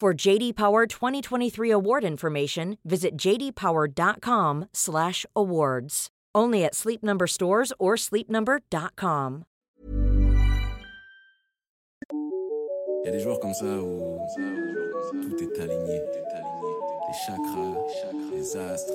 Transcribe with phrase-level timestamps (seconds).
[0.00, 6.06] For JD Power 2023 award information, visit jdpower.com/awards.
[6.36, 9.42] Only at Sleep Number stores or sleepnumber.com.
[13.02, 14.20] Il y a des joueurs comme ça où
[15.20, 16.00] tout est aligné.
[17.08, 17.74] Les chakras,
[18.32, 18.92] les astres.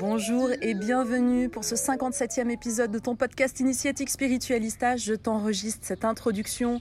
[0.00, 4.96] Bonjour et bienvenue pour ce 57e épisode de ton podcast Initiatique Spiritualista.
[4.96, 6.80] Je t'enregistre cette introduction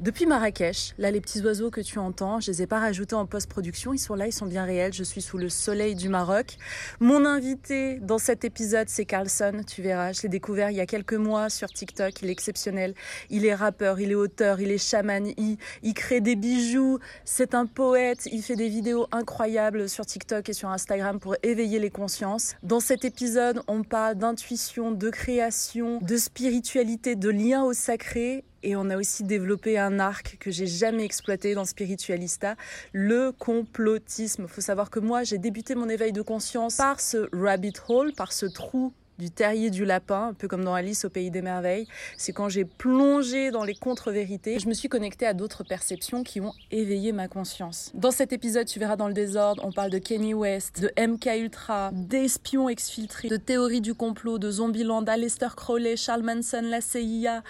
[0.00, 3.26] depuis Marrakech, là les petits oiseaux que tu entends, je les ai pas rajoutés en
[3.26, 6.56] post-production, ils sont là, ils sont bien réels, je suis sous le soleil du Maroc.
[7.00, 10.86] Mon invité dans cet épisode, c'est Carlson, tu verras, je l'ai découvert il y a
[10.86, 12.94] quelques mois sur TikTok, il est exceptionnel,
[13.28, 17.54] il est rappeur, il est auteur, il est chaman, il, il crée des bijoux, c'est
[17.54, 21.90] un poète, il fait des vidéos incroyables sur TikTok et sur Instagram pour éveiller les
[21.90, 22.54] consciences.
[22.62, 28.76] Dans cet épisode, on parle d'intuition, de création, de spiritualité, de lien au sacré et
[28.76, 32.56] on a aussi développé un arc que j'ai jamais exploité dans Spiritualista,
[32.92, 34.44] le complotisme.
[34.44, 38.12] Il faut savoir que moi, j'ai débuté mon éveil de conscience par ce rabbit hole,
[38.12, 41.42] par ce trou du terrier du lapin, un peu comme dans Alice au pays des
[41.42, 41.86] merveilles.
[42.16, 46.40] C'est quand j'ai plongé dans les contre-vérités, je me suis connectée à d'autres perceptions qui
[46.40, 47.92] ont éveillé ma conscience.
[47.94, 51.26] Dans cet épisode, tu verras dans le désordre, on parle de Kenny West, de MK
[51.38, 57.42] Ultra, d'espions exfiltrés, de théorie du complot, de Zombieland, Aleister Crowley, Charles Manson, la CIA.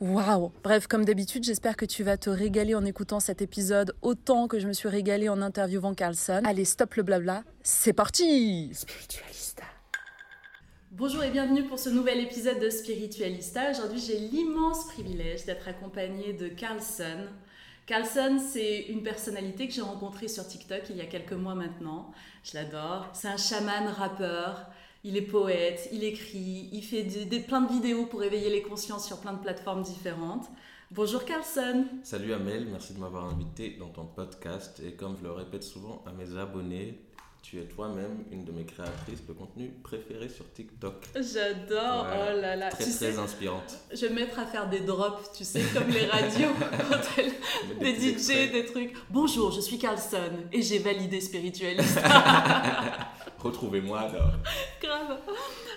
[0.00, 4.46] Waouh Bref, comme d'habitude, j'espère que tu vas te régaler en écoutant cet épisode autant
[4.46, 6.42] que je me suis régalée en interviewant Carlson.
[6.44, 9.64] Allez, stop le blabla, c'est parti Spiritualista
[10.92, 13.70] Bonjour et bienvenue pour ce nouvel épisode de Spiritualista.
[13.70, 17.28] Aujourd'hui, j'ai l'immense privilège d'être accompagnée de Carlson.
[17.86, 22.10] Carlson, c'est une personnalité que j'ai rencontrée sur TikTok il y a quelques mois maintenant.
[22.42, 23.08] Je l'adore.
[23.12, 24.66] C'est un chaman rappeur.
[25.04, 27.04] Il est poète, il écrit, il fait
[27.38, 30.50] plein de vidéos pour éveiller les consciences sur plein de plateformes différentes.
[30.90, 31.86] Bonjour Carlson.
[32.02, 34.82] Salut Amel, merci de m'avoir invité dans ton podcast.
[34.84, 36.98] Et comme je le répète souvent à mes abonnés,
[37.42, 41.06] tu es toi-même une de mes créatrices de contenu préférées sur TikTok.
[41.14, 42.68] J'adore, oh là là.
[42.70, 43.78] Très, très inspirante.
[43.92, 46.50] Je vais me mettre à faire des drops, tu sais, comme les radios,
[47.80, 48.92] des, des DJ, des trucs.
[49.08, 52.00] Bonjour, je suis Carlson et j'ai validé spiritualiste.
[53.38, 54.32] Retrouvez-moi alors.
[54.82, 55.18] Grave.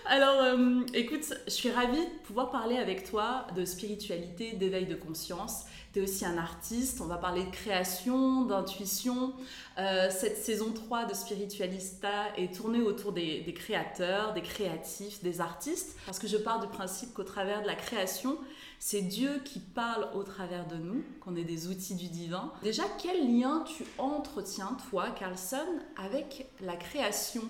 [0.05, 4.95] Alors, euh, écoute, je suis ravie de pouvoir parler avec toi de spiritualité, d'éveil de
[4.95, 5.63] conscience.
[5.93, 9.33] Tu es aussi un artiste, on va parler de création, d'intuition.
[9.77, 15.95] Euh, cette saison 3 de Spiritualista est tournée autour des, créateurs, des créatifs, des artistes,
[16.07, 18.39] parce que je pars du principe qu'au travers de la création,
[18.79, 22.51] c'est Dieu qui parle au travers de nous, qu'on est des outils du divin.
[22.63, 27.43] Déjà, quel lien tu entretiens, toi, Carlson, avec la création?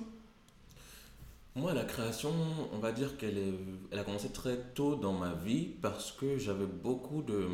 [1.55, 2.33] Moi, la création,
[2.73, 3.53] on va dire qu'elle
[3.91, 7.47] elle a commencé très tôt dans ma vie parce que j'avais beaucoup de,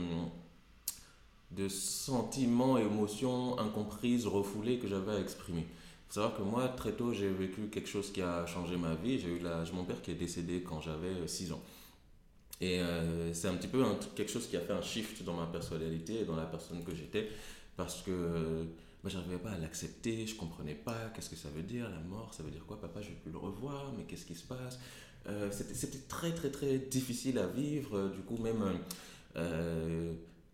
[1.52, 5.62] de sentiments, émotions incomprises, refoulées que j'avais à exprimer.
[5.62, 8.96] Il faut savoir que moi, très tôt, j'ai vécu quelque chose qui a changé ma
[8.96, 9.20] vie.
[9.20, 11.62] J'ai eu la, mon père qui est décédé quand j'avais 6 ans.
[12.62, 13.84] Et euh, c'est un petit peu
[14.16, 16.94] quelque chose qui a fait un shift dans ma personnalité et dans la personne que
[16.94, 17.30] j'étais
[17.78, 18.64] parce que euh,
[19.02, 22.34] moi, j'arrivais pas à l'accepter, je comprenais pas qu'est-ce que ça veut dire la mort,
[22.34, 24.78] ça veut dire quoi Papa, je vais plus le revoir, mais qu'est-ce qui se passe?
[25.28, 28.62] Euh, C'était très très très difficile à vivre, du coup même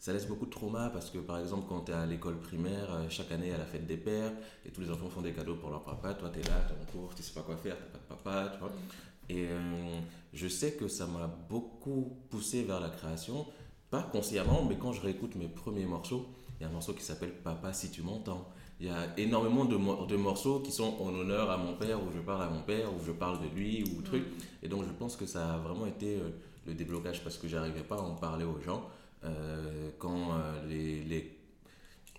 [0.05, 2.93] ça laisse beaucoup de trauma parce que par exemple quand tu es à l'école primaire,
[2.93, 4.31] euh, chaque année à la fête des pères
[4.63, 6.73] et tous les enfants font des cadeaux pour leur papa, toi tu es là, tu
[6.73, 8.71] es en cours, tu sais pas quoi faire, tu pas de papa, tu vois.
[9.29, 9.99] Et euh,
[10.31, 13.47] je sais que ça m'a beaucoup poussé vers la création,
[13.89, 16.27] pas consciemment, mais quand je réécoute mes premiers morceaux,
[16.59, 18.47] il y a un morceau qui s'appelle Papa si tu m'entends.
[18.79, 19.75] Il y a énormément de,
[20.05, 22.93] de, morceaux qui sont en honneur à mon père, où je parle à mon père,
[22.93, 24.23] où je parle de lui, ou truc.
[24.61, 26.29] Et donc je pense que ça a vraiment été euh,
[26.67, 28.87] le déblocage parce que j'arrivais pas à en parler aux gens.
[29.25, 31.38] Euh, quand euh, les, les,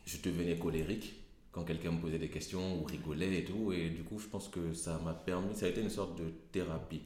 [0.04, 1.14] je devenais colérique,
[1.52, 3.72] quand quelqu'un me posait des questions ou rigolait et tout.
[3.72, 6.30] Et du coup, je pense que ça m'a permis, ça a été une sorte de
[6.52, 7.02] thérapie.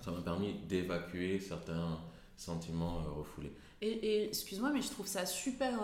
[0.00, 1.98] Ça m'a permis d'évacuer certains
[2.36, 3.52] sentiments euh, refoulés.
[3.80, 5.78] Et, excuse-moi, mais je trouve ça super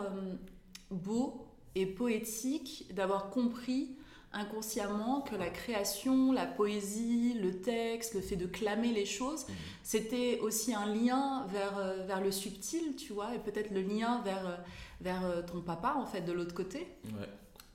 [0.91, 3.97] beau et poétique d'avoir compris
[4.32, 9.55] inconsciemment que la création, la poésie, le texte, le fait de clamer les choses, mhm.
[9.82, 14.23] c'était aussi un lien vers, euh, vers le subtil, tu vois, et peut-être le lien
[14.23, 14.56] vers, euh,
[15.00, 16.87] vers euh, ton papa, en fait, de l'autre côté.
[17.06, 17.29] Ouais,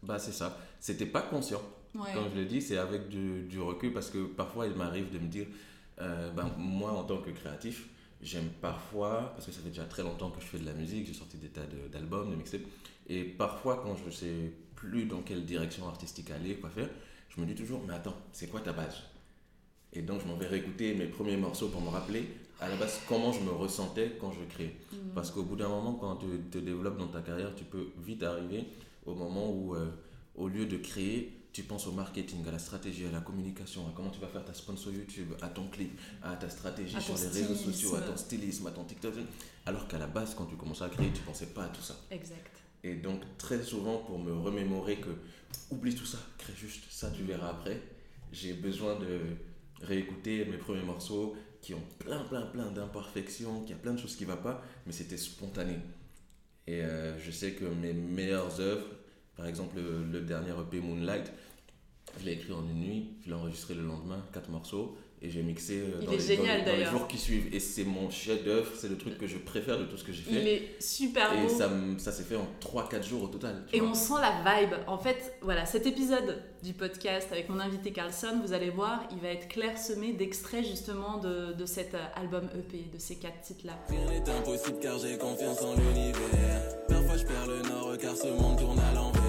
[0.04, 0.58] bah c'est ça.
[0.80, 1.62] C'était pas conscient.
[1.94, 5.20] Comme je le dis, c'est avec du, du, recul, parce que parfois il m'arrive de
[5.20, 5.48] me dire,
[5.98, 7.88] ben, moi en tant que créatif,
[8.22, 11.08] j'aime parfois, parce que ça fait déjà très longtemps que je fais de la musique,
[11.08, 12.64] j'ai sorti des tas d'albums, de, mixtapes,
[13.08, 16.90] et parfois quand je sais plus dans quelle direction artistique aller, quoi faire,
[17.30, 18.96] je me dis toujours, mais attends, c'est quoi ta base?
[19.94, 22.28] Et donc je m'en vais réécouter mes premiers morceaux pour me rappeler
[22.60, 24.76] à la base comment je me ressentais quand je crée.
[24.92, 25.00] Mhm.
[25.14, 28.24] Parce qu'au bout d'un moment, quand tu te développes dans ta carrière, tu peux vite
[28.24, 28.66] arriver
[29.06, 29.90] au moment où, euh,
[30.36, 33.94] au lieu de créer, tu penses au marketing, à la stratégie, à la communication, à
[33.96, 37.28] comment tu vas faire ta sponsor YouTube, à ton clip, à ta stratégie sur les
[37.28, 39.14] réseaux sociaux, à ton stylisme, à ton TikTok.
[39.66, 41.96] Alors qu'à la base, quand tu commençais à créer, tu pensais pas à tout ça.
[42.12, 42.55] Exact.
[42.86, 45.10] Et donc, très souvent, pour me remémorer que
[45.72, 47.82] oublie tout ça, crée juste ça, tu verras après,
[48.32, 49.22] j'ai besoin de
[49.82, 54.16] réécouter mes premiers morceaux qui ont plein, plein, plein d'imperfections, qui a plein de choses
[54.16, 55.78] qui ne vont pas, mais c'était spontané.
[56.68, 58.86] Et euh, je sais que mes meilleures œuvres,
[59.36, 61.32] par exemple le, le dernier EP Moonlight,
[62.20, 65.42] je l'ai écrit en une nuit, je l'ai enregistré le lendemain, quatre morceaux, et j'ai
[65.42, 67.54] mixé euh, dans, les, jours qui suivent.
[67.54, 70.22] Et c'est mon chef-d'œuvre, c'est le truc que je préfère de tout ce que j'ai
[70.22, 70.42] fait.
[70.42, 71.48] Il est super et beau.
[71.48, 73.64] Et ça, ça s'est fait en 3-4 jours au total.
[73.74, 74.74] Et on sent la vibe.
[74.88, 79.20] En fait, voilà, cet épisode du podcast avec mon invité Carlson, vous allez voir, il
[79.20, 83.74] va être clairsemé d'extraits justement de, de cet euh, album EP, de ces quatre titres-là.
[83.90, 86.86] Rien n'est impossible car j'ai confiance en l'univers.
[86.88, 89.25] Parfois je perds le nord car ce monde tourne à l'envers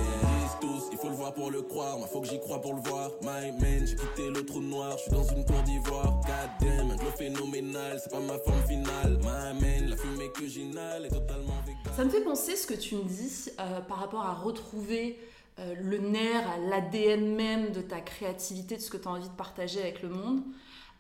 [1.33, 3.11] pour le croire, moi faut que j'y crois pour le voir.
[3.23, 6.21] My man, j'ai quitté le trou noir, je suis dans une tour d'ivoire.
[6.27, 9.19] God damn, un glow phénoménal, c'est pas ma forme finale.
[9.23, 11.95] My man, la fumée que j'inhale est totalement végane.
[11.97, 15.19] Ça me fait penser ce que tu me dis euh, par rapport à retrouver
[15.59, 19.35] euh, le nerf, l'ADN même de ta créativité, de ce que tu as envie de
[19.35, 20.43] partager avec le monde,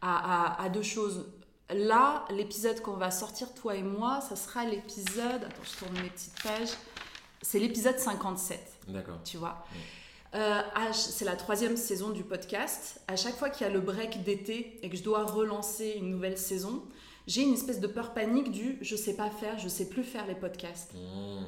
[0.03, 1.27] à, à, à deux choses.
[1.71, 5.43] Là, l'épisode qu'on va sortir, toi et moi, ça sera l'épisode.
[5.45, 6.71] Attends, je tourne mes petites pages.
[7.43, 8.61] C'est l'épisode 57.
[8.89, 9.19] D'accord.
[9.25, 9.65] Tu vois
[10.35, 10.61] euh,
[10.93, 13.01] C'est la troisième saison du podcast.
[13.09, 16.11] À chaque fois qu'il y a le break d'été et que je dois relancer une
[16.11, 16.83] nouvelle saison,
[17.27, 20.27] j'ai une espèce de peur panique du je sais pas faire, je sais plus faire
[20.27, 20.95] les podcasts.
[20.95, 21.45] Mmh.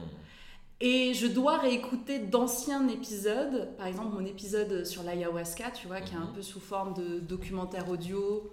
[0.80, 6.14] Et je dois réécouter d'anciens épisodes, par exemple mon épisode sur l'ayahuasca, tu vois, qui
[6.14, 6.34] est un mmh.
[6.34, 8.52] peu sous forme de documentaire audio,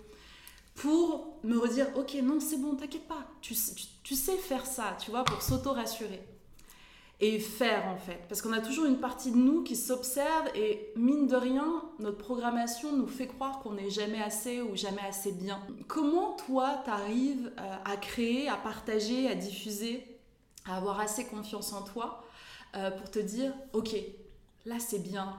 [0.76, 3.56] pour me redire, ok, non, c'est bon, t'inquiète pas, tu,
[4.04, 6.22] tu, sais faire ça, tu vois, pour s'auto-rassurer
[7.22, 8.22] et faire en fait.
[8.28, 12.18] Parce qu'on a toujours une partie de nous qui s'observe et mine de rien, notre
[12.18, 15.62] programmation nous fait croire qu'on n'est jamais assez ou jamais assez bien.
[15.88, 20.06] Comment toi, t'arrives euh, à créer, à partager, à diffuser,
[20.66, 22.24] à avoir assez confiance en toi
[22.76, 23.96] euh, pour te dire, ok,
[24.66, 25.38] là c'est bien,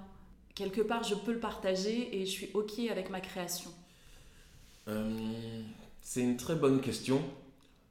[0.55, 3.71] quelque part je peux le partager et je suis ok avec ma création
[4.89, 5.63] euh,
[6.03, 7.21] C'est une très bonne question.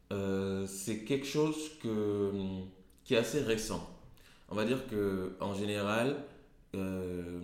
[0.09, 2.31] c'est quelque chose que
[3.05, 3.89] qui est assez récent.
[4.49, 6.17] On va dire que en général,
[6.75, 7.39] euh,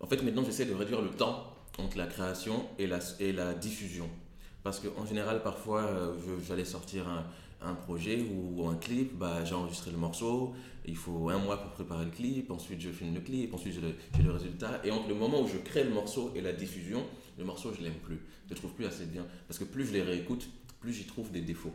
[0.00, 4.08] en fait maintenant j'essaie de réduire le temps entre la création et la, diffusion.
[4.62, 6.14] Parce qu'en général, parfois, euh,
[6.46, 10.54] j'allais sortir un, projet ou, un clip, bah, j'ai enregistré le morceau,
[10.86, 13.80] il faut un mois pour préparer le clip, ensuite je filme le clip, ensuite j'ai
[13.80, 14.80] le, le, résultat.
[14.84, 17.02] Et entre le moment où je crée le morceau et la diffusion,
[17.38, 18.20] le morceau, je l'aime plus.
[18.46, 19.26] Je le trouve plus assez bien.
[19.48, 20.48] Parce que plus je les réécoute,
[20.80, 21.74] plus j'y trouve des défauts.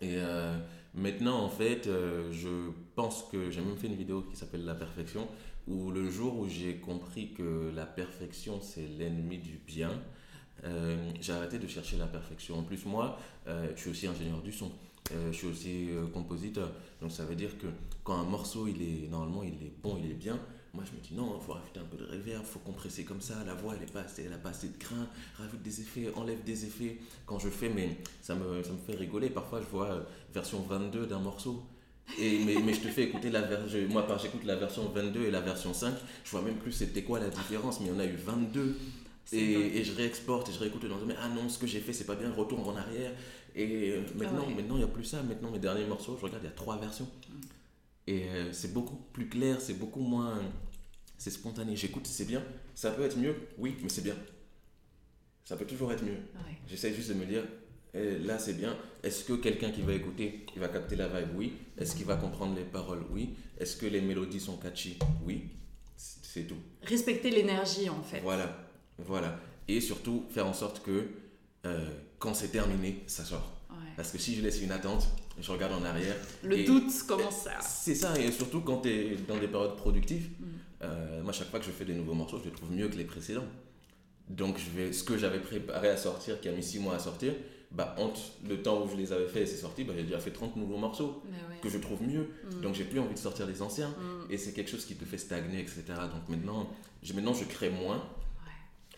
[0.00, 0.58] Et euh,
[0.98, 2.48] Maintenant, en fait, euh, je
[2.96, 5.28] pense que j'ai même fait une vidéo qui s'appelle La perfection,
[5.68, 9.92] où le jour où j'ai compris que la perfection, c'est l'ennemi du bien,
[10.64, 12.58] euh, j'ai arrêté de chercher la perfection.
[12.58, 14.72] En plus, moi, euh, je suis aussi ingénieur du son.
[15.10, 16.70] je suis aussi compositeur.
[17.00, 17.68] Donc ça veut dire que
[18.02, 20.38] quand un morceau, il est, normalement, il est bon, il est bien,
[20.74, 23.04] Moi, je me dis non, il faut rajouter un peu de reverb, il faut compresser
[23.04, 25.62] comme ça, la voix, elle n'a pas, assez, elle a pas assez de grain, rajoute
[25.62, 26.98] des effets, enlève des effets.
[27.26, 29.30] Quand je fais, mais ça me, ça me fait rigoler.
[29.30, 30.00] Parfois, je vois euh,
[30.32, 31.62] version 22 d'un morceau.
[32.18, 33.78] Et, mais, mais je te fais écouter la version.
[33.90, 35.94] Moi, par j'écoute la version 22 et la version 5,
[36.24, 38.76] je vois même plus c'était quoi la différence, mais il y en a eu 22.
[39.32, 41.92] Et, et, je réexporte et je réécoute dans mais ah non, ce que j'ai fait,
[41.92, 43.12] c'est pas bien, retourne en arrière.
[43.54, 44.54] Et euh, maintenant, Ah ouais.
[44.54, 45.22] maintenant il n'y a plus ça.
[45.22, 47.08] Maintenant, mes derniers morceaux, je regarde, il y a trois versions.
[48.08, 50.40] Et euh, c'est beaucoup plus clair, c'est beaucoup moins.
[51.18, 51.76] C'est spontané.
[51.76, 52.42] J'écoute, c'est bien.
[52.74, 54.16] Ça peut être mieux, oui, mais c'est bien.
[55.44, 56.12] Ça peut toujours être mieux.
[56.12, 56.56] Ouais.
[56.66, 57.44] J'essaie juste de me dire,
[57.92, 58.78] eh, là c'est bien.
[59.02, 61.36] Est-ce que quelqu'un qui va écouter, il va capter la vibe?
[61.36, 61.52] Oui.
[61.76, 63.04] Est-ce qu'il va comprendre les paroles?
[63.10, 63.34] Oui.
[63.58, 64.98] Est-ce que les mélodies sont catchy?
[65.26, 65.50] Oui.
[65.94, 66.56] C'est tout.
[66.84, 68.20] Respecter l'énergie en fait.
[68.20, 68.56] Voilà,
[68.96, 69.38] voilà.
[69.66, 71.08] Et surtout, faire en sorte que
[71.66, 73.52] euh, quand c'est terminé, ça sort.
[73.68, 73.92] Ouais.
[73.96, 75.08] Parce que si je laisse une attente,
[75.40, 76.14] je regarde en arrière.
[76.42, 77.60] Le doute commence à.
[77.60, 80.28] C'est ça, et surtout quand tu es dans des périodes productives.
[80.38, 80.44] Mm.
[80.82, 82.96] euh, moi, chaque fois que je fais des nouveaux morceaux, je les trouve mieux que
[82.96, 83.46] les précédents.
[84.28, 86.98] Donc, je vais, ce que j'avais préparé à sortir, qui a mis 6 mois à
[86.98, 87.32] sortir,
[87.70, 90.18] bah, entre le temps où je les avais fait et c'est sorti, bah, j'ai déjà
[90.18, 91.56] fait 30 nouveaux morceaux ouais.
[91.62, 92.28] que je trouve mieux.
[92.50, 92.60] Mm.
[92.60, 93.88] Donc, j'ai plus envie de sortir les anciens.
[93.88, 94.32] Mm.
[94.32, 95.82] Et c'est quelque chose qui te fait stagner, etc.
[95.86, 96.68] Donc maintenant,
[97.02, 98.02] je, maintenant, je crée moins,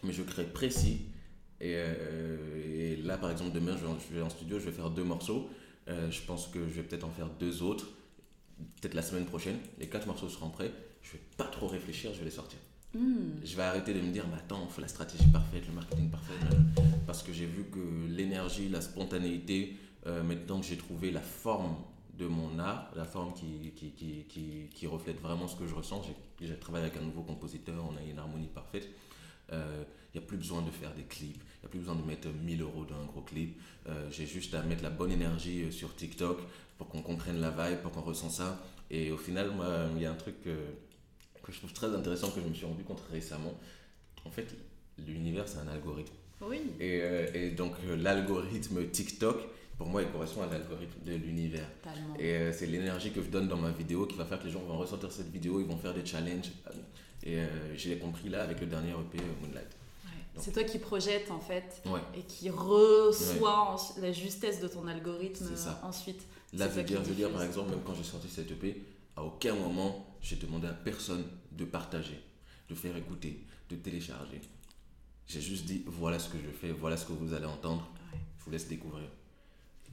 [0.03, 1.03] mais je crée précis.
[1.61, 4.65] Et, euh, et là, par exemple, demain, je vais, en, je vais en studio, je
[4.65, 5.51] vais faire deux morceaux.
[5.91, 7.87] Euh, je pense que je vais peut-être en faire deux autres,
[8.81, 9.59] peut-être la semaine prochaine.
[9.79, 10.73] Les quatre morceaux seront prêts.
[11.03, 12.59] Je vais pas trop réfléchir, je vais les sortir.
[12.95, 13.45] Mm.
[13.45, 16.11] Je vais arrêter de me dire, mais attends, il faut la stratégie parfaite, le marketing
[16.11, 16.35] parfait.
[17.07, 21.77] Parce que j'ai vu que l'énergie, la spontanéité, euh, maintenant que j'ai trouvé la forme
[22.19, 25.75] de mon art, la forme qui, qui, qui, qui, qui reflète vraiment ce que je
[25.75, 26.03] ressens,
[26.41, 28.89] j'ai travaillé avec un nouveau compositeur, on a une harmonie parfaite.
[29.53, 31.95] Euh, Il n'y a plus besoin de faire des clips, il n'y a plus besoin
[31.95, 33.59] de mettre 1000 euros dans un gros clip.
[33.89, 36.39] Euh, j'ai juste à mettre la bonne énergie euh, sur TikTok
[36.79, 38.65] pour qu'on comprenne la vibe, pour qu'on ressent ça.
[38.91, 40.57] Et au final, moi, il y a un truc que,
[41.43, 43.55] que je trouve très intéressant que je me suis rendu compte récemment.
[44.25, 44.55] En fait,
[45.07, 46.15] l'univers, c'est un algorithme.
[46.41, 46.61] Oui.
[46.81, 49.39] Et, euh, et donc, euh, l'algorithme TikTok,
[49.81, 51.67] pour moi, il correspond à l'algorithme de l'univers.
[51.83, 52.15] Totalement.
[52.19, 54.51] Et euh, c'est l'énergie que je donne dans ma vidéo qui va faire que les
[54.51, 56.51] gens vont ressentir cette vidéo, ils vont faire des challenges.
[57.23, 59.69] Et euh, j'ai compris là avec le dernier EP euh, Moonlight.
[60.41, 62.01] C'est toi qui projettes en fait Ouais.
[62.17, 65.81] et qui reçoit la justesse de ton algorithme ça.
[65.85, 66.27] ensuite.
[66.53, 67.29] Veux dire, diffuse.
[67.29, 68.83] par exemple, même quand j'ai sorti cette EP,
[69.17, 72.21] à aucun moment j'ai demandé à personne de partager,
[72.69, 74.41] de faire écouter, de télécharger.
[75.27, 78.19] J'ai juste dit voilà ce que je fais, voilà ce que vous allez entendre, Ouais.
[78.39, 79.09] je vous laisse découvrir.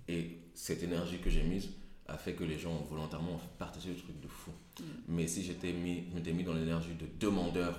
[0.08, 1.70] Et cette énergie que j'ai mise
[2.08, 4.52] a fait que les gens volontairement ont partagé le truc de fou.
[4.80, 4.84] Mm.
[5.10, 7.78] Mais si j'étais mis, mis dans l'énergie de demandeur,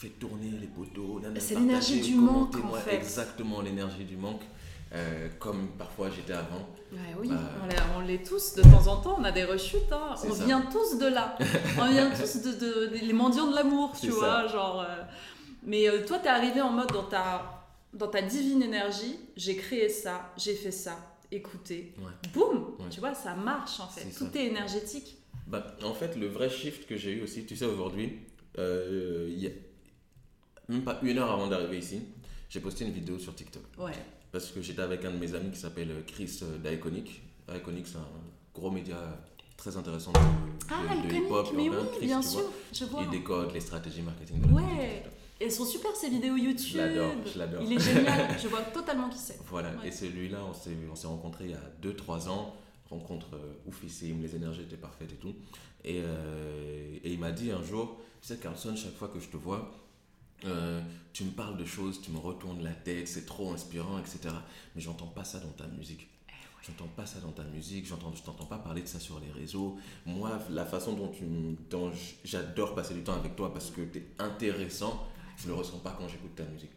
[0.00, 2.96] fais tourner les poteaux, C'est l'énergie du manque, en fait.
[2.96, 4.40] Exactement l'énergie du manque,
[4.94, 6.66] euh, comme parfois j'étais avant.
[6.92, 7.36] Ouais, oui, Bah,
[7.96, 10.14] on l'est- tous de temps en temps, on a des rechutes, hein.
[10.24, 10.44] On ça.
[10.44, 11.36] vient tous de là.
[11.78, 14.46] on vient tous de, les mendiants de l'amour, tu vois.
[14.48, 15.02] Genre, euh,
[15.62, 19.90] Mais euh, toi, t'es arrivé en mode dans ta, dans ta divine énergie, j'ai créé
[19.90, 20.96] ça, j'ai fait ça,
[21.30, 22.30] écoutez, Ouais.
[22.32, 22.86] boum, Ouais.
[22.90, 24.08] tu vois, ça marche en fait.
[24.16, 24.40] Tout ça.
[24.40, 25.18] est énergétique.
[25.46, 28.18] Bah, en fait, le vrai shift que j'ai eu aussi, tu sais, aujourd'hui,
[28.58, 29.50] euh, il y a
[30.70, 32.02] même pas une heure avant d'arriver ici,
[32.48, 33.62] j'ai posté une vidéo sur TikTok.
[33.78, 33.92] Ouais.
[34.32, 37.22] Parce que j'étais avec un de mes amis qui s'appelle Chris euh, d'Iconic.
[37.54, 38.08] Iconic, c'est un
[38.54, 38.96] gros média
[39.56, 40.18] très intéressant de,
[40.70, 41.76] Ah, de hip-hop mais oui.
[41.96, 43.02] Chris, bien sûr, vois, je vois.
[43.04, 44.62] Il décode les stratégies marketing de la Ouais.
[44.62, 45.10] musique, etc.
[45.42, 46.72] Elles sont super ces vidéos YouTube.
[46.74, 47.62] Je l'adore, je l'adore.
[47.62, 49.38] Il est génial, je vois totalement qui c'est.
[49.48, 49.88] Voilà, Ouais.
[49.88, 52.54] et celui-là, on s'est, on s'est rencontrés il y a 2-3 ans,
[52.90, 55.34] rencontre euh, oufissime, les énergies étaient parfaites et tout.
[55.84, 59.28] Et, euh, et il m'a dit un jour, tu sais Carlson, chaque fois que je
[59.28, 59.70] te vois,
[60.44, 60.80] euh,
[61.12, 64.34] tu me parles de choses, tu me retournes la tête, c'est trop inspirant, etc.
[64.74, 66.08] Mais j'entends pas ça dans ta musique.
[66.66, 69.30] J'entends pas ça dans ta musique, j'entends, je t'entends pas parler de ça sur les
[69.30, 69.78] réseaux.
[70.04, 71.24] Moi, la façon dont, tu,
[71.70, 71.90] dont
[72.22, 75.96] j'adore passer du temps avec toi parce que tu es intéressant, je le ressens pas
[75.98, 76.70] quand j'écoute ta musique.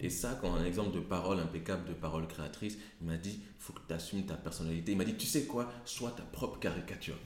[0.00, 3.72] Et ça, quand un exemple de parole impeccable, de parole créatrice, il m'a dit, faut
[3.72, 4.92] que tu assumes ta personnalité.
[4.92, 7.16] Il m'a dit, tu sais quoi, sois ta propre caricature.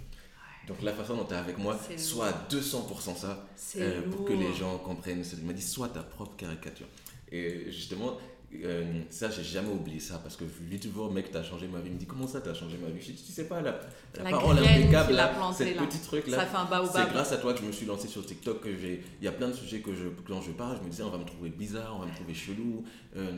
[0.68, 3.46] Donc la façon dont tu es avec moi, sois à 200% ça,
[3.78, 5.24] euh, pour que les gens comprennent.
[5.38, 6.86] Il m'a dit, sois ta propre caricature.
[7.32, 8.18] Et justement,
[8.64, 11.66] euh, ça, j'ai jamais oublié ça, parce que je lui dis toujours, mec, t'as changé
[11.68, 11.88] ma vie.
[11.88, 13.00] Il me dit, comment ça, t'as changé ma vie?
[13.00, 13.80] Je dis, tu sais pas, la,
[14.16, 15.82] la, La parole impeccable, là, cette là.
[15.86, 18.08] petit truc là, Ça fait un c'est grâce à toi que je me suis lancé
[18.08, 18.60] sur TikTok.
[18.60, 20.90] Que j'ai, il y a plein de sujets que je, quand je parle, je me
[20.90, 22.84] disais, on va me trouver bizarre, on va me trouver chelou.
[23.16, 23.32] Euh,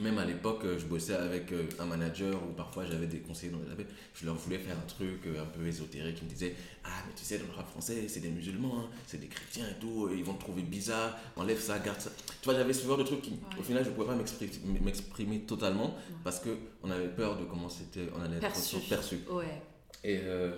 [0.00, 3.52] même à l'époque, euh, je bossais avec euh, un manager ou parfois j'avais des conseillers
[3.52, 3.86] dans les appels.
[4.14, 6.18] Je leur voulais faire un truc euh, un peu ésotérique.
[6.22, 6.54] Ils me disaient
[6.84, 9.66] Ah, mais tu sais, dans le rap français, c'est des musulmans, hein, c'est des chrétiens
[9.68, 12.10] et tout, et ils vont te trouver bizarre, enlève ça, garde ça.
[12.40, 14.16] Tu vois, j'avais ce genre de truc qui, au final, je ne pouvais pas
[14.82, 18.76] m'exprimer, totalement parce qu'on avait peur de comment c'était, on allait être Perçu.
[18.88, 19.18] perçu.
[19.30, 19.60] Ouais.
[20.04, 20.52] Et, euh,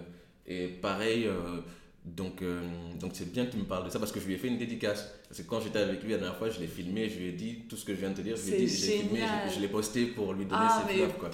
[0.46, 1.60] et pareil, euh,
[2.04, 2.60] Donc, euh,
[2.98, 4.48] donc c'est bien que tu me parles de ça parce que je lui ai fait
[4.48, 5.08] une dédicace.
[5.28, 7.32] Parce que quand j'étais avec lui la dernière fois, je l'ai filmé, je lui ai
[7.32, 8.36] dit tout ce que je viens de te dire.
[8.36, 10.94] Je lui ai dit, j'ai filmé, je, je l'ai posté pour lui donner Ah, ses
[10.94, 11.30] fleurs, quoi.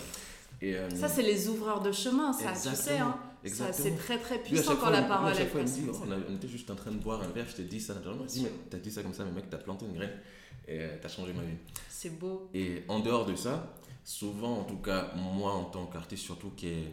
[0.61, 2.99] Et, euh, Ça, c'est les ouvreurs de chemin, ça, tu sais.
[2.99, 3.17] Hein.
[3.45, 5.81] C'est très très puissant quand fois, la parole est passée.
[5.81, 5.97] dit, oh,
[6.29, 8.25] on, était juste en train de boire un verre, je te dis ça naturellement.
[8.25, 10.11] Je dis, mais t'as dit ça comme ça, mais mec, t'as planté une graine
[10.67, 11.57] et euh, t'as changé ma vie.
[11.89, 12.51] C'est beau.
[12.53, 13.73] Et en dehors de ça,
[14.05, 16.93] souvent, en tout cas, moi en tant qu'artiste, surtout qui est.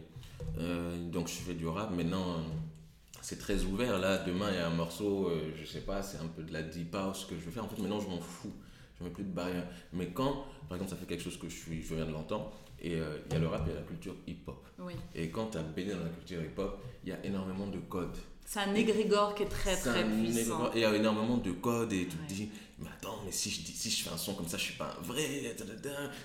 [0.60, 1.90] euh, donc, je fais du rap.
[1.90, 2.36] Maintenant,
[3.26, 3.98] c'est très ouvert.
[3.98, 6.52] Là, demain, il y a un morceau, euh, je sais pas, c'est un peu de
[6.52, 7.64] la deep house que je veux faire.
[7.64, 8.52] En fait, maintenant, je m'en fous.
[8.98, 9.66] Je mets plus de barrière.
[9.92, 12.52] Mais quand, par exemple, ça fait quelque chose que je suis, je viens de l'entendre,
[12.80, 14.64] et euh, il y a le rap et la culture hip-hop.
[14.78, 14.92] Oui.
[15.16, 18.16] Et quand tu as baigné dans la culture hip-hop, il y a énormément de codes.
[18.44, 20.30] C'est un égrégore qui est très très un puissant.
[20.38, 20.70] égrégore.
[20.74, 22.26] Et il y a énormément de codes et tu Ouais.
[22.28, 24.58] te dis, mais attends, mais si je, dis, si je fais un son comme ça,
[24.58, 25.56] je suis pas un vrai.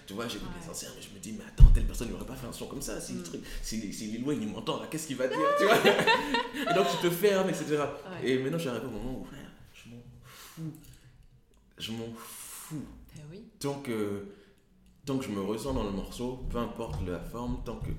[0.05, 0.55] Tu vois, j'écoute Ouais.
[0.63, 2.67] les anciens, mais je me dis, mais attends, telle personne n'aurait pas fait un son
[2.67, 2.99] comme ça.
[2.99, 3.17] Si, Mm.
[3.17, 5.77] le truc, si, si Lil Wayne il m'entend là, qu'est-ce qu'il va dire tu vois?
[6.71, 7.77] Et donc tu te fermes, etc.
[8.21, 8.29] Ouais.
[8.29, 10.73] Et maintenant, j'arrive au moment où, frère, je m'en fous.
[11.77, 12.85] Je m'en fous.
[13.17, 13.43] Eh oui.
[13.59, 14.27] Tant que,
[15.05, 17.91] tant que je me ressens dans le morceau, peu importe la forme, tant que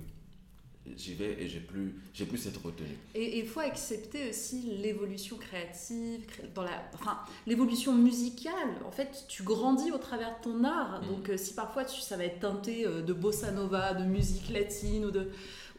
[0.96, 2.96] j'y vais et j'ai plus, j'ai plus cette retenue.
[3.14, 8.52] Et il faut accepter aussi l'évolution créative, cré- dans la, enfin, l'évolution musicale.
[8.86, 11.02] En fait, tu grandis au travers de ton art.
[11.02, 11.08] Mhm.
[11.08, 14.50] Donc, euh, si parfois tu, ça va être teinté euh, de bossa nova, de musique
[14.50, 15.30] latine ou de,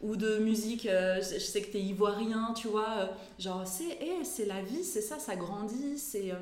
[0.02, 3.06] ou de musique, euh, je, sais que tu es ivoirien, tu vois, euh,
[3.38, 6.30] genre, c'est eh, c'est la vie, c'est ça, ça grandit, c'est.
[6.32, 6.36] euh,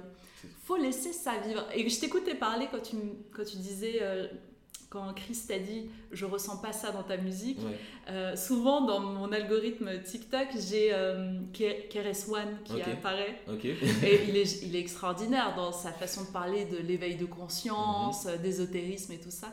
[0.64, 1.64] faut laisser ça vivre.
[1.74, 2.96] Et je t'écoutais parler quand tu,
[3.32, 4.00] quand tu disais.
[4.92, 7.78] Quand Chris t'a dit je ressens pas ça dans ta musique, Ouais.
[8.10, 13.40] euh, souvent dans mon algorithme TikTok, j'ai euh, KRS-One qui apparaît.
[13.64, 18.26] Et il est, il est extraordinaire dans sa façon de parler de l'éveil de conscience,
[18.26, 18.42] Mhm.
[18.42, 19.48] d'ésotérisme et tout ça.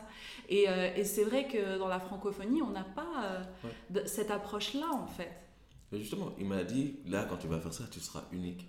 [0.48, 3.42] Et, euh, et c'est vrai que dans la francophonie, on n'a pas euh,
[3.94, 4.06] Ouais.
[4.06, 5.30] cette approche-là en fait.
[5.92, 8.66] Mais justement, il m'a dit, là, quand tu vas faire ça, tu seras unique.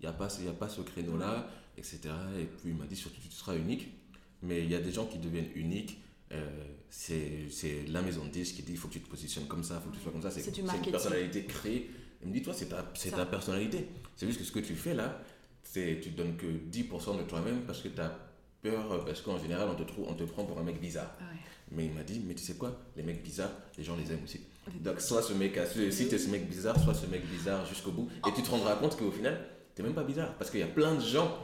[0.00, 2.00] Il n'y a, pas y a pas ce créneau-là, etc.
[2.38, 3.88] Et puis, il m'a dit, surtout, tu seras unique.
[4.42, 5.98] Mais il y a des gens qui deviennent uniques.
[6.32, 9.46] Euh, c'est c'est la maison de disques qui dit, il faut que tu te positionnes
[9.46, 10.30] comme ça, il faut que tu sois comme ça.
[10.30, 11.90] C'est une personnalité créée.
[12.22, 13.88] Il me dit, toi, c'est ta, ta personnalité.
[14.16, 15.20] C'est juste que ce que tu fais là,
[15.62, 18.16] c'est tu donnes que 10% de toi-même parce que tu as
[18.62, 21.14] peur, parce qu'en général, on te, trouve, on te prend pour un mec bizarre.
[21.70, 24.24] Mais il m'a dit, mais tu sais quoi, les mecs bizarres, les gens les aiment
[24.24, 24.40] aussi.
[24.80, 25.58] Donc, soit ce mec,
[25.90, 28.08] si tu es ce mec bizarre, soit ce mec bizarre jusqu'au bout.
[28.26, 29.38] Et tu te rendras compte qu'au final,
[29.74, 30.34] tu même pas bizarre.
[30.38, 31.36] Parce qu'il y a plein de gens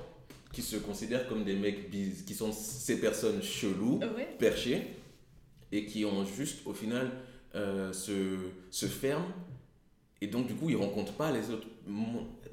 [0.52, 4.34] qui se considèrent comme des mecs biz- qui sont ces personnes cheloues, Ouais.
[4.38, 4.82] perchées,
[5.72, 7.10] et qui ont juste, au final,
[7.54, 8.36] euh, se,
[8.70, 9.28] se ferment.
[10.20, 11.66] Et donc, du coup, ils rencontrent pas les autres.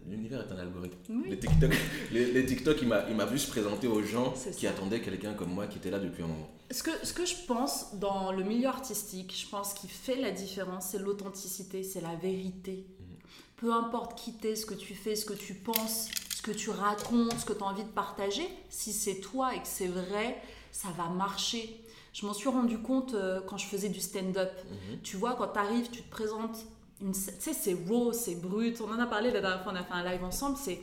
[0.10, 0.95] L'univers est un algorithme.
[1.10, 1.29] Oui.
[1.31, 1.71] Les TikTok,
[2.13, 5.67] les, les TikTok il m'a vu se présenter aux gens qui attendaient quelqu'un comme moi
[5.67, 6.49] qui était là depuis un moment.
[6.71, 10.31] Ce que, ce que je pense dans le milieu artistique, je pense qui fait la
[10.31, 12.86] différence, c'est l'authenticité, c'est la vérité.
[13.57, 16.10] Peu importe qui t'es, ce que tu fais, ce que tu penses,
[16.51, 19.67] que tu racontes, ce que tu as envie de partager, si c'est toi et que
[19.67, 21.83] c'est vrai, ça va marcher.
[22.13, 24.51] Je m'en suis rendu compte euh, quand je faisais du stand-up.
[25.03, 26.57] Tu vois, quand tu arrives, tu te présentes,
[27.01, 28.79] une tu sais, c'est raw, c'est brut.
[28.81, 30.57] On en a parlé la dernière fois, on a fait un live ensemble.
[30.57, 30.79] C'est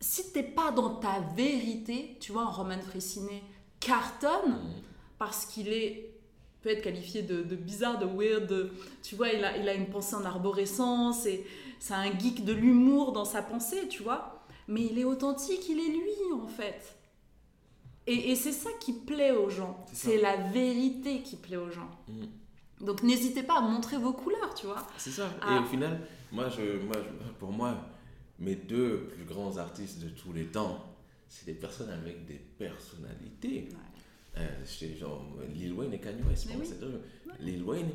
[0.00, 3.42] si t'es pas dans ta vérité, tu vois, un Roman Fressinet
[3.80, 4.58] cartonne
[5.18, 6.10] parce qu'il est
[6.62, 9.74] peut être qualifié de, de bizarre, de weird, de- tu vois, il a, il a
[9.74, 11.46] une pensée en arborescence, et
[11.78, 14.33] c'est un geek de l'humour dans sa pensée, tu vois,
[14.68, 16.96] mais il est authentique, il est lui en fait.
[18.06, 21.90] Et, et c'est ça qui plaît aux gens, C'est la vérité qui plaît aux gens.
[22.08, 22.84] Mm.
[22.84, 24.86] Donc n'hésitez pas à montrer vos couleurs, tu vois.
[24.98, 25.30] C'est ça.
[25.40, 25.56] Ah.
[25.56, 26.00] Et au final,
[26.30, 27.76] moi, je, moi, je- pour moi,
[28.38, 30.84] mes deux plus grands artistes de tous les temps,
[31.28, 33.68] c'est des personnes avec des personnalités.
[34.36, 35.24] Euh, c'est genre
[35.54, 36.48] Lil Wayne et Kanye West.
[36.50, 36.68] Oui.
[37.40, 37.90] Lil Wayne,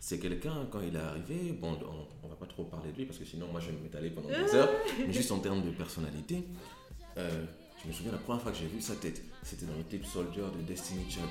[0.00, 3.04] c'est quelqu'un, quand il est arrivé, bon, on, on va pas trop parler de lui
[3.04, 4.70] parce que sinon, moi, je vais m'étaler pendant des heures,
[5.06, 6.42] mais juste en termes de personnalité,
[7.18, 7.44] euh,
[7.82, 10.04] je me souviens la première fois que j'ai vu sa tête, c'était dans le clip
[10.06, 11.28] Soldier de Destiny Child.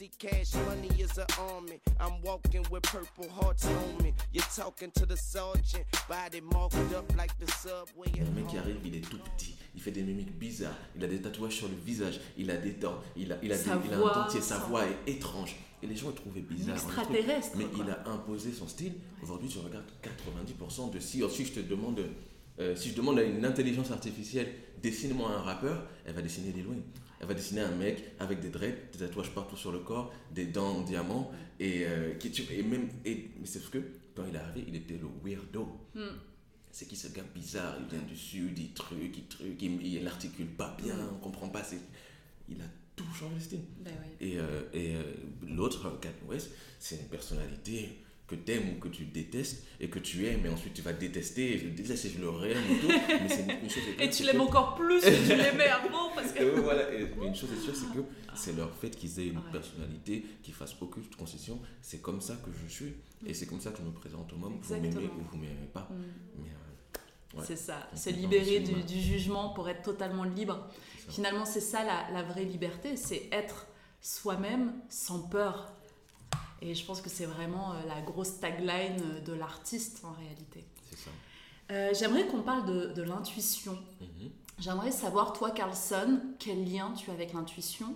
[0.00, 1.78] See, cash money is an army.
[2.00, 4.14] I'm walking with purple hearts on me.
[4.32, 8.08] You're talking to the sergeant, body marked up like the subway.
[8.14, 10.32] Il y a un mec qui arrive, il est tout petit, il fait des mimiques
[10.38, 13.52] bizarres, il a des tatouages sur le visage, il a des dents, il a, il
[13.52, 15.54] a, Sa des- il a un dentier, sa sa- voix est étrange.
[15.82, 16.76] Et les gens le trouvaient bizarre.
[16.76, 17.84] le extraterrestre, Mais quoi.
[17.84, 18.94] il a imposé son style.
[19.22, 22.00] Aujourd'hui, tu regardes 90% de si, si je te demande,
[22.58, 26.66] euh, si je demande à une intelligence artificielle, dessine-moi un rappeur, elle va dessiner Lil
[26.68, 26.82] Wayne.
[27.20, 30.46] Elle va dessiner un mec avec des dreads, des tatouages partout sur le corps, des
[30.46, 33.78] dents en diamant, et, euh, qui, et même, et, mais c'est ce que,
[34.16, 35.68] quand il est arrivé, il était le weirdo.
[36.72, 37.76] C'est qui ce gars bizarre?
[37.80, 41.48] Il vient du sud, il truc, il truc, il, il articule pas bien, on comprend
[41.48, 41.62] pas.
[41.64, 41.80] c'est-
[42.48, 42.64] Il a
[42.96, 43.60] tout changé le style.
[43.80, 44.26] Ben oui.
[44.28, 45.02] Et, euh, et euh,
[45.46, 47.98] l'autre, Kanye West, c'est une personnalité
[48.30, 50.92] que tu aimes ou que tu détestes et que tu aimes et ensuite tu vas
[50.92, 52.86] détester et je le déteste et je le réaime et tout.
[52.88, 56.44] Mais c'est une, chose et tu l'aimes encore plus que tu l'aimais avant parce que
[56.60, 56.84] voilà.
[56.90, 60.54] Mais une chose est sûre c'est que c'est leur fait qu'ils aient une personnalité qu'ils
[60.54, 61.60] fassent aucune concession.
[61.82, 62.94] C'est comme ça que je suis
[63.26, 65.70] et c'est comme ça que je me présente au monde vous m'aimez ou vous m'aimez
[65.72, 65.88] pas.
[65.90, 66.42] Mm.
[66.44, 70.68] euh, c'est ça, se libérer du, du, jugement pour être totalement libre.
[71.08, 73.66] Finalement, c'est ça la, la vraie liberté, c'est être
[74.00, 75.72] soi-même sans peur
[76.62, 80.64] et je pense que c'est vraiment euh, la grosse tagline de l'artiste en réalité.
[80.90, 81.10] C'est ça.
[81.70, 83.78] Euh, j'aimerais qu'on parle de, de l'intuition.
[84.00, 84.30] Mhm.
[84.58, 87.94] J'aimerais savoir, toi, Carlson, quel lien tu as avec l'intuition?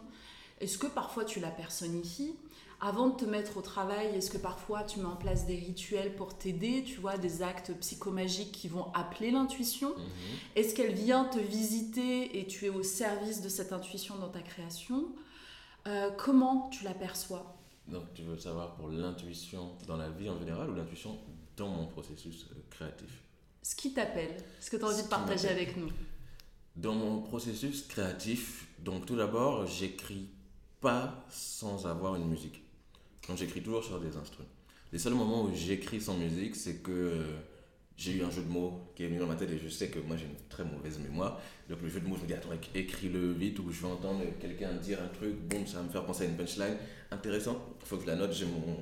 [0.61, 2.35] Est-ce que parfois tu la personnifies?
[2.81, 6.14] Avant de te mettre au travail, est-ce que parfois tu mets en place des rituels
[6.16, 9.90] pour t'aider, tu vois, des actes psychomagiques qui vont appeler l'intuition?
[9.90, 10.05] Mhm.
[10.57, 14.40] Est-ce qu'elle vient te visiter et tu es au service de cette intuition dans ta
[14.40, 15.07] création?
[15.87, 17.54] Euh, Comment tu l'aperçois
[17.88, 21.18] donc, tu veux savoir pour l'intuition dans la vie en général ou l'intuition
[21.57, 23.23] dans mon processus euh, créatif?
[23.62, 25.90] Ce qui t'appelle, ce que tu as envie de partager avec nous.
[26.77, 30.29] Dans mon processus créatif, donc tout d'abord, j'écris
[30.81, 32.62] pas sans avoir une musique.
[33.29, 34.49] Donc, j'écris toujours sur des instruments.
[34.92, 37.25] Les seuls moments où j'écris sans musique, c'est que euh,
[37.97, 39.88] j'ai eu un jeu de mots qui est venu dans ma tête et je sais
[39.88, 41.40] que moi j'ai une très mauvaise mémoire.
[41.68, 44.23] Donc le jeu de mots, je me dis, attends, écris-le vite ou je vais entendre
[44.40, 46.77] quelqu'un dire un truc, boum, ça va me faire penser à une punchline.
[47.14, 48.33] Intéressant, il faut que je la note.
[48.33, 48.77] J'ai mon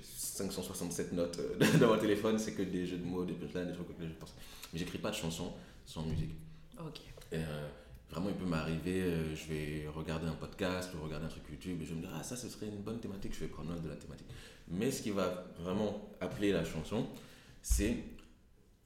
[0.00, 3.72] 567 notes euh, dans mon téléphone, c'est que des jeux de mots, des punchlines, des
[3.72, 4.34] trucs que je pense.
[4.72, 5.52] Mais j'écris pas de chansons
[5.84, 6.34] sans musique.
[6.78, 7.00] Ok.
[7.32, 7.68] Et, euh,
[8.10, 11.82] vraiment, il peut m'arriver, euh, je vais regarder un podcast ou regarder un truc YouTube
[11.82, 13.82] et je me dis, ah, ça, ce serait une bonne thématique, je vais prendre note
[13.82, 14.28] de la thématique.
[14.68, 17.06] Mais ce qui va vraiment appeler la chanson,
[17.62, 17.96] c'est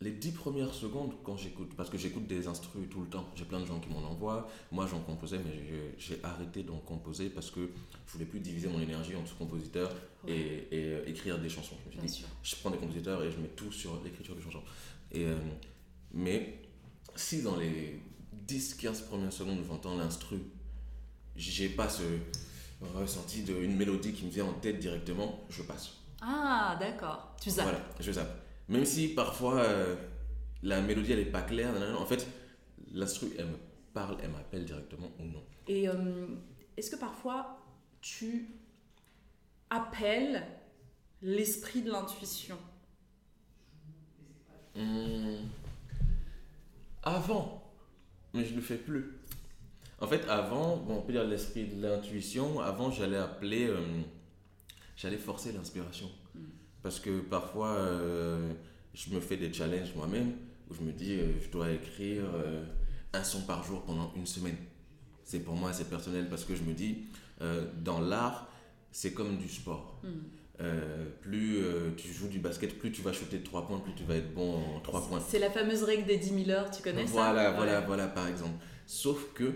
[0.02, 3.46] les dix premières secondes quand j'écoute, parce que j'écoute des instrus tout le temps, j'ai
[3.46, 7.50] plein de gens qui m'en envoient, moi j'en composais mais j'ai arrêté d'en composer parce
[7.50, 7.70] que
[8.06, 9.90] je voulais plus diviser mon énergie entre compositeur
[10.28, 11.76] et, euh, écrire des chansons.
[11.90, 11.98] Je,
[12.42, 14.62] je prends des compositeurs et je mets tout sur l'écriture des chansons.
[15.12, 15.38] Et, euh,
[16.12, 16.60] mais
[17.14, 18.00] si dans les
[18.46, 20.40] 10-15 premières secondes j'entends l'instru,
[21.36, 22.02] j'ai pas ce
[22.94, 25.92] ressenti d'une mélodie qui me vient en tête directement, je passe.
[26.20, 27.64] Ah d'accord, tu zappes.
[27.64, 28.45] Voilà, je zappe.
[28.68, 29.96] Même si parfois euh,
[30.62, 32.26] la mélodie elle est pas claire, en fait,
[32.92, 33.58] l'instru elle me
[33.94, 35.42] parle, elle m'appelle directement ou non.
[35.68, 36.26] Et euh,
[36.76, 37.58] est-ce que parfois
[38.00, 38.48] tu
[39.70, 40.46] appelles
[41.22, 42.58] l'esprit de l'intuition?
[44.74, 45.46] Hmm.
[47.02, 47.72] Avant,
[48.34, 49.18] mais je le fais plus.
[50.00, 54.02] En fait, avant, bon, on peut dire l'esprit de l'intuition, avant j'allais appeler, euh,
[54.96, 56.10] j'allais forcer l'inspiration.
[56.86, 58.52] Parce que parfois, euh,
[58.94, 60.34] je me fais des challenges moi-même
[60.70, 62.64] où je me dis, euh, je dois écrire euh,
[63.12, 64.54] un son par jour pendant une semaine.
[65.24, 67.06] C'est pour moi, c'est personnel parce que je me dis,
[67.82, 68.48] dans l'art,
[68.92, 70.00] c'est comme du sport.
[70.04, 70.62] Hmm.
[71.22, 71.58] plus
[71.96, 74.32] tu joues du basket, plus tu vas shooter de 3 points, plus tu vas être
[74.32, 75.20] bon en 3 points.
[75.26, 77.14] C'est la fameuse règle des 10 000 heures, tu connais ça?
[77.14, 78.64] Voilà, voilà, voilà, par exemple.
[78.86, 79.54] Sauf que,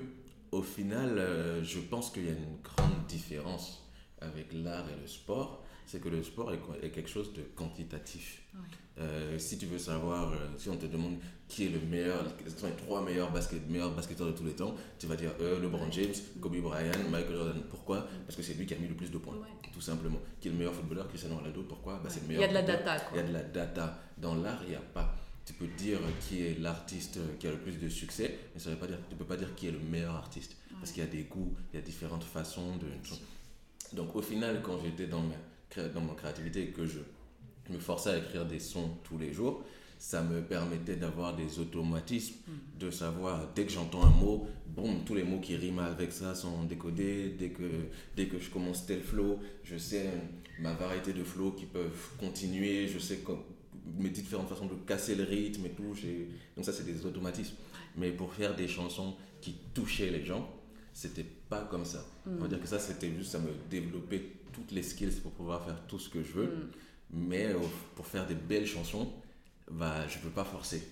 [0.50, 1.22] au final,
[1.62, 3.88] je pense qu'il y a une grande différence
[4.20, 8.42] avec l'art et le sport c'est que le sport est, quelque chose de quantitatif.
[8.98, 11.16] Euh, si tu veux savoir, euh, si on te demande
[11.48, 14.52] qui est le meilleur, quels sont les trois meilleurs, basket, meilleurs basketteurs de tous les
[14.52, 17.62] temps, tu vas dire euh, LeBron James, Kobe Bryant, Michael Jordan.
[17.68, 18.06] Pourquoi?
[18.24, 19.34] Parce que c'est lui qui a mis le plus de points,
[19.72, 20.20] tout simplement.
[20.40, 22.00] Qui est le meilleur footballeur Cristiano Ronaldo Pourquoi?
[22.04, 22.42] Bah, c'est le meilleur.
[22.42, 22.96] Il y a de la data.
[23.12, 23.98] Il y a de la data.
[24.16, 25.12] Dans l'art, il n'y a pas.
[25.44, 28.76] Tu peux dire qui est l'artiste qui a le plus de succès, mais ça veut
[28.76, 30.56] pas dire, tu ne peux pas dire qui est le meilleur artiste.
[30.78, 32.86] Parce qu'il y a des goûts, il y a différentes façons de.
[33.96, 35.34] Donc au final, quand j'étais dans ma
[35.76, 37.00] dans ma créativité que je
[37.70, 39.62] me forçais à écrire des sons tous les jours,
[40.00, 42.78] ça me permettait d'avoir des automatismes, mm.
[42.78, 46.34] de savoir dès que j'entends un mot, bon, tous les mots qui riment avec ça
[46.34, 47.36] sont décodés.
[47.38, 47.70] Dès que,
[48.16, 50.08] dès que je commence tel flow, je sais
[50.58, 53.20] ma variété de flows qui peuvent continuer, je sais
[53.98, 55.94] mes différentes façons de casser le rythme et tout.
[56.56, 57.56] Donc, ça, c'est des automatismes.
[57.96, 60.48] Mais pour faire des chansons qui touchaient les gens,
[60.94, 62.06] c'était pas comme ça.
[62.26, 62.48] On va mm.
[62.48, 65.98] dire que ça, c'était juste, ça me développait toutes les skills pour pouvoir faire tout
[65.98, 66.46] ce que je veux.
[66.46, 66.70] Mm.
[67.12, 67.58] Mais euh,
[67.96, 69.12] pour faire des belles chansons,
[69.70, 70.82] bah, je ne peux pas forcer.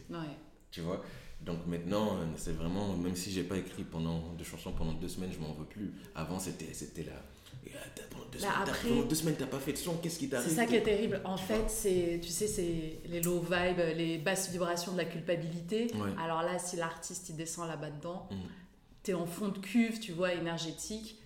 [0.70, 1.02] Tu vois?
[1.40, 5.08] Donc maintenant, euh, c'est vraiment, même si j'ai pas écrit pendant deux chansons pendant deux
[5.08, 5.92] semaines, je m'en veux plus.
[6.14, 7.12] Avant, c'était, c'était là.
[8.10, 10.28] Pendant deux, bah, semaines, après, pendant deux semaines, t'as pas fait de son, qu'est-ce qui
[10.28, 10.48] t'arrive?
[10.48, 11.20] C'est ça qui est terrible.
[11.24, 15.90] En fait, c'est, tu sais, c'est les low vibes, les basses vibrations de la culpabilité.
[16.18, 18.36] Alors là, si l'artiste il descend là-bas dedans, mm.
[19.04, 21.17] tu es en fond de cuve, tu vois, énergétique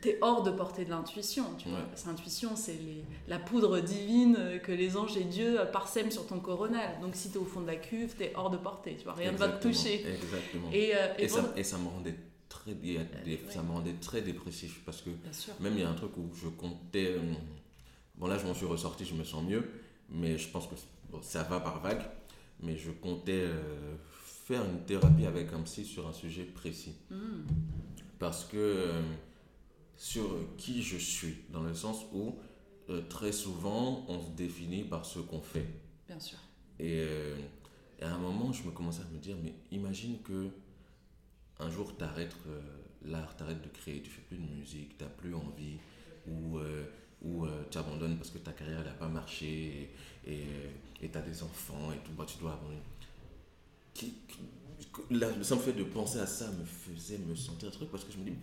[0.00, 1.44] t'es hors de portée de l'intuition.
[1.58, 1.80] Tu vois.
[2.06, 2.78] L'intuition, c'est
[3.26, 6.98] la poudre divine que les anges et Dieu parsèment sur ton coronal.
[7.00, 8.96] Donc si t'es au fond de la cuve, t'es hors de portée.
[8.96, 10.04] Tu vois, rien ne va te toucher.
[10.06, 10.68] Exactement.
[10.72, 12.16] Et, euh, et, ça, et, ça, me rendait
[12.48, 12.76] très,
[13.50, 15.10] ça me rendait très dépressif parce que
[15.60, 17.34] même il y a un truc où je comptais, euh,
[18.18, 19.64] Bon, là, je m'en suis ressorti, je me sens mieux,
[20.10, 20.74] mais je pense que
[21.10, 22.02] bon, ça va par vague.
[22.60, 26.96] Mais je comptais euh, faire une thérapie avec un psy sur un sujet précis.
[27.10, 27.46] Hmm.
[28.18, 29.02] Parce que euh,
[29.98, 32.36] sur qui je suis, dans le sens où
[32.88, 35.66] euh, très souvent on se définit par ce qu'on fait.
[36.06, 36.38] Bien sûr.
[36.78, 37.36] Et, euh,
[38.00, 40.48] et à un moment, je me commençais à me dire, mais imagine que
[41.58, 42.36] un jour tu arrêtes
[43.04, 45.78] l'art, tu arrêtes de créer, tu fais plus de musique, tu n'as plus envie,
[46.28, 46.84] ou, euh,
[47.20, 49.90] ou tu abandonnes parce que ta carrière n'a pas marché,
[50.24, 50.44] et
[51.00, 52.80] tu as des enfants et tout, bah, tu dois abandonner.
[53.92, 54.14] Qui,
[55.10, 58.12] le simple fait de penser à ça me faisait me sentir un truc parce que
[58.12, 58.34] je me dis, euh,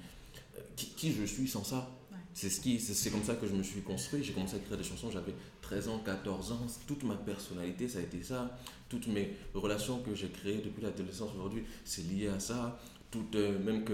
[0.76, 2.18] qui, qui je suis sans ça Ouais.
[2.34, 4.24] C'est ce qui, c'est- comme ça que je me suis construit.
[4.24, 6.65] J'ai commencé à écrire des chansons, j'avais 13 ans, 14 ans.
[6.88, 8.58] Toute ma personnalité, ça a été ça.
[8.89, 12.80] Toutes mes relations que j'ai créées depuis l'adolescence aujourd'hui, c'est lié à ça.
[13.12, 13.94] Toutes, euh, même que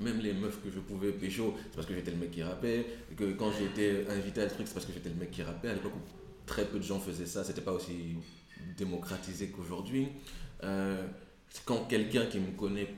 [0.00, 2.86] même les meufs que je pouvais pécho, c'est parce que j'étais le mec qui rappait.
[3.16, 5.68] Que quand j'étais invité à le truc, c'est parce que j'étais le mec qui rappait.
[5.68, 6.00] À l'époque où
[6.46, 8.16] très peu de gens faisaient ça, c'était pas aussi
[8.76, 10.08] démocratisé qu'aujourd'hui.
[10.64, 11.06] Euh,
[11.64, 12.88] quand quelqu'un qui me connaît,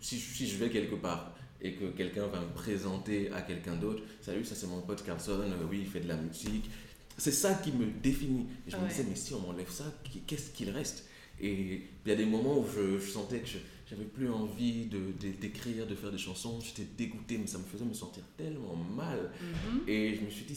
[0.00, 1.33] si, si je vais quelque part
[1.64, 5.40] et que quelqu'un va me présenter à quelqu'un d'autre, salut, ça c'est mon pote Carlson,
[5.40, 6.70] euh, oui, il fait de la musique.
[7.18, 8.46] C'est ça qui me définit.
[8.66, 9.84] Et je me disais, mais si on m'enlève ça,
[10.26, 11.06] qu'est-ce qu'il reste?
[11.40, 13.58] Et il y a des moments où je, je sentais que je
[13.90, 17.84] j'avais plus envie de- d'écrire, de, faire des chansons, j'étais dégoûté, mais ça me faisait
[17.84, 19.30] me sentir tellement mal.
[19.40, 19.80] Mhm.
[19.88, 20.54] Et je me suis dit,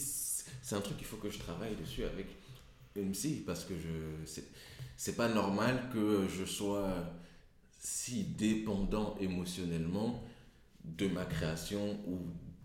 [0.62, 2.26] c'est un truc qu'il faut que je travaille dessus avec
[3.12, 4.48] psy, parce que je c'est-
[4.96, 6.90] c'est pas normal que je sois
[7.80, 10.24] si dépendant émotionnellement
[10.96, 12.18] de ma création ou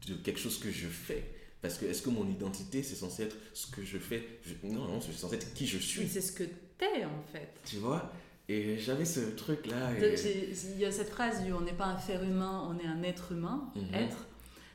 [0.08, 1.24] de quelque chose que je fais.
[1.62, 4.40] Parce que est-ce que mon identité, c'est censé être ce que je fais?
[4.44, 6.08] Je- Non, non, c'est censé être qui je suis.
[6.08, 6.44] c'est ce que
[6.78, 7.54] t'es en fait.
[7.66, 8.12] Tu vois?
[8.50, 9.98] Et j'avais ce truc-là.
[9.98, 10.16] Et...
[10.74, 13.02] Il y a cette phrase du on n'est pas un faire humain, on est un
[13.04, 13.94] être humain, Mhm.
[13.94, 14.26] être.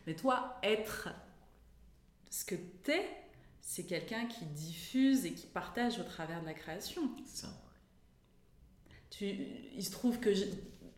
[0.07, 1.11] Mais toi, être,
[2.31, 3.05] ce que t'es,
[3.61, 7.03] c'est quelqu'un qui diffuse et qui partage au travers de la création.
[7.27, 7.49] Ça.
[9.11, 9.27] Tu,
[9.77, 10.31] il se trouve que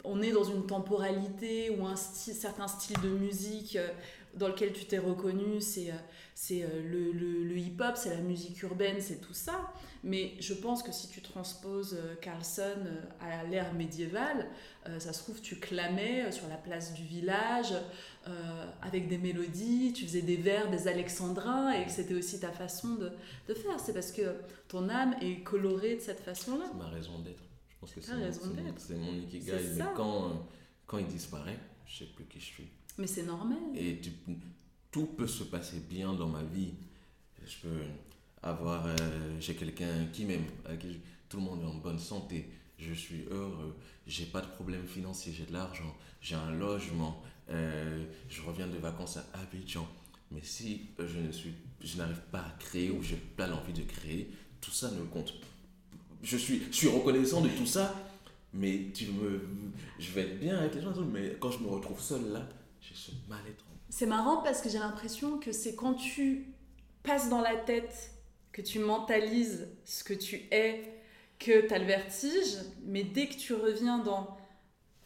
[0.04, 3.88] on est dans une temporalité ou un style, certain style de musique euh,
[4.34, 5.94] dans lequel tu t'es reconnu, c'est euh,
[6.34, 9.72] c'est, euh, le, le- hip-hop, c'est la musique urbaine, c'est tout ça.
[10.02, 12.78] Mais je pense que si tu transposes Carlson
[13.20, 14.46] à l'ère médiévale,
[14.98, 17.74] ça se trouve, tu clamais sur la place du village
[18.80, 23.12] avec des mélodies, tu faisais des vers, des alexandrins, et c'était aussi ta façon de,
[23.48, 23.78] de faire.
[23.78, 24.22] C'est parce que
[24.68, 26.64] ton âme est colorée de cette façon-là.
[26.72, 27.42] C'est ma raison d'être.
[27.80, 29.52] Pense que Ta c'est mon- mon- ikigai.
[29.76, 30.32] Mais quand, euh,
[30.86, 32.68] quand il disparaît, je sais plus qui je suis.
[32.98, 33.58] Mais c'est normal.
[33.74, 34.12] Et tu-
[34.90, 36.74] tout peut se passer bien dans ma vie.
[37.46, 37.80] Je peux
[38.42, 38.86] avoir.
[38.86, 40.44] euh, J'ai quelqu'un qui m'aime,
[41.28, 42.50] tout le monde est en bonne santé.
[42.78, 43.76] Je suis heureux.
[44.06, 45.32] J'ai pas de problème financier.
[45.32, 45.94] J'ai de l'argent.
[46.20, 47.22] J'ai un logement.
[47.52, 49.84] euh, je reviens de vacances à Abidjan.
[50.30, 53.82] Mais si je ne suis, je n'arrive pas à créer ou j'ai pas l'envie de
[53.82, 55.34] créer, tout ça ne compte.
[56.22, 57.94] Je suis, je suis reconnaissant de tout ça,
[58.52, 59.40] mais tu me,
[59.98, 62.46] je vais être bien avec les gens, mais quand je me retrouve seul là,
[62.80, 63.64] j'ai ce mal-être.
[63.88, 66.46] C'est marrant parce que j'ai l'impression que c'est quand tu
[67.02, 68.12] passes dans la tête,
[68.52, 70.94] que tu mentalises ce que tu es,
[71.38, 74.36] que tu as le vertige, mais dès que tu reviens dans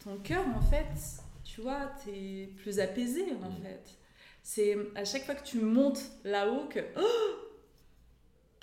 [0.03, 0.85] ton cœur, en fait,
[1.43, 3.61] tu vois, tu es plus apaisé, en Mhm.
[3.63, 3.97] fait.
[4.43, 6.79] C'est à chaque fois que tu montes là-haut que...
[6.97, 7.01] Oh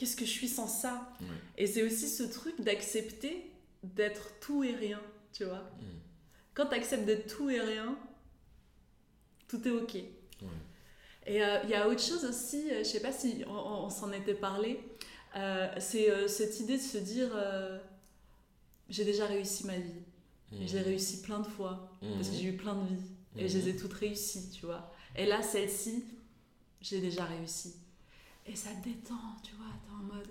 [0.03, 1.09] Qu'est-ce que je suis sans ça.
[1.57, 3.49] Et c'est aussi ce truc d'accepter
[3.85, 5.01] d'être tout et rien,
[5.33, 5.61] tu vois.
[5.61, 5.85] Mm.
[6.55, 7.97] Quand tu acceptes d'être tout et rien,
[9.47, 9.95] tout est ok.
[9.95, 13.85] Et euh, il y a autre chose aussi, euh, je sais pas si on, on-
[13.85, 14.81] on s'en était parlé,
[15.37, 17.31] euh, c'est euh, cette idée de se dire
[18.89, 20.03] j'ai déjà réussi ma vie.
[20.61, 20.83] Et Mhm.
[20.83, 22.41] réussi plein de fois parce que Mhm.
[22.41, 24.93] j'ai eu plein de vies et je les ai toutes réussies, tu vois.
[25.15, 26.05] Et là, celle-ci,
[26.81, 27.77] j'ai déjà réussi.
[28.47, 30.29] Et ça te détend, tu vois, t'es en mode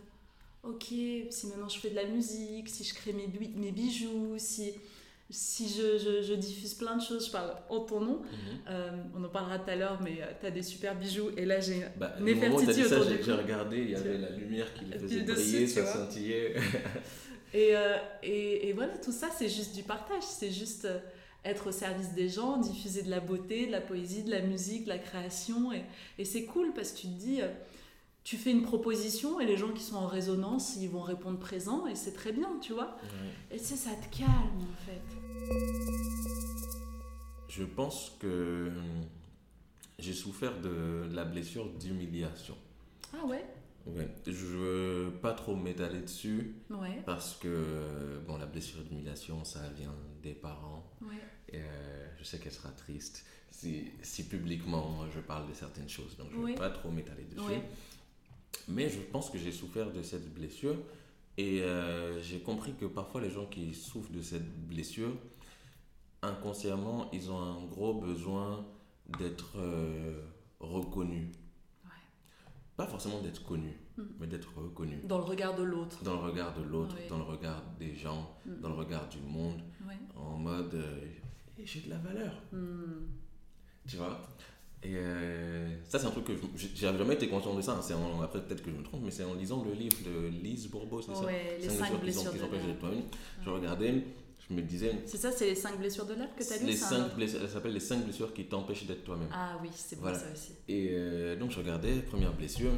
[0.64, 0.86] ok,
[1.32, 4.74] si maintenant je fais de la musique, si je crée mes, mes bijoux, si,
[5.30, 8.18] si je, je- je diffuse plein de choses, je parle en ton nom.
[8.22, 8.28] Mhm.
[8.70, 11.32] Euh, on en parlera tout à l'heure, mais tu as des super bijoux.
[11.38, 14.72] Et là, j'ai Bah, Nefertiti t'as autour du j'ai regardé, il y avait la lumière
[14.74, 16.56] qui les faisait dessus, briller, tu ça scintillait.
[17.54, 20.24] Et, euh, et, et voilà, tout ça, c'est juste du partage.
[20.24, 21.00] C'est juste euh,
[21.44, 24.86] être au service des gens, diffuser de la beauté, de la poésie, de la musique,
[24.86, 25.74] de la création.
[25.74, 25.84] Et,
[26.18, 27.50] et c'est cool parce que tu te dis, euh,
[28.24, 31.88] tu fais une proposition et les gens qui sont en résonance, ils vont répondre présent
[31.88, 32.96] et c'est très bien, tu vois.
[33.04, 33.56] Ouais.
[33.56, 35.02] Et c'est ça te calme en fait.
[37.48, 39.06] Je pense que hum,
[40.00, 42.56] j'ai souffert de la blessure d'humiliation.
[43.14, 43.46] Ah ouais?
[43.88, 44.08] Ouais.
[44.28, 49.96] Je veux pas trop m'étaler dessus Ouais, parce que bon, la blessure d'humiliation, ça vient
[50.22, 50.86] des parents.
[51.02, 51.16] ouais.
[51.54, 56.16] Et euh, je sais qu'elle sera triste si, si publiquement je parle de certaines choses,
[56.16, 57.60] donc je vais pas trop m'étaler dessus.
[58.68, 60.76] Mais je pense que j'ai souffert de cette blessure
[61.38, 65.12] et euh, j'ai compris que parfois les gens qui souffrent de cette blessure,
[66.22, 68.66] inconsciemment, ils ont un gros besoin
[69.18, 70.22] d'être euh,
[70.60, 71.30] reconnus.
[72.78, 74.04] Pas forcément d'être connus, Mm.
[74.20, 75.00] mais d'être reconnus.
[75.06, 76.02] Dans le regard de l'autre.
[76.04, 77.08] Dans le regard de l'autre, Oui.
[77.10, 78.60] dans le regard des gens, Mm.
[78.62, 79.62] dans le regard du monde,
[80.16, 81.02] en mode euh,
[81.64, 82.34] j'ai de la valeur.
[82.52, 83.06] Hmm.
[83.88, 84.20] Tu vois?
[84.84, 86.34] Et euh, ça, c'est un truc que
[86.76, 87.74] j'avais jamais été conscient de ça.
[87.74, 87.82] hein.
[87.84, 90.28] C'est en- après, peut-être que je me trompe, mais c'est en lisant le livre de
[90.44, 91.26] Lise Bourbeau, c'est ça?
[91.26, 92.78] Ouais, les Cinq cinq qui blessures sont- qui de l'âme.
[92.80, 93.04] toi-même.
[93.46, 94.04] Je regardais,
[94.50, 96.66] je me disais, C'est ça, c'est les cinq blessures de l'âme que tu as lu
[96.66, 97.16] les autre?
[97.16, 99.30] blessures, elle s'appelle les cinq blessures qui t'empêchent d'être toi-même.
[99.32, 100.18] Ah oui, c'est bon Voilà.
[100.18, 100.54] ça aussi.
[100.68, 102.72] Et euh, donc je regardais, première blessure,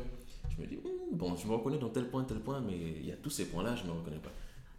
[0.58, 0.78] je me dis,
[1.14, 3.46] bon, je me reconnais dans tel point, tel point, mais il y a tous ces
[3.46, 4.32] points-là, je ne me reconnais pas.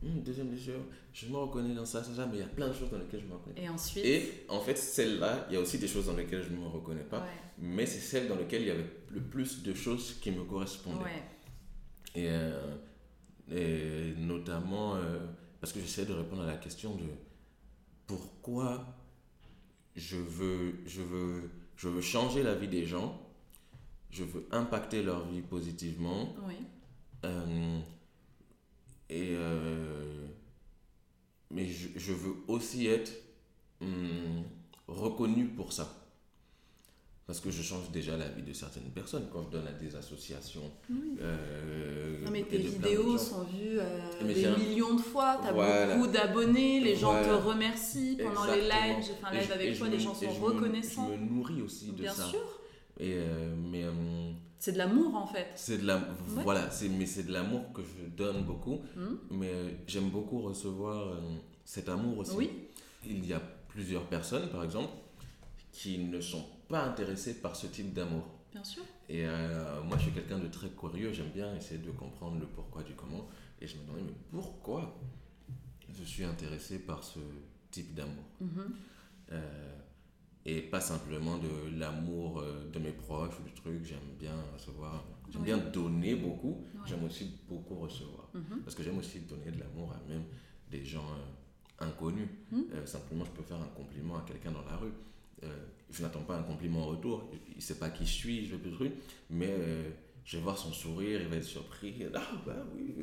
[0.04, 0.80] Hum, deuxième blessure,
[1.12, 2.98] je me reconnais dans ça, ça, ça, mais il y a plein de choses dans
[2.98, 3.62] lesquelles je me reconnais.
[3.62, 4.04] Et ensuite.
[4.04, 6.66] Et en fait, celle-là, il y a aussi des choses dans lesquelles je ne me
[6.66, 7.26] reconnais pas, Ouais.
[7.58, 11.04] mais c'est celle dans laquelle il y avait le plus de choses qui me correspondaient.
[11.04, 11.22] Ouais.
[12.16, 12.76] Et, euh,
[13.50, 15.18] et notamment euh,
[15.60, 17.04] parce que j'essaie de répondre à la question de
[18.06, 18.84] pourquoi
[19.96, 23.20] je veux, je veux, je veux changer la vie des gens,
[24.10, 26.34] je veux impacter leur vie positivement.
[26.46, 26.54] Oui.
[27.24, 27.80] euh,
[29.10, 30.26] et euh,
[31.50, 33.12] mais je, je veux aussi être
[33.80, 34.42] hum,
[34.88, 36.00] reconnu pour ça.
[37.26, 39.96] Parce que je change déjà la vie de certaines personnes quand je donne à des
[39.96, 40.70] associations.
[41.22, 45.96] euh, Non, mais tes vidéos sont vues euh, des millions de fois, tu as Voilà.
[45.96, 47.28] beaucoup d'abonnés, les gens Voilà.
[47.28, 48.96] te remercient pendant les lives.
[49.00, 51.08] J'ai fait un live je- avec toi, les gens sont me- reconnaissants.
[51.14, 52.24] Je me nourris aussi de Bien ça.
[52.26, 52.60] sûr.
[52.98, 55.48] Et euh, mais euh, C'est de l'amour en fait.
[55.56, 58.82] c'est de la voilà, c'est mais c'est de l'amour que je donne beaucoup.
[58.96, 59.16] Hmm.
[59.30, 61.18] Mais euh, j'aime beaucoup recevoir
[61.64, 62.36] cet amour aussi.
[62.36, 62.50] Oui.
[63.06, 64.92] Il y a plusieurs personnes, par exemple,
[65.72, 68.22] qui ne sont pas intéressées par ce type d'amour.
[68.52, 68.84] Bien sûr.
[69.08, 71.12] Et euh, moi, je suis quelqu'un de très curieux.
[71.12, 73.26] J'aime bien essayer de comprendre le pourquoi du comment.
[73.60, 74.96] Et je me demandais, mais pourquoi
[75.92, 77.18] je suis intéressé par ce
[77.70, 78.24] type d'amour?
[78.40, 78.74] Mhm.
[79.32, 79.78] Euh,
[80.46, 83.82] Et pas simplement de l'amour euh, de mes proches ou du truc.
[83.84, 85.02] J'aime bien recevoir.
[85.30, 85.46] J'aime Oui.
[85.46, 86.64] bien donner beaucoup.
[86.86, 88.28] J'aime aussi beaucoup recevoir.
[88.34, 88.60] Mhm.
[88.62, 90.24] Parce que j'aime aussi donner de l'amour à même
[90.70, 91.06] des gens
[91.80, 92.28] euh, inconnus.
[92.52, 92.64] Mhm.
[92.74, 94.92] Euh, simplement, je peux faire un compliment à quelqu'un dans la rue.
[95.44, 95.48] Euh,
[95.90, 97.30] je n'attends pas un compliment en retour.
[97.48, 98.92] Il ne sait pas qui je suis, je peux truc.
[99.30, 99.50] Mais
[100.24, 101.94] je vais voir son sourire, il va être surpris.
[102.14, 102.94] Ah, bah oui,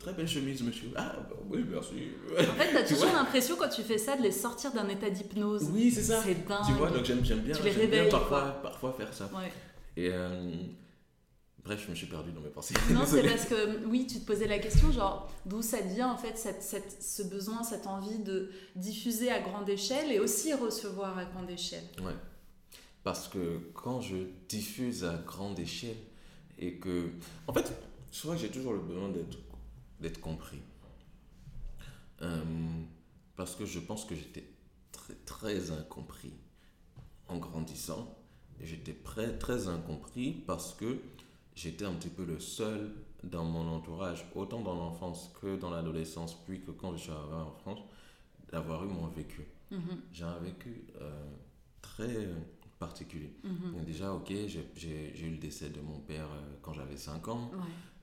[0.00, 0.88] très belle chemise, monsieur.
[0.96, 1.94] Ah, bah oui, merci.
[2.38, 5.68] En fait, t'as toujours l'impression quand tu fais ça de les sortir d'un état d'hypnose.
[5.72, 6.22] Oui, c'est ça.
[6.24, 6.64] C'est dingue.
[6.66, 9.26] Tu vois, donc j'aime bien, Tu les j'aime bien réveilles, parfois, parfois faire ça.
[9.34, 9.52] Ouais.
[9.96, 10.52] Et euh,
[11.62, 12.72] bref, je me suis perdu dans mes pensées.
[12.92, 16.16] Non, c'est parce que oui, tu te posais la question, genre d'où ça vient en
[16.16, 21.18] fait cette, cette- ce besoin, cette envie de diffuser à grande échelle et aussi recevoir
[21.18, 21.84] à grande échelle.
[22.02, 22.14] Ouais.
[23.04, 24.16] Parce que quand je
[24.48, 25.96] diffuse à grande échelle
[26.60, 27.10] et que.
[27.48, 27.72] En fait,
[28.12, 29.38] je crois que j'ai toujours le besoin d'être,
[30.00, 30.60] d'être compris.
[32.22, 32.42] Euh,
[33.34, 34.44] parce que je pense que j'étais
[34.92, 36.34] très, très incompris
[37.28, 38.16] en grandissant.
[38.60, 41.00] Et j'étais très, très incompris parce que
[41.54, 42.92] j'étais un petit peu le seul
[43.24, 47.34] dans mon entourage, autant dans l'enfance que dans l'adolescence, puis que quand je suis arrivé
[47.34, 47.80] en France,
[48.52, 49.46] d'avoir eu mon vécu.
[49.70, 51.30] Mhm, J'ai un vécu euh,
[51.80, 52.28] très
[52.80, 53.30] particulier.
[53.44, 53.84] mhm.
[53.84, 54.32] Déjà, ok,
[54.74, 57.50] j'ai- eu le décès de mon père euh, quand j'avais 5 ans.
[57.52, 57.58] Ouais.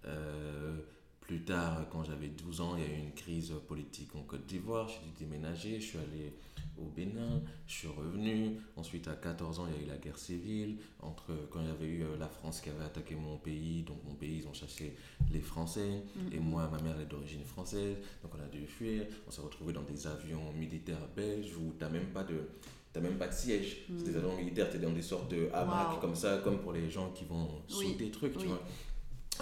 [0.05, 0.77] Euh,
[1.19, 4.45] plus tard, quand j'avais 12 ans, il y a eu une crise politique en Côte
[4.45, 4.87] d'Ivoire.
[4.87, 5.81] J'ai dû déménager.
[5.81, 6.33] Je suis allé
[6.77, 7.41] au Bénin.
[7.65, 8.55] Je suis revenu.
[8.77, 10.77] Ensuite, à 14 ans, il y a eu la guerre civile.
[11.01, 13.97] Entre, quand il y avait eu euh, la France qui avait attaqué mon pays, donc
[14.05, 14.95] mon pays, ils ont chassé
[15.31, 16.03] les Français.
[16.31, 17.97] Et moi, ma mère, elle est d'origine française.
[18.23, 19.05] Donc on a dû fuir.
[19.27, 22.35] On s'est retrouvé dans des avions militaires belges où tu n'as même pas de...
[22.97, 23.77] T'as même pas de siège.
[23.95, 25.99] C'est des avions militaires, tu es dans des sortes de hamacs Wow.
[26.01, 28.59] comme ça, comme pour les gens qui vont Oui, sauter des trucs, tu vois.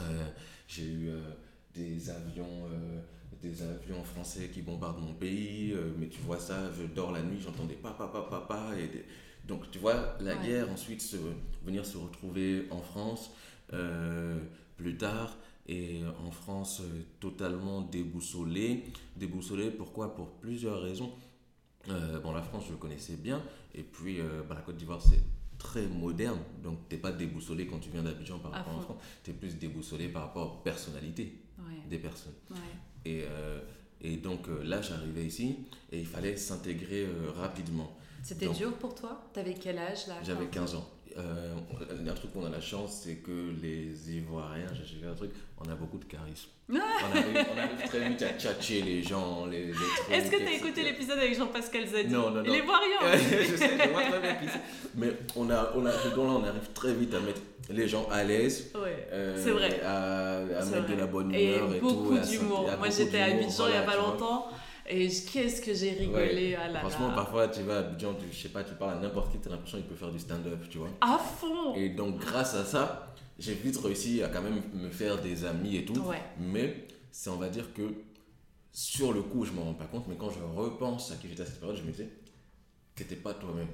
[0.01, 0.25] Euh,
[0.67, 1.21] j'ai eu euh,
[1.73, 2.99] des avions euh,
[3.41, 7.37] des avions français qui bombardent mon pays mais tu vois ça je dors la nuit
[7.39, 9.05] j'entends des papa papa papa et des-
[9.47, 10.45] donc tu vois la Ouais.
[10.47, 11.17] guerre ensuite se,
[11.63, 13.31] venir se retrouver en France
[14.77, 15.37] plus tard
[15.67, 16.81] et en France
[17.19, 18.83] totalement déboussolé
[19.15, 20.13] déboussolé pourquoi?
[20.15, 21.11] Pour plusieurs raisons
[21.89, 23.41] euh, bon, la France, je le connaissais bien.
[23.73, 25.21] Et puis, euh, bah, la Côte d'Ivoire, c'est
[25.57, 26.39] très moderne.
[26.63, 28.93] Donc, tu n'es pas déboussolé quand tu viens d'Abidjan par rapport à la fond.
[28.93, 29.03] France.
[29.23, 31.87] Tu es plus déboussolé par rapport aux personnalités Ouais.
[31.89, 32.33] des personnes.
[32.51, 32.57] Ouais.
[33.05, 33.61] Et, euh,
[34.01, 35.57] et donc, là, j'arrivais ici
[35.91, 37.07] et il fallait s'intégrer
[37.37, 37.95] rapidement.
[38.21, 39.23] C'était dur pour toi?
[39.33, 40.15] T'avais quel âge là?
[40.23, 40.89] J'avais quand- 15 ans.
[41.17, 41.55] Euh,
[42.09, 45.31] un truc où on a la chance, c'est que les Ivoiriens, j'ai vu un truc,
[45.57, 46.49] on a beaucoup de charisme.
[46.69, 49.71] on, arrive, on arrive très vite à tchatcher les gens, les, les.
[50.11, 50.55] Est-ce que t'as etc.
[50.57, 52.43] écouté l'épisode avec Jean-Pascal Zadi Non, non, non.
[52.45, 54.61] Il est voiriant je sais, je vois très bien qui c'est.
[54.95, 58.07] Mais on a, on a, dedans, là, on arrive très vite à mettre les gens
[58.11, 58.71] à l'aise.
[58.75, 59.79] Ouais, euh, c'est vrai.
[59.85, 60.95] À, mettre vrai.
[60.95, 62.21] de la bonne Et humeur et, beaucoup tout.
[62.21, 62.61] à d'humour.
[62.63, 64.49] Moi, beaucoup j'étais à Abidjan il y a pas tu vois.
[64.87, 66.51] Et qu'est-ce que j'ai rigolé.
[66.51, 66.57] Ouais.
[66.61, 68.99] ah là Franchement, parfois, tu vas à Abidjan, tu, je sais pas, tu parles à
[69.01, 70.89] n'importe qui, tu as l'impression qu'il peut faire du stand-up, tu vois.
[71.01, 71.73] À fond.
[71.75, 75.77] Et donc, grâce à ça, j'ai vite réussi à quand même me faire des amis
[75.77, 75.99] et tout.
[76.01, 76.21] Ouais.
[76.39, 77.93] Mais c'est, on va dire que
[78.71, 81.43] sur le coup, je m'en rends pas compte, mais quand je repense à qui j'étais
[81.43, 82.09] à cette période, je me disais,
[82.93, 83.69] t'étais pas toi-même.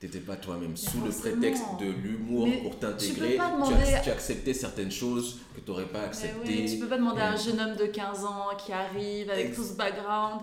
[0.00, 0.76] T'étais pas toi-même.
[0.76, 5.60] Sous le prétexte de l'humour pour t'intégrer, tu, demander- ac- tu acceptais certaines choses que
[5.60, 6.62] tu n'aurais pas acceptées.
[6.64, 9.30] oui, tu peux pas demander à un Et- jeune homme de 15 ans qui arrive
[9.30, 10.42] avec Ex- tout ce background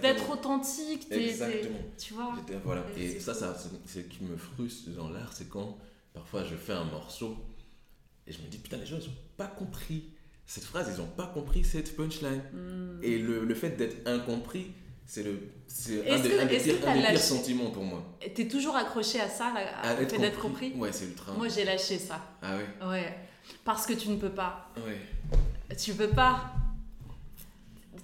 [0.00, 1.08] d'être authentique.
[1.10, 1.78] Exactement.
[1.98, 2.32] Tu vois
[2.64, 2.84] Voilà.
[2.96, 5.76] Et ça, ça c'est- ce qui me frustre dans l'art, c'est quand
[6.14, 7.36] parfois je fais un morceau
[8.26, 10.04] et je me dis, putain, les gens, ils ont pas compris
[10.46, 12.42] cette phrase, ils ont pas compris cette punchline.
[12.52, 13.00] Hmm.
[13.02, 14.68] Et le, le fait d'être incompris,
[15.06, 18.02] c'est le c'est un, des- un pires, t'as un des pires lâché- sentiments pour moi.
[18.34, 21.32] T'es toujours accroché à ça, À être fait d'être compris Ouais, c'est ultra.
[21.32, 22.20] Moi, j'ai lâché ça.
[22.42, 23.18] Ah ouais, Ouais.
[23.64, 24.68] Parce que tu ne peux pas.
[24.78, 24.98] ouais.
[25.76, 26.52] Tu peux pas.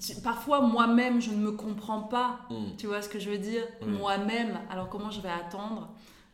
[0.01, 2.41] Tu- Parfois, moi-même, je ne me comprends pas.
[2.51, 2.77] Hmm.
[2.77, 3.63] Tu vois ce que je veux dire?
[3.87, 5.89] Moi-même, alors comment je vais attendre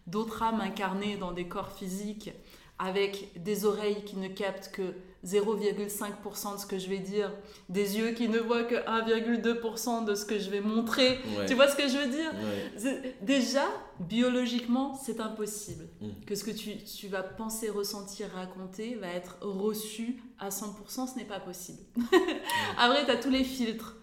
[0.07, 2.31] d'autres âmes incarnées dans des corps physiques
[2.79, 4.95] avec des oreilles qui ne captent que
[5.25, 7.33] 0,5% de ce que je vais dire,
[7.69, 11.19] des yeux qui ne voient que 1,2% de ce que je vais montrer.
[11.39, 11.47] Ouais.
[11.47, 13.17] Tu vois ce que je veux dire Ouais.
[13.23, 13.65] Déjà,
[14.01, 16.09] biologiquement, c'est impossible Mm.
[16.27, 21.17] que ce que tu, tu vas penser, ressentir, raconter va être reçu à 100%, ce
[21.17, 21.79] n'est pas possible.
[22.79, 23.97] Après, tu as tous les filtres.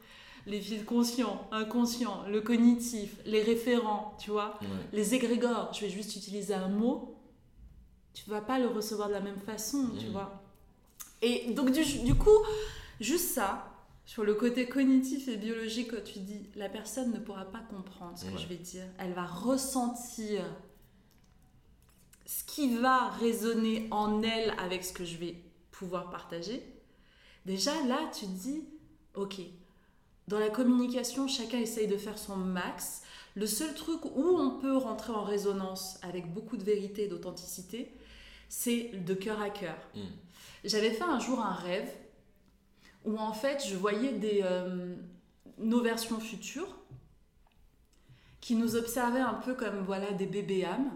[0.48, 4.58] Les filtres conscients, inconscients, le cognitif, les référents, tu vois.
[4.62, 4.68] Ouais.
[4.92, 7.16] Les égrégores, je vais juste utiliser un mot,
[8.14, 10.12] tu vas pas le recevoir de la même façon, tu Mm.
[10.14, 10.42] vois.
[11.22, 12.38] Et donc, du, du coup,
[13.00, 13.68] juste ça,
[14.06, 18.18] sur le côté cognitif et biologique, quand tu dis la personne ne pourra pas comprendre
[18.18, 18.38] ce que Ouais.
[18.38, 20.44] je vais dire, elle va ressentir
[22.26, 25.36] ce qui va résonner en elle avec ce que je vais
[25.72, 26.64] pouvoir partager.
[27.46, 28.64] Déjà, là, tu te dis,
[29.16, 29.42] ok,
[30.28, 33.02] dans la communication, chacun essaye de faire son max.
[33.36, 37.92] Le seul truc où on peut rentrer en résonance avec beaucoup de vérité et d'authenticité,
[38.50, 39.78] c'est de cœur à cœur.
[39.96, 40.00] Mm.
[40.64, 41.92] J'avais fait un jour un rêve
[43.06, 44.96] où en fait je voyais des, euh,
[45.58, 46.78] nos versions futures
[48.40, 50.92] qui nous observaient un peu comme voilà des bébés âmes.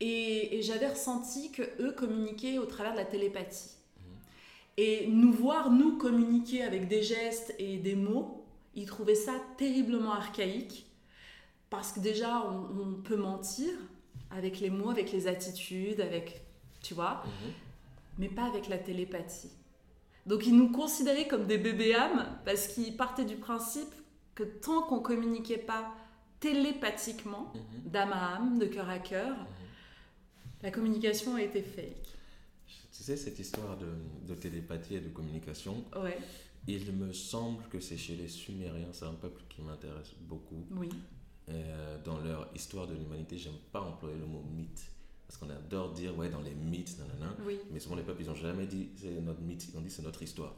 [0.00, 3.70] Et, et j'avais ressenti que eux communiquaient au travers de la télépathie.
[4.76, 8.46] Et nous voir nous communiquer avec des gestes et des mots
[8.76, 10.86] ils trouvaient ça terriblement archaïque
[11.70, 13.70] parce que déjà on, on peut mentir
[14.30, 16.42] avec les mots avec les attitudes avec
[16.82, 17.24] tu vois.
[17.24, 17.52] Mhm.
[18.18, 19.50] Mais pas avec la télépathie.
[20.26, 23.92] Donc ils nous considéraient comme des bébés âmes parce qu'ils partaient du principe
[24.34, 25.94] que tant qu'on communiquait pas
[26.40, 27.90] télépathiquement, Mhm.
[27.90, 29.36] d'âme à âme, de cœur à cœur,
[30.62, 32.14] la communication était fake.
[32.92, 33.86] Tu sais, cette histoire de,
[34.26, 36.18] de télépathie et de communication, Ouais,
[36.66, 40.64] il me semble que c'est chez les Sumériens, c'est un peuple qui m'intéresse beaucoup.
[40.72, 40.88] oui.
[41.48, 44.90] Euh, dans leur histoire de l'humanité, j'aime pas employer le mot mythe.
[45.26, 47.34] Parce qu'on adore dire, ouais, dans les mythes, nanana.
[47.44, 47.58] Oui.
[47.72, 50.02] Mais souvent, les peuples, ils n'ont jamais dit c'est notre mythe, ils ont dit c'est
[50.02, 50.54] notre histoire.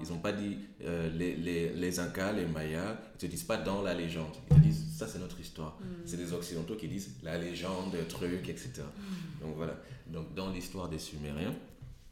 [0.00, 3.56] Ils n'ont pas dit euh, les, les, les Incas, les Mayas, ils te disent pas
[3.56, 4.32] dans la légende.
[4.50, 5.78] Ils te disent ça, c'est notre histoire.
[5.80, 5.84] Mm.
[6.04, 8.70] C'est des Occidentaux qui disent la légende, truc, etc.
[8.78, 9.44] Mm.
[9.44, 9.76] Donc voilà.
[10.06, 11.54] Donc dans l'histoire des Sumériens,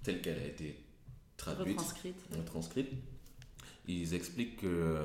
[0.02, 0.82] telle qu'elle a été
[1.36, 2.44] traduite, Retranscrite.
[2.46, 2.88] transcrite,
[3.86, 5.04] ils expliquent que, euh,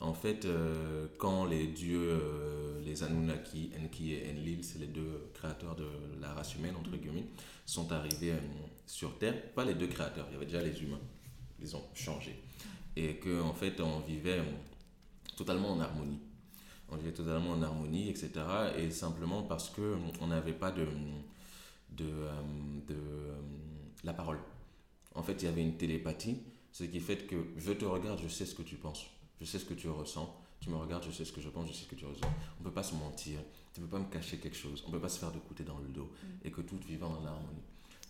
[0.00, 5.30] en fait, euh, quand les dieux, euh, les Anunnaki, Enki et Enlil, c'est les deux
[5.34, 5.86] créateurs de
[6.20, 7.26] la race humaine, entre guillemets,
[7.64, 8.40] sont arrivés euh,
[8.86, 11.00] sur Terre, pas les deux créateurs, il y avait déjà les humains,
[11.60, 12.42] ils ont changé.
[12.94, 14.40] Et qu'en en fait, on vivait
[15.36, 16.20] totalement en harmonie.
[16.88, 18.30] On vivait totalement en harmonie, etc.
[18.78, 20.86] Et simplement parce qu'on n'avait pas de,
[21.90, 22.06] de,
[22.86, 22.96] de
[24.04, 24.38] la parole.
[25.14, 26.38] En fait, il y avait une télépathie,
[26.72, 29.06] ce qui fait que je te regarde, je sais ce que tu penses,
[29.40, 31.68] je sais ce que tu ressens, tu me regardes, je sais ce que je pense,
[31.68, 32.26] je sais ce que tu ressens.
[32.58, 33.38] On ne peut pas se mentir,
[33.74, 35.38] tu ne peux pas me cacher quelque chose, on ne peut pas se faire de
[35.38, 36.10] côté dans le dos,
[36.44, 37.62] et que tout vivait en harmonie.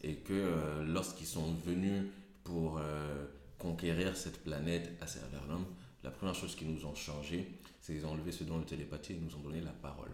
[0.03, 2.05] Et que euh, lorsqu'ils sont venus
[2.45, 3.27] pour euh,
[3.59, 5.67] conquérir cette planète à servir l'homme,
[6.05, 7.49] la première chose qu'ils nous ont changé,
[7.81, 10.11] c'est qu'ils ont enlevé ce don de télépathie et nous ont donné la parole.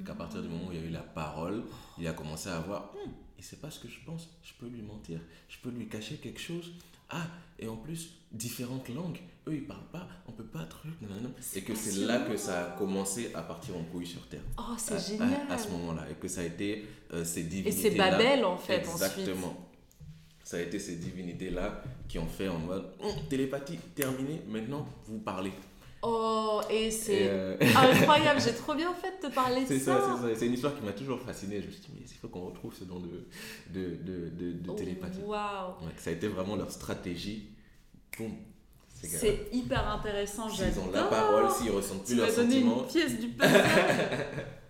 [0.00, 1.62] Et qu'à partir du moment où il y a eu la parole,
[1.98, 4.66] il a commencé à voir, il ne sait pas ce que je pense, je peux
[4.66, 6.72] lui mentir, je peux lui cacher quelque chose.
[7.10, 7.26] Ah,
[7.58, 10.92] et en plus, différentes langues, eux ils parlent pas, on peut pas truc.
[11.54, 14.40] Et que c'est là que ça a commencé à partir en couille sur Terre.
[14.58, 15.40] Oh, c'est À- à- génial.
[15.50, 18.56] À, ce moment-là, et que ça a été euh, ces Et divinités c'est Babel, en
[18.56, 18.92] fait, ensuite.
[18.92, 19.56] Exactement.
[20.42, 25.18] Ça a été ces divinités-là qui ont fait en mode Hum, télépathie, terminé, maintenant vous
[25.18, 25.52] parlez.
[26.06, 29.98] Oh, et c'est euh, incroyable, j'ai trop bien fait de te parler de C'est ça.
[30.22, 30.34] c'est ça.
[30.38, 31.60] C'est une histoire qui m'a toujours fasciné.
[31.62, 33.26] Je me suis dit, mais il faut qu'on retrouve ce nom de,
[33.70, 35.20] de, de, de, de Oh, télépathie.
[35.24, 35.68] Waouh.
[35.82, 37.48] Ouais, ça a été vraiment leur stratégie.
[38.18, 38.32] Boum.
[39.02, 41.08] C'est hyper intéressant, S'ils ont la j'adore.
[41.10, 42.82] parole, s'ils ressentent plus leurs sentiments.
[42.82, 43.28] une pièce du.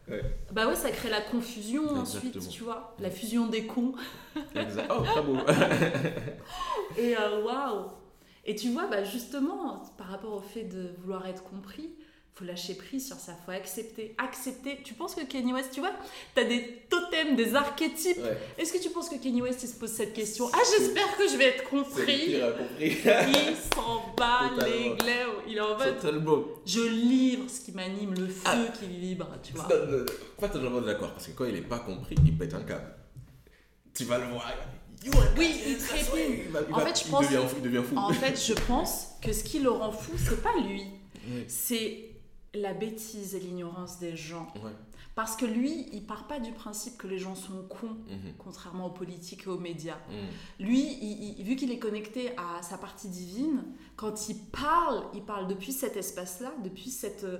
[0.06, 0.20] Ouais.
[0.52, 2.94] Bah ouais, ça crée la confusion ensuite, tu vois.
[3.00, 3.94] La fusion des cons.
[4.54, 4.86] Exact.
[4.94, 5.36] Oh, bravo.
[6.98, 7.86] Et euh, waouh
[8.46, 11.90] Et tu vois, bah justement, par rapport au fait de vouloir être compris,
[12.34, 14.14] faut lâcher prise sur ça, faut accepter.
[14.18, 14.80] Accepter.
[14.84, 15.92] Tu penses que Kanye West, tu vois,
[16.34, 18.18] t'as des totems, des archétypes.
[18.18, 18.36] Ouais.
[18.58, 20.50] Est-ce que tu penses que Kanye West il se pose cette question?
[20.52, 22.36] Ah, j'espère que je vais être compris.
[22.58, 22.98] compris.
[23.20, 25.28] Il s'en bat les glaives.
[25.46, 26.42] Il est en mode Totalement.
[26.66, 28.64] je livre ce qui m'anime, le feu Ah.
[28.80, 29.68] qui vibre, tu vois.
[30.40, 32.94] Pas totalement d'accord, parce que quand il est pas compris, il pète un câble.
[33.94, 34.52] Tu vas le voir.
[35.36, 37.96] Oui, il il En fait, je pense- devient fou, il devient fou.
[37.96, 40.84] En fait, je pense que ce qui le rend fou, c'est pas lui.
[41.48, 42.10] C'est
[42.54, 44.46] la bêtise et l'ignorance des gens.
[44.62, 44.70] Ouais.
[45.14, 48.32] Parce que lui, il part pas du principe que les gens sont cons, Mhm.
[48.38, 49.98] contrairement aux politiques et aux médias.
[50.08, 50.66] Mhm.
[50.66, 53.62] Lui, il- il- vu qu'il est connecté à sa partie divine,
[53.96, 57.38] quand il parle, il parle depuis cet espace-là, depuis cette euh,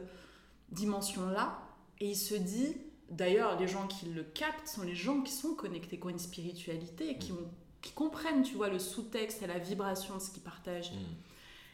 [0.71, 1.59] dimension-là,
[2.01, 2.77] et il se dit,
[3.11, 6.19] d'ailleurs, les gens qui le captent sont les gens qui sont connectés, qui ont une
[6.19, 7.51] spiritualité, et qui, ont-
[7.83, 10.93] qui comprennent, tu vois, le sous-texte et la vibration de ce qu'ils partagent.
[10.93, 10.99] Mhm.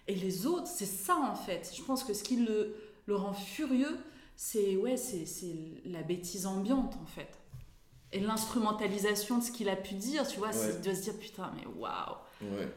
[0.08, 1.72] Et les autres, c'est ça en fait.
[1.76, 2.74] Je pense que ce qui le,
[3.06, 3.96] le rend furieux,
[4.36, 5.54] c'est ouais, c'est c'est
[5.84, 7.28] la bêtise ambiante en fait.
[8.12, 10.52] Et l'instrumentalisation de ce qu'il a pu dire, tu vois, Ouais.
[10.54, 12.16] c'est de se dire putain, mais waouh.
[12.42, 12.68] Ouais.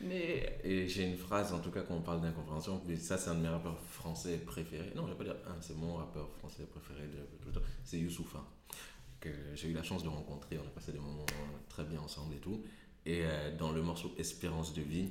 [0.00, 3.30] Mais Et j'ai une phrase, en tout cas, quand on parle d'incompréhension, mais ça, c'est
[3.30, 4.92] un de mes rappeurs français préférés.
[4.94, 7.66] Non, je vais pas dire un, c'est mon rappeur français préféré de tout le temps.
[7.84, 8.44] C'est Youssoupha,
[9.20, 10.58] que j'ai eu la chance de rencontrer.
[10.58, 12.62] On a passé des moments euh, très bien ensemble et tout.
[13.06, 15.10] Et euh, dans le morceau Espérance de vie,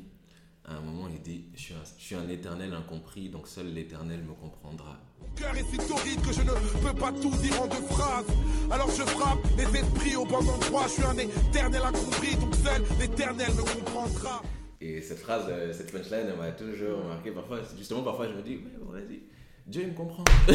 [0.63, 3.73] à un moment, il dit Je suis un, je suis un éternel incompris, donc seul
[3.73, 4.99] l'éternel me comprendra.
[5.19, 8.25] Mon cœur est si torride que je ne peux pas tout dire en deux phrases.
[8.69, 10.83] Alors je frappe les esprits au bon endroit.
[10.83, 14.41] Je suis un éternel incompris, donc seul l'éternel me comprendra.
[14.79, 17.31] Et cette phrase, euh, cette punchline, elle m'a toujours marqué.
[17.31, 19.21] Parfois, justement, parfois, je me dis, ouais, bon, vas-y,
[19.65, 20.23] Dieu il me comprend.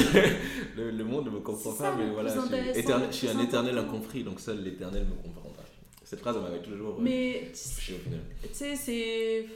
[0.76, 3.40] le, le monde ne me comprend pas, ça, mais voilà, je suis, éternel- je un
[3.40, 5.62] éternel incompris, donc seul l'éternel me comprendra.
[6.04, 8.20] Cette phrase, elle m'avait toujours mais touché au final.
[8.42, 9.46] tu sais, c'est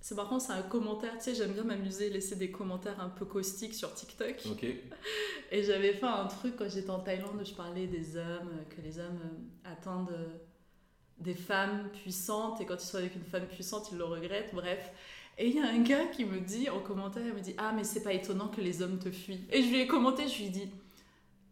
[0.00, 1.12] c'est par contre c'est un commentaire.
[1.18, 4.36] Tu sais, j'aime bien m'amuser, laisser des commentaires un peu caustiques sur TikTok.
[4.52, 4.64] Ok.
[5.50, 8.80] Et j'avais fait un truc quand j'étais en Thaïlande où je parlais des hommes, que
[8.82, 10.26] les hommes euh, attendent euh,
[11.24, 14.92] des femmes puissantes et quand ils sont avec une femme puissante, ils le regrettent, bref.
[15.38, 17.72] Et il y a un gars qui me dit en commentaire, il me dit Ah,
[17.74, 19.44] mais c'est pas étonnant que les hommes te fuient.
[19.50, 20.70] Et je lui ai commenté, je lui ai dit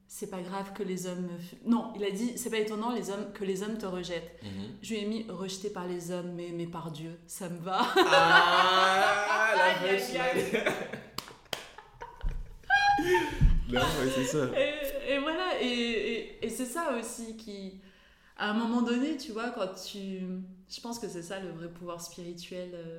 [0.07, 1.59] C'est pas grave que les hommes me fuient.
[1.67, 4.31] Non, il a dit C'est pas étonnant les hommes, que les hommes te rejettent.
[4.43, 4.51] Mhm.
[4.83, 7.81] Je lui ai mis Rejeté par les hommes, mais aimé par Dieu, ça me va.
[7.97, 10.63] Ah, la Aïe, aïe, punchline.
[13.69, 14.49] Non, ouais, c'est ça.
[14.57, 17.81] Et, et voilà, et, et- et c'est ça aussi qui,
[18.43, 20.19] à un moment donné, tu vois, quand tu...
[20.69, 22.99] Je pense que c'est ça le vrai pouvoir spirituel, euh,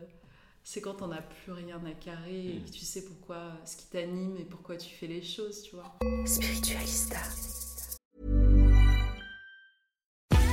[0.64, 3.88] c'est quand on n'a plus rien à carrer et que tu sais pourquoi, ce qui
[3.88, 6.00] t'anime et pourquoi tu fais les choses, tu vois.
[6.26, 7.18] Spiritualista.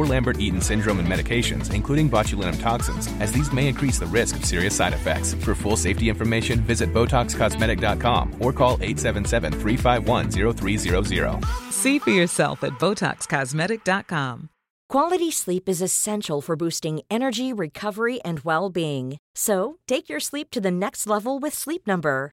[0.00, 4.46] or Lambert-Eaton syndrome and medications, including botulinum toxins, as these may increase the risk of
[4.46, 5.34] serious side effects.
[5.34, 11.44] For full safety information, visit BotoxCosmetic.com or call 877-351-0300.
[11.70, 14.48] See for yourself at BotoxCosmetic.com.
[14.88, 19.18] Quality sleep is essential for boosting energy, recovery, and well being.
[19.36, 22.32] So, take your sleep to the next level with Sleep Number.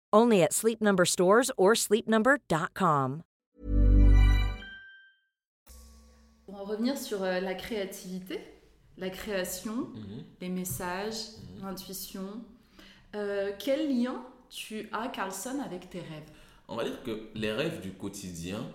[0.13, 3.21] Only at Sleep Number stores or sleepnumber.com.
[6.45, 8.41] Pour en revenir sur euh, la créativité,
[8.97, 10.23] la création, Mhm.
[10.41, 11.15] les messages,
[11.55, 11.63] Mhm.
[11.65, 12.43] l'intuition,
[13.15, 16.29] euh, quel lien tu as, Carlson, avec tes rêves?
[16.67, 18.65] On va dire que les rêves du quotidien,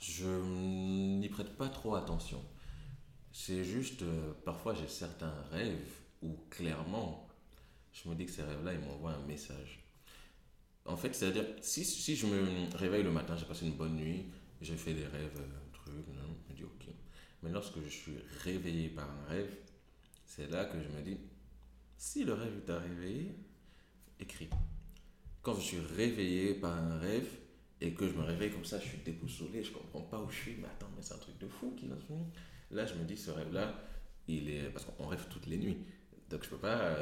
[0.00, 2.40] je n'y prête pas trop attention.
[3.32, 7.26] C'est juste, euh, parfois j'ai certains rêves où clairement,
[7.92, 9.83] je me dis que ces rêves-là, ils m'envoient un message.
[10.86, 14.26] En fait, c'est-à-dire, si, si je me réveille le matin, j'ai passé une bonne nuit,
[14.60, 16.86] j'ai fait des rêves, euh, trucs, non, je me dis ok.
[17.42, 19.56] Mais lorsque je suis réveillé par un rêve,
[20.26, 21.18] c'est là que je me dis,
[21.96, 23.34] si le rêve t'a réveillé,
[24.20, 24.48] écris
[25.44, 27.28] quand je suis réveillé par un rêve
[27.80, 30.36] et que je me réveille comme ça, je suis déboussolé, je comprends pas où je
[30.36, 31.86] suis, mais attends, mais c'est un truc de fou qui.
[32.70, 33.74] Là, je me dis, ce rêve-là,
[34.26, 34.70] il est.
[34.70, 35.76] Parce qu'on rêve toutes les nuits.
[36.30, 36.96] Donc, je peux pas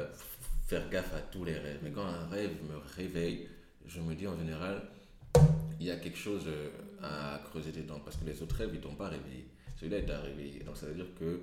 [0.67, 1.79] faire gaffe à tous les rêves.
[1.83, 3.47] Mais quand un rêve me réveille,
[3.87, 4.81] je me dis en général,
[5.79, 6.69] il y a quelque chose euh,
[7.01, 7.99] à creuser dedans.
[8.03, 9.47] Parce que les autres rêves, ils t'ont pas réveillé.
[9.77, 10.59] Celui-là, il t'a réveillé.
[10.63, 11.41] Donc, ça veut dire que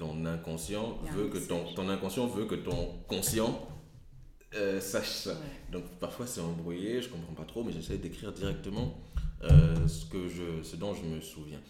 [0.00, 3.68] ton inconscient veut que ton, ton inconscient veut que ton conscient
[4.54, 5.32] euh, sache ça.
[5.32, 5.70] Ouais.
[5.70, 8.98] Donc parfois c'est embrouillé, je comprends pas trop, mais j'essaie d'écrire directement
[9.42, 11.60] euh, ce, que je, ce dont je me souviens.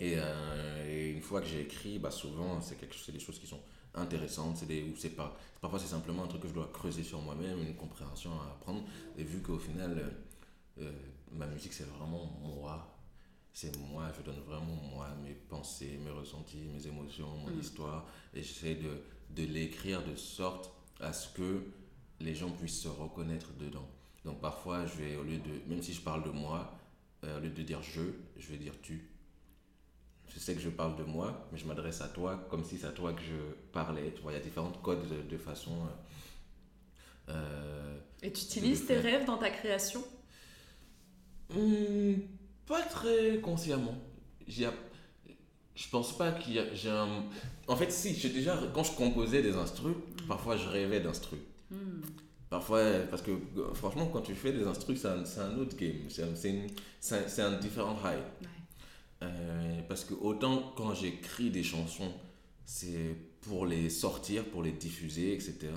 [0.00, 3.38] Et, euh, et une fois que j'ai écrit, bah souvent c'est quelque c'est des choses
[3.38, 3.60] qui sont
[3.94, 7.02] intéressantes, c'est des ou c'est pas parfois c'est simplement un truc que je dois creuser
[7.02, 8.82] sur moi-même, une compréhension à apprendre.
[9.18, 10.92] Et vu qu'au final euh, euh,
[11.32, 12.90] ma musique c'est vraiment moi,
[13.52, 17.60] c'est moi, je donne vraiment moi mes pensées, mes ressentis, mes émotions, mon Mm.
[17.60, 21.62] histoire, et j'essaie de, de l'écrire de sorte à ce que
[22.20, 23.88] les gens puissent se reconnaître dedans.
[24.24, 26.72] Donc parfois, je vais, au lieu de, même si je parle de moi,
[27.24, 28.02] euh, au lieu de dire je,
[28.36, 29.08] je vais dire tu.
[30.28, 32.86] Je sais que je parle de moi, mais je m'adresse à toi comme si c'est
[32.86, 33.36] à toi que je
[33.72, 34.12] parlais.
[34.14, 35.72] Tu vois, il y a différentes codes de, de façon.
[37.28, 40.02] euh, euh, Et tu utilises tes rêves dans ta création?
[41.50, 42.14] Hmm,
[42.66, 43.96] pas très consciemment.
[44.48, 46.72] Je pense pas qu'il y a.
[46.74, 47.24] j'ai un...
[47.68, 48.58] En fait, si, j'ai déjà.
[48.74, 49.94] Quand je composais des instrus,
[50.28, 51.40] parfois je rêvais d'instrus.
[51.70, 52.00] Hmm.
[52.50, 55.08] Parfois, parce que euh, franchement, quand tu fais des instrus, c'est
[55.40, 56.08] un, autre game.
[56.08, 58.18] C'est un, différent high.
[58.42, 58.48] Ouais.
[59.22, 62.12] Euh, parce que autant quand j'écris des chansons,
[62.64, 65.68] c'est pour les sortir, pour les diffuser, etc.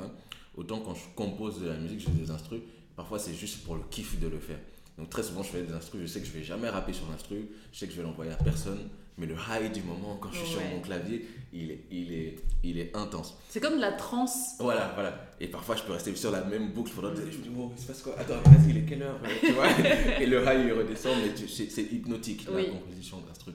[0.55, 2.61] Autant quand je compose de la musique, j'ai des instrus,
[2.95, 4.59] parfois c'est juste pour le kiff de le faire.
[4.97, 7.07] Donc très souvent je fais des instrus, je sais que je vais jamais rapper sur
[7.09, 10.31] l'instru, je sais que je vais l'envoyer à personne, mais le high du moment quand
[10.31, 13.37] je suis sur mon clavier, il est, il est, il est intense.
[13.49, 14.55] C'est comme de la transe.
[14.59, 15.33] Voilà, voilà.
[15.39, 17.71] Et parfois, je peux rester sur la même boucle pendant des Je me dis, oh,
[17.75, 18.15] il se passe quoi?
[18.19, 19.67] Attends, vas-y, il est quelle heure Tu vois?
[20.19, 22.65] Et le high, il redescend, mais c'est hypnotique, Oui.
[22.67, 23.51] la composition d'instru.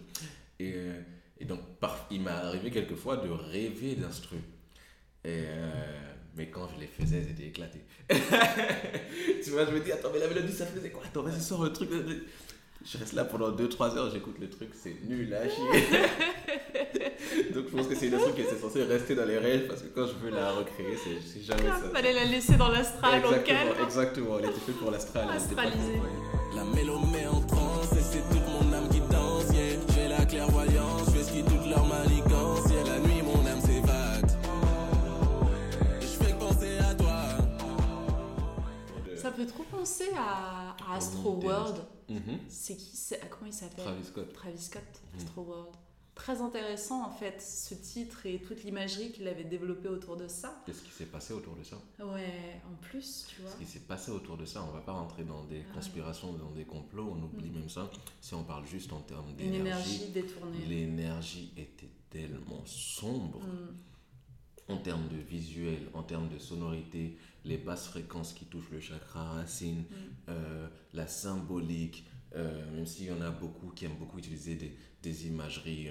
[0.59, 1.01] Et, euh,
[1.39, 4.37] et donc, par, il m'est arrivé quelquefois de rêver d'instru.
[5.25, 5.71] Et, euh,
[6.35, 7.81] mais quand je les faisais, c'était éclaté.
[9.45, 11.03] tu vois, je me dis, attends, mais la mélodie, ça faisait quoi?
[11.05, 11.91] Attends, vas-y, sors le truc.
[12.85, 15.65] Je reste là pendant 2-3 heures, j'écoute le truc, c'est nul à chier.
[17.55, 19.83] Donc je pense que c'est une instru qui est censée rester dans les rêves parce
[19.83, 21.89] que quand je veux la recréer, c'est jamais ça.
[21.93, 23.23] Fallait la laisser dans l'astral.
[23.25, 25.29] Exactement, exactement, elle était faite pour l'astral.
[25.31, 26.01] Astralisée.
[26.57, 29.45] La mélo met en transe et c'est toute mon âme qui danse.
[29.55, 29.79] Yeah.
[29.95, 32.69] J'ai la clairvoyance, je fais ce qui toute leur manigance.
[32.69, 32.85] Yeah.
[32.85, 34.33] La nuit, mon âme s'évade.
[36.01, 37.23] Et je fais penser à toi.
[39.17, 41.47] Ça peut trop penser à, à Astro Des-
[42.13, 42.39] Mhm.
[42.49, 44.33] C'est qui c'est- Comment il s'appelle Travis Scott.
[44.33, 44.83] Travis Scott.
[45.17, 45.75] Astro World.
[46.15, 50.63] Très intéressant en fait, ce titre et toute l'imagerie qu'il avait développée autour de ça.
[50.67, 51.77] Qu'est-ce qui s'est passé autour de ça?
[52.05, 53.51] Ouais, en plus, tu vois.
[53.51, 55.75] Ce qui s'est passé autour de ça, on va pas rentrer dans des Ah.
[55.75, 57.55] conspirations, dans des complots, on oublie Mm.
[57.61, 57.91] même ça.
[58.21, 60.59] Si on parle juste en termes d'énergie, énergie détournée.
[60.67, 63.41] l'énergie était tellement sombre.
[64.73, 64.77] Mm.
[64.79, 69.25] en termes de visuel, en termes de sonorité, les basses fréquences qui touchent le chakra
[69.25, 69.95] racine, Mm.
[70.31, 72.05] euh, la symbolique,
[72.37, 75.89] euh, même s'il y en a beaucoup qui aiment beaucoup utiliser des, des imageries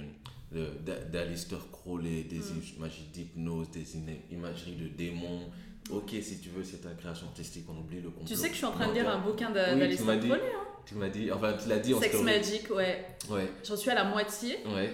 [0.55, 0.73] euh,
[1.11, 2.61] d'Alistair Crowley, des Mm.
[2.77, 3.87] imageries d'hypnose, des
[4.31, 5.49] imageries de démons.
[5.89, 8.25] Ok, si tu veux, c'est ta création artistique, on oublie le complot.
[8.27, 10.43] Tu sais que je suis en train de lire un bouquin Oui, d'Alistair dit- Crowley,
[10.45, 10.67] hein.
[10.85, 12.25] Tu m'as dit, enfin, tu l'as dit en Sex story.
[12.25, 13.05] Magic, ouais.
[13.29, 14.57] Ouais, J'en suis à la moitié.
[14.73, 14.91] ouais.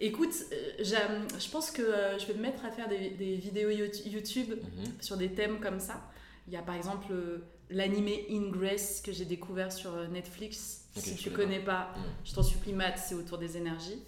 [0.00, 3.70] Écoute, euh, je pense que euh, je vais me mettre à faire des, des vidéos
[3.70, 4.84] Yout- YouTube mhm.
[5.00, 6.02] sur des thèmes comme ça.
[6.46, 7.38] Il y a par exemple euh,
[7.70, 10.82] l'animé Ingress que j'ai découvert sur Netflix.
[10.96, 12.00] Si tu connais connais pas, Mm.
[12.24, 13.98] je t'en supplie, Matt, c'est autour des énergies.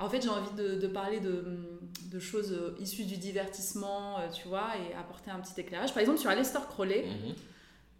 [0.00, 1.44] En fait, j'ai envie de, de parler de,
[2.10, 5.90] de choses issues du divertissement, tu vois, et apporter un petit éclairage.
[5.92, 7.34] Par exemple, sur Aleister Crowley, Mhm.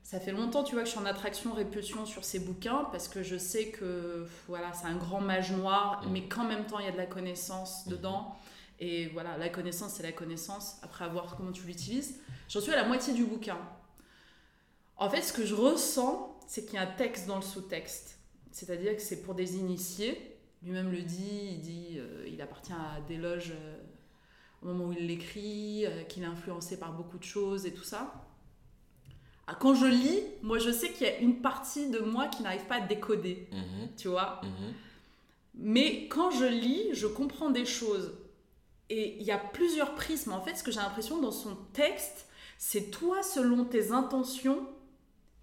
[0.08, 3.22] Ça fait longtemps, tu vois, que je suis en attraction-répulsion sur ses bouquins parce que
[3.22, 6.12] je sais que voilà, c'est un grand mage noir, Mhm.
[6.12, 7.92] mais qu'en même temps, il y a de la connaissance Mhm.
[7.92, 8.34] dedans.
[8.80, 12.20] Et voilà, la connaissance, c'est la connaissance, après à voir comment tu l'utilises.
[12.48, 13.58] J'en suis à la moitié du bouquin.
[14.96, 18.18] En fait, ce que je ressens, c'est qu'il y a un texte dans le sous-texte.
[18.50, 20.38] C'est-à-dire que c'est pour des initiés.
[20.62, 23.76] Lui-même le dit, il dit euh, il appartient à des loges euh,
[24.62, 27.84] au moment où il l'écrit, euh, qu'il est influencé par beaucoup de choses et tout
[27.84, 28.14] ça.
[29.50, 32.42] Ah, Quand je lis, moi je sais qu'il y a une partie de moi qui
[32.42, 34.40] n'arrive pas à décoder, Mhm, tu vois.
[34.44, 34.74] mhm.
[35.54, 38.14] Mais quand je lis, je comprends des choses.
[38.90, 40.32] Et il y a plusieurs prismes.
[40.32, 42.26] En fait, ce que j'ai l'impression dans son texte,
[42.58, 44.66] c'est toi, selon tes intentions,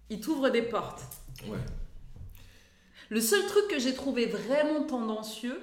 [0.08, 1.02] il t'ouvre des portes.
[1.48, 1.58] Ouais.
[3.08, 5.60] Le seul truc que j'ai trouvé vraiment tendancieux,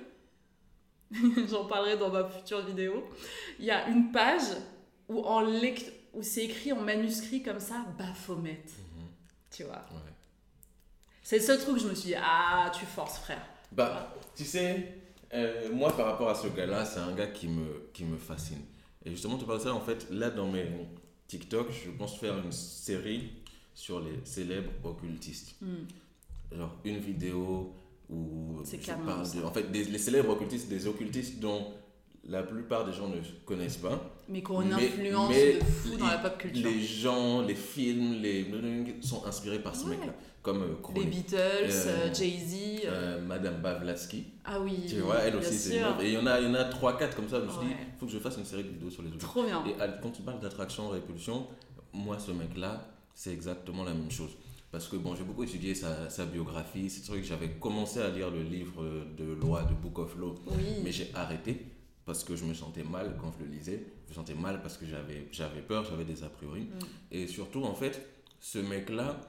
[1.49, 3.03] j'en parlerai dans ma future vidéo,
[3.59, 4.43] il y a une page
[5.09, 8.63] où, en lect- où c'est écrit en manuscrit comme ça, Baphomet.
[9.49, 10.13] Tu vois Ouais.
[11.21, 13.45] C'est le seul truc que je me suis dit, ah, tu forces, frère.
[13.71, 14.99] Bah, tu sais,
[15.33, 18.61] euh, moi par rapport à ce gars-là, c'est un gars qui me, qui me fascine.
[19.05, 20.65] Et justement, tu parles de ça, en fait, là dans mes
[21.27, 23.31] TikTok, je pense faire une série
[23.73, 25.55] sur les célèbres occultistes.
[25.61, 25.85] Hmm.
[26.55, 27.73] Genre une vidéo
[28.09, 29.41] où C'est je parle de.
[29.43, 31.73] En fait, des, les célèbres occultistes, des occultistes dont
[32.27, 33.15] la plupart des gens ne
[33.45, 33.99] connaissent pas.
[34.29, 36.63] Mais qui ont une influence mais de fou dans les- la pop culture.
[36.69, 38.45] Les gens, les films, les
[39.01, 39.97] sont inspirés par ce Ouais.
[39.97, 40.13] mec-là.
[40.41, 41.05] Comme euh, Les.
[41.05, 41.69] Beatles, Euh,
[42.09, 42.81] euh, Jay-Z.
[42.85, 44.25] euh, Madame Bavlaski.
[44.43, 45.75] ah oui, Tu vois, elle bien aussi, c'est.
[45.77, 47.39] Et il y en a, il y en a 3-4 comme ça.
[47.39, 49.07] Je me suis dit, il faut que je fasse une série de vidéos sur les
[49.09, 49.21] occultes.
[49.23, 49.63] Trop bien.
[49.65, 51.47] Et à- quand tu parles d'attraction, répulsion,
[51.93, 54.31] moi, ce mec-là, c'est exactement la même chose.
[54.71, 57.23] Parce que bon, j'ai beaucoup étudié sa, sa biographie, ces trucs.
[57.23, 58.83] J'avais commencé à lire le livre
[59.17, 60.81] de loi de Book of Law, Oui.
[60.83, 61.67] mais j'ai arrêté
[62.05, 63.85] parce que je me sentais mal quand je le lisais.
[64.05, 66.61] Je me sentais mal parce que j'avais j'avais peur, j'avais des a priori.
[66.61, 66.67] Mm.
[67.11, 68.05] Et surtout, en fait,
[68.39, 69.19] ce mec-là,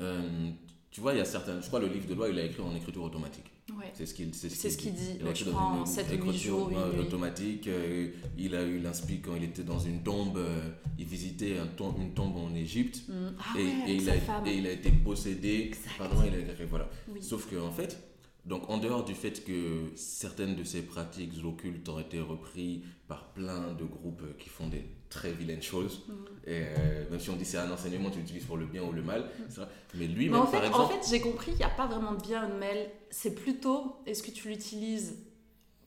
[0.00, 0.50] euh,
[0.90, 1.60] tu vois, il y a certains.
[1.60, 3.44] Je crois le livre de loi, il a écrit en écriture automatique.
[3.76, 3.90] Ouais.
[3.94, 5.16] C'est ce qu'il c'est C'est ce qu'il dit.
[5.20, 7.66] Il a écrit je dans une- écriture, jours, euh, automatique.
[7.66, 10.36] euh, il a eu l'inspi quand il était dans une tombe.
[10.36, 11.66] euh, il visitait un
[12.00, 13.02] une tombe en Égypte.
[13.08, 13.12] Mm.
[13.40, 14.46] Ah et, ouais, et il a, femme.
[14.46, 15.72] et il a été possédé.
[15.98, 16.88] Pardon, il a été voilà.
[17.08, 17.20] Oui.
[17.22, 18.05] Sauf que en fait,
[18.46, 23.32] donc en dehors du fait que certaines de ces pratiques occultes ont été reprises par
[23.32, 26.12] plein de groupes qui font des très vilaines choses, Mm.
[26.46, 28.92] et euh, même si on dit c'est un enseignement, tu l'utilises pour le bien ou
[28.92, 29.68] le mal, c'est vrai.
[29.94, 32.12] mais lui-même Mais en fait, exemple, en fait j'ai compris qu'il n'y a pas vraiment
[32.14, 32.76] de bien ou de mal.
[33.10, 35.16] C'est plutôt, est-ce que tu l'utilises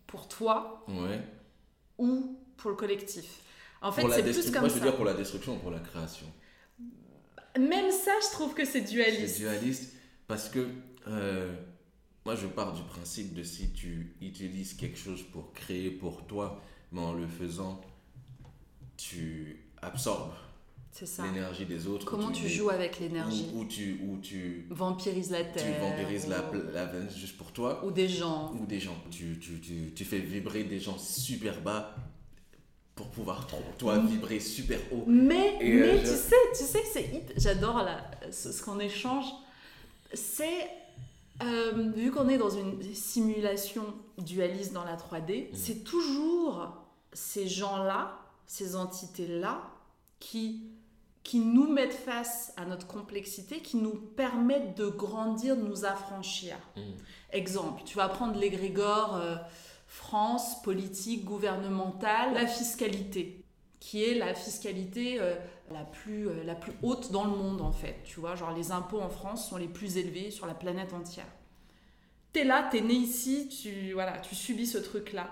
[0.08, 1.22] pour toi ouais,
[1.98, 3.42] ou pour le collectif?
[3.82, 4.86] En fait, c'est plus comme moi je veux ça.
[4.86, 6.26] dire pour la destruction ou pour la création.
[7.58, 9.38] Même ça, je trouve que c'est C'est dualiste.
[9.40, 9.94] dualiste
[10.28, 10.68] parce que
[11.08, 11.54] euh,
[12.30, 16.62] moi je pars du principe de si tu utilises quelque chose pour créer pour toi,
[16.92, 17.82] mais en le faisant,
[18.98, 20.34] tu absorbes
[21.24, 22.06] l'énergie des autres.
[22.06, 25.80] Comment tu joues avec l'énergie Ou, ou tu, ou tu, Vampirise la tu terre.
[25.82, 27.84] vampirises la, ou- la juste pour toi.
[27.84, 28.54] Ou des gens.
[28.54, 28.96] Ou des gens.
[29.10, 31.96] Tu, tu, tu, tu fais vibrer des gens super bas
[32.94, 33.48] pour pouvoir
[33.80, 35.06] toi vibrer super haut.
[35.08, 37.26] Mais, Et, mais euh, tu sais, tu sais que c'est.
[37.38, 37.84] J'adore
[38.32, 39.26] ce qu'on échange.
[40.14, 40.68] C'est
[41.42, 43.86] euh, vu qu'on est dans une simulation
[44.18, 46.74] dualiste dans la 3D, c'est toujours
[47.14, 49.62] ces gens-là, ces entités-là,
[50.20, 50.64] qui
[51.30, 56.56] qui nous mettent face à notre complexité, qui nous permettent de grandir, de nous affranchir.
[56.76, 56.82] Mm.
[57.34, 59.36] Exemple, tu vas prendre l'égrégore euh,
[59.86, 63.39] France, politique, gouvernementale, la fiscalité,
[63.80, 65.36] qui est la fiscalité euh,
[65.72, 67.96] la, plus, euh, la plus haute dans le monde en fait.
[68.04, 71.28] Tu vois, genre les impôts en France sont les plus élevés sur la planète entière.
[72.34, 75.30] T'es là, t'es né ici, tu, voilà, tu subis ce truc-là.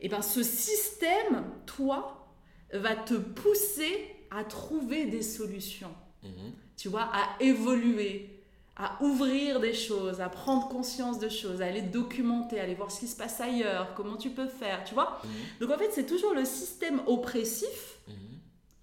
[0.00, 2.28] Et ben ce système, toi,
[2.72, 5.94] va te pousser à trouver des solutions
[6.24, 6.52] Mhm.
[6.76, 8.37] tu vois, à évoluer,
[8.78, 12.90] à ouvrir des choses, à prendre conscience de choses, à aller documenter, à aller voir
[12.92, 15.20] ce qui se passe ailleurs, comment tu peux faire, tu vois.
[15.24, 15.30] Mhm.
[15.60, 18.14] Donc en fait, c'est toujours le système oppressif, Mhm.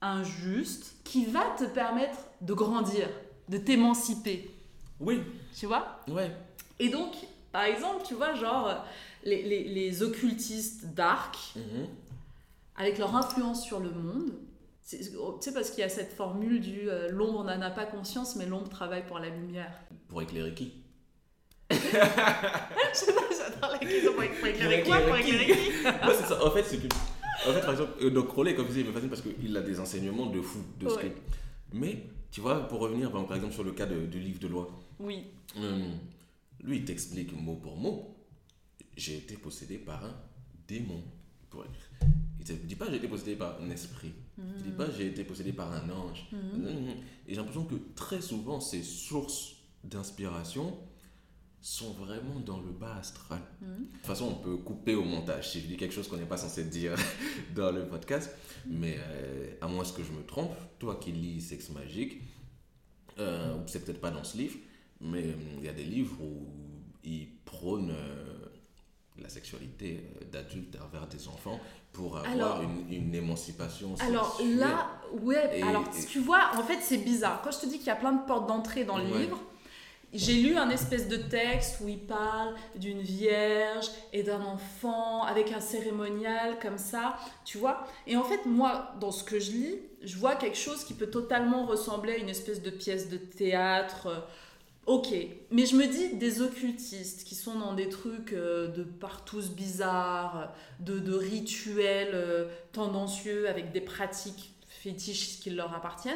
[0.02, 3.08] injuste, qui va te permettre de grandir,
[3.50, 4.52] de t'émanciper,
[5.00, 5.22] Oui,
[5.58, 6.00] tu vois.
[6.10, 6.32] ouais.
[6.80, 7.14] Et donc,
[7.54, 8.86] par exemple, tu vois, genre,
[9.24, 11.88] les, les- les occultistes dark, Mhm.
[12.76, 14.34] avec leur influence sur le monde.
[14.86, 17.86] C'est- Tu sais, parce qu'il y a cette formule du euh, l'ombre n'en a pas
[17.86, 19.78] conscience, mais l'ombre travaille pour la lumière.
[20.08, 20.74] Pour éclairer qui?
[21.72, 25.54] J'adore la question pour éclairer quoi, pour éclairer qui?
[25.84, 26.46] Ouais, c'est ça.
[26.46, 26.88] En fait, c'est que.
[27.50, 29.56] En fait, par exemple, euh, donc Crowley, comme je disais, il me fascine parce qu'il
[29.58, 31.10] a des enseignements de fou, de ce Ouais.
[31.10, 34.40] que- Mais, tu vois, pour revenir, par par exemple, sur le cas de- du livre
[34.40, 34.70] de loi,
[35.00, 35.26] Oui,
[35.58, 35.90] euh,
[36.64, 38.16] lui, il t'explique mot pour mot.
[38.96, 40.16] J'ai été possédé par un
[40.68, 41.04] démon.
[42.48, 44.14] Il te dit pas j'ai été possédé par un esprit.
[44.58, 46.28] Il dit pas j'ai été possédé par un ange.
[47.28, 50.78] Et j'ai l'impression que très souvent, ces sources d'inspiration
[51.62, 53.42] sont vraiment dans le bas astral.
[53.62, 56.26] De toute façon, on peut couper au montage si je dis quelque chose qu'on n'est
[56.26, 56.94] pas censé dire
[57.56, 58.30] dans le podcast.
[58.68, 62.22] Mais euh, à moins que je me trompe, toi qui lis Sexe Magique,
[63.18, 64.58] Euh, c'est peut-être pas dans ce livre,
[65.00, 66.48] mais euh, il y a des livres où
[67.06, 68.45] ils prônent euh,
[69.22, 71.60] la sexualité euh, d'adultes envers des enfants
[71.94, 74.58] pour avoir Alors- une, une émancipation Alors sexuelle.
[74.58, 74.88] là,
[75.22, 77.42] ouais, Et- alors et- tu vois, en fait c'est bizarre.
[77.44, 79.20] Quand je te dis qu'il y a plein de portes d'entrée dans le Ouais.
[79.20, 79.40] livre,
[80.14, 85.52] j'ai lu un espèce de texte où il parle d'une vierge et d'un enfant avec
[85.52, 87.86] un cérémonial comme ça, tu vois.
[88.08, 91.10] Et en fait, moi, dans ce que je lis, je vois quelque chose qui peut
[91.10, 94.26] totalement ressembler à une espèce de pièce de théâtre.
[94.86, 95.16] Ok,
[95.50, 100.54] mais je me dis des occultistes qui sont dans des trucs euh, de partous bizarres,
[100.80, 106.16] de, de rituels euh, tendancieux avec des pratiques fétiches qui leur appartiennent,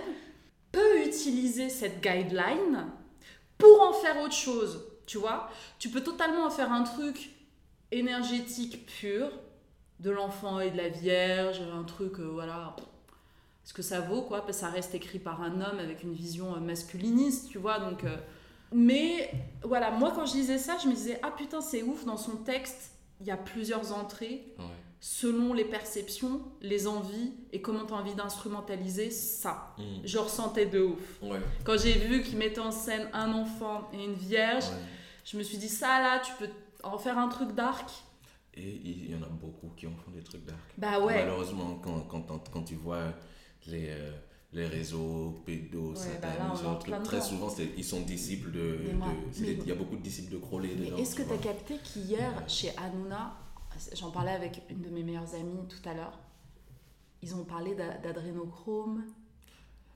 [0.71, 2.85] peut utiliser cette guideline
[3.57, 5.49] pour en faire autre chose, tu vois?
[5.79, 7.31] Tu peux totalement en faire un truc
[7.91, 9.31] énergétique pur,
[9.99, 12.75] de l'enfant et de la vierge, un truc, euh, voilà,
[13.63, 16.13] ce que ça vaut, quoi, parce que ça reste écrit par un homme avec une
[16.13, 18.05] vision euh, masculiniste, tu vois, donc...
[18.71, 19.31] mais
[19.63, 22.37] voilà, moi quand je lisais ça, je me disais, ah putain, c'est ouf, dans son
[22.37, 24.65] texte, il y a plusieurs entrées Ouais.
[24.99, 29.75] selon les perceptions, les envies et comment tu as envie d'instrumentaliser ça.
[29.77, 29.83] Mm.
[30.05, 31.21] Je ressentais de ouf.
[31.21, 31.39] Ouais.
[31.63, 34.77] Quand j'ai vu qu'il mettait en scène un enfant et une vierge, Ouais.
[35.25, 36.49] je me suis dit, ça là, tu peux
[36.83, 37.89] en faire un truc dark.
[38.53, 40.59] Et il y en a beaucoup qui en font des trucs dark.
[40.77, 41.19] Bah ouais.
[41.19, 43.13] Malheureusement, quand, quand, quand, quand tu vois
[43.67, 44.11] les, euh,
[44.51, 48.79] les réseaux pédos, bah en satanisants, plein très souvent, ils sont disciples de...
[49.37, 50.97] Il y a beaucoup de disciples de Crowley dedans.
[50.97, 51.43] est-ce que tu tu as vois.
[51.53, 53.35] capté qu'hier, chez Hanouna,
[53.95, 56.17] j'en parlais avec une de mes meilleures amies tout à l'heure,
[57.21, 59.03] ils ont parlé d'a- d'adrénochrome.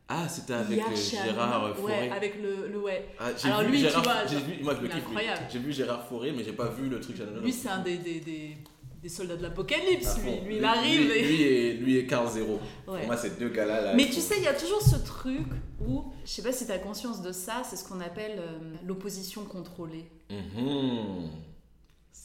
[0.09, 1.73] Ah, c'était avec Hier, Gérard Hanouna.
[1.75, 1.93] Fauré.
[1.93, 3.07] Ouais, avec le, le ouais.
[3.19, 5.03] Ah, Alors vu lui, tu Gérard, vois, j'ai genre, vu, moi je le kiffe.
[5.51, 7.17] J'ai vu Gérard Fauré, mais j'ai pas vu le truc.
[7.41, 8.57] Lui, c'est un des, des, des,
[9.03, 10.39] des soldats de l'apocalypse, lui.
[10.47, 11.21] Lui, il arrive Lui, et...
[11.21, 12.53] lui et, lui et Carl Zero.
[12.87, 12.99] Ouais.
[12.99, 13.81] Pour moi, ces deux gars-là.
[13.81, 15.45] Là, Mais tu sais, il y a toujours ce truc
[15.85, 18.75] où, je sais pas si tu as conscience de ça, c'est ce qu'on appelle euh,
[18.85, 20.09] l'opposition contrôlée.
[20.29, 21.29] Mhm.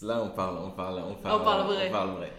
[0.03, 1.89] Là, on parle, on parle, on parle, On parle vrai.
[1.89, 2.33] On parle vrai.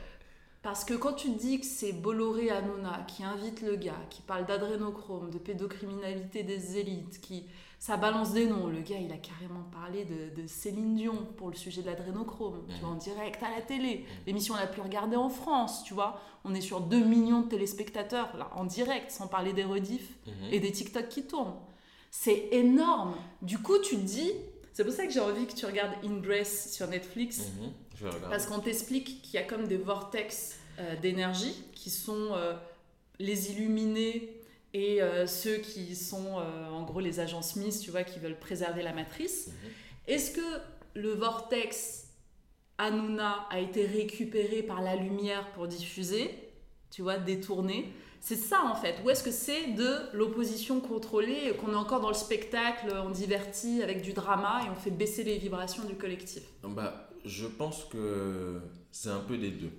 [0.61, 4.45] Parce que quand tu dis que c'est Bolloré Hanouna qui invite le gars, qui parle
[4.45, 7.45] d'adrénochrome, de pédocriminalité des élites, qui
[7.79, 8.67] ça balance des noms.
[8.67, 12.65] Le gars, il a carrément parlé de, de Céline Dion pour le sujet de l'adrénochrome,
[12.67, 14.05] tu vois, en direct à la télé.
[14.27, 16.21] L'émission la plus regardée en France, tu vois.
[16.43, 20.11] On est sur 2 millions de téléspectateurs, là, en direct, sans parler des rediffs
[20.51, 21.55] et des TikTok qui tournent.
[22.11, 23.15] C'est énorme.
[23.41, 24.31] Du coup, tu te dis...
[24.73, 27.39] C'est pour ça que j'ai envie que tu regardes Ingress sur Netflix.
[27.39, 27.71] Mhm.
[27.95, 28.29] Je vais regarder.
[28.29, 32.53] Parce qu'on t'explique qu'il y a comme des vortex euh, d'énergie qui sont euh,
[33.19, 34.38] les illuminés
[34.73, 38.39] et euh, ceux qui sont euh, en gros les agents Smith, tu vois, qui veulent
[38.39, 39.51] préserver la matrice.
[40.07, 40.41] Est-ce que
[40.95, 42.07] le vortex
[42.77, 46.29] Hanouna a été récupéré par la lumière pour diffuser,
[46.91, 49.01] tu vois, détourné c'est ça en fait.
[49.03, 53.81] Ou est-ce que c'est de l'opposition contrôlée, qu'on est encore dans le spectacle, on divertit
[53.81, 56.43] avec du drama et on fait baisser les vibrations du collectif?
[56.63, 58.59] Bah, je pense que
[58.91, 59.71] c'est un peu des deux.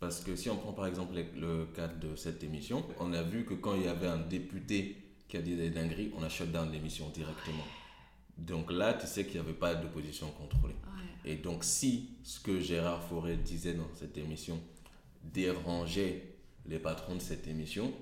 [0.00, 3.44] Parce que si on prend par exemple le- cadre de cette émission, on a vu
[3.44, 4.96] que quand il y avait un député
[5.28, 7.64] qui a dit des dingueries, on a shut down l'émission directement.
[8.38, 10.76] Donc là, tu sais qu'il n'y avait pas d'opposition contrôlée.
[11.24, 14.60] Et donc si ce que Gérard Fauré disait dans cette émission
[15.24, 16.34] dérangeait
[16.66, 17.92] les patrons de cette émission,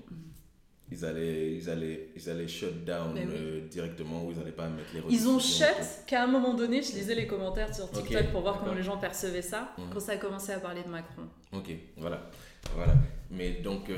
[0.91, 3.21] ils, allaient, ils, allaient, ils allaient shut down oui.
[3.27, 5.67] euh, directement ou ils n'allaient pas mettre les Ils ont shut
[6.07, 8.83] qu'à un moment donné, je lisais les commentaires sur TikTok Ok, pour voir comment les
[8.83, 11.23] gens percevaient ça, quand ça a commencé à parler de Macron.
[11.53, 12.29] Ok, voilà.
[12.75, 12.95] voilà.
[13.31, 13.97] Mais donc, euh,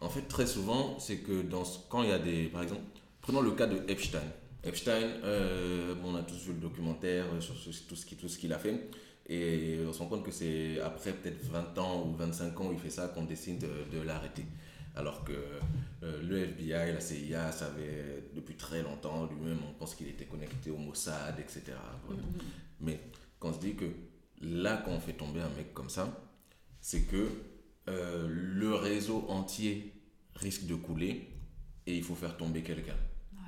[0.00, 2.44] en fait, très souvent, c'est que dans ce- quand il y a des.
[2.44, 2.82] Par exemple,
[3.20, 4.22] prenons le cas de Epstein.
[4.62, 7.96] Epstein, euh, bon, on a tous vu le documentaire sur ce- tout
[8.28, 8.88] ce qu'il a fait.
[9.28, 12.72] Et on se rend compte que c'est après peut-être 20 ans ou 25 ans où
[12.72, 14.44] il fait ça qu'on décide de, de l'arrêter.
[14.96, 15.32] Alors que
[16.02, 20.70] euh, le FBI, la CIA savait depuis très longtemps, lui-même, on pense qu'il était connecté
[20.70, 21.62] au Mossad, etc.
[22.06, 22.22] Voilà.
[22.80, 22.98] Mais
[23.38, 23.84] quand on se dit que
[24.42, 26.08] là, quand on fait tomber un mec comme ça,
[26.80, 27.28] c'est que
[27.88, 29.92] euh, le réseau entier
[30.34, 31.28] risque de couler
[31.86, 32.96] et il faut faire tomber quelqu'un.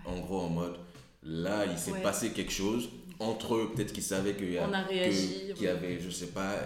[0.04, 0.76] En gros, en mode,
[1.22, 2.02] là, il s'est Ouais.
[2.02, 2.88] passé quelque chose.
[3.18, 6.10] Entre eux, peut-être qu'ils savaient qu'il y, a- a que- réagi, qu'il y avait, je
[6.10, 6.56] sais pas,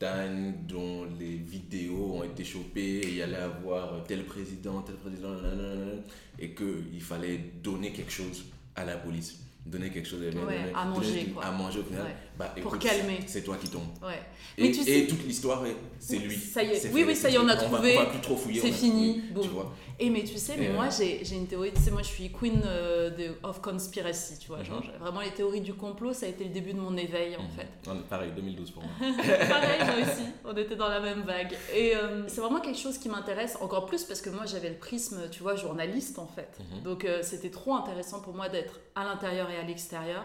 [0.00, 5.30] Dont les vidéos ont été chopées, et il y allait avoir tel président, tel président,
[5.30, 5.92] nanana,
[6.38, 8.44] et qu'il fallait donner quelque chose
[8.76, 9.40] à la police.
[9.66, 11.44] Donner quelque chose Ouais, à manger, quoi.
[11.44, 12.04] à manger au final.
[12.04, 12.14] Ouais.
[12.38, 13.18] Bah, Pour calmer.
[13.26, 13.82] C'est toi qui tombes.
[14.02, 14.20] Ouais.
[14.56, 16.36] Et, Mais tu sais- et toute l'histoire, est- c'est lui.
[16.36, 16.84] Ça y est.
[16.92, 17.64] Oui, fait, oui, ça y est, on a fait.
[17.64, 17.94] trouvé.
[17.94, 18.60] va, on va plus trop fouiller.
[18.60, 19.22] C'est on fini.
[19.32, 19.40] Bon.
[19.42, 19.72] Tu vois.
[20.00, 20.90] Et mais tu sais, mais Et, moi euh,
[21.22, 24.62] j'ai une théorie, tu sais, moi je suis queen euh, de, of conspiracy, tu vois.
[24.62, 25.00] Genre, Mhm.
[25.00, 27.66] vraiment, les théories du complot, ça a été le début de mon éveil en fait.
[27.88, 28.92] Non, pareil, 2012 pour moi.
[29.48, 31.52] Pareil, moi aussi, on était dans la même vague.
[31.74, 34.76] Et euh, c'est vraiment quelque chose qui m'intéresse encore plus parce que moi j'avais le
[34.76, 36.56] prisme, tu vois, journaliste en fait.
[36.76, 36.82] Mhm.
[36.84, 40.24] Donc euh, c'était trop intéressant pour moi d'être à l'intérieur et à l'extérieur.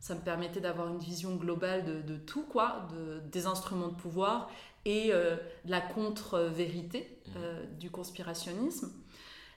[0.00, 3.94] Ça me permettait d'avoir une vision globale de, de tout, quoi, de, des instruments de
[3.96, 4.50] pouvoir
[4.86, 5.36] et euh,
[5.66, 8.90] de la contre-vérité euh, du conspirationnisme.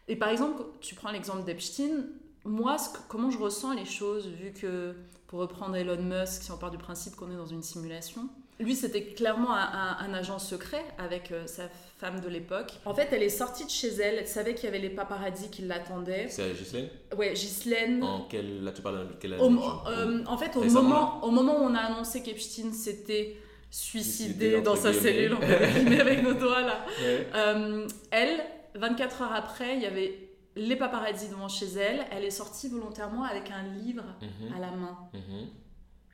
[0.09, 2.05] Et par exemple, tu prends l'exemple d'Epstein,
[2.43, 4.95] moi, ce que- comment je ressens les choses, vu que,
[5.27, 8.27] pour reprendre Elon Musk, si on part du principe qu'on est dans une simulation,
[8.59, 11.69] lui, c'était clairement un, un- un agent secret avec euh, sa
[12.03, 12.71] femme de l'époque.
[12.85, 15.49] En fait, elle est sortie de chez elle, elle savait qu'il y avait les paparazzis
[15.49, 16.27] qui l'attendaient.
[16.29, 18.03] C'est Ghislaine Ouais, Ghislaine.
[18.03, 18.61] En quel.
[18.63, 21.59] Là, tu parles de quelle année Au- euh, en fait, au Récemment, moment, au moment
[21.61, 23.37] où on a annoncé qu'Epstein s'était
[23.71, 26.85] suicidé dans sa cellule, on peut avec nos doigts là.
[27.01, 27.27] Ouais.
[27.35, 28.39] Euh, elle,
[28.75, 32.05] 24 heures après, il y avait les paparazzis devant chez elle.
[32.11, 34.53] Elle est sortie volontairement avec un livre Mhm.
[34.55, 35.47] à la main Mhm.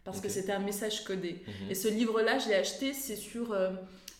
[0.05, 1.43] parce que c'était un message codé.
[1.47, 1.71] Mhm.
[1.71, 3.71] Et ce livre-là, je l'ai acheté, c'est sur euh,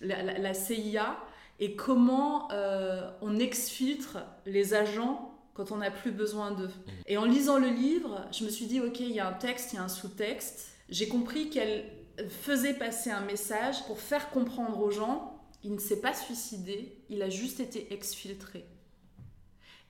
[0.01, 1.15] la, la- la CIA
[1.59, 6.69] et comment euh, on exfiltre les agents quand on n'a plus besoin d'eux.
[7.07, 9.73] Et en lisant le livre, je me suis dit, ok, il y a un texte,
[9.73, 10.69] il y a un sous-texte.
[10.87, 11.83] J'ai compris qu'elle
[12.29, 17.21] faisait passer un message pour faire comprendre aux gens, il ne s'est pas suicidé, il
[17.21, 18.65] a juste été exfiltré.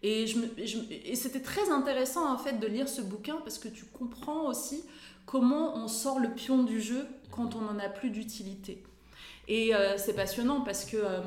[0.02, 3.36] Et, je me- je me- et c'était très intéressant en fait de lire ce bouquin
[3.44, 4.84] parce que tu comprends aussi
[5.26, 8.82] comment on sort le pion du jeu quand on n'en a plus d'utilité.
[9.48, 11.20] Et euh, c'est passionnant parce que euh,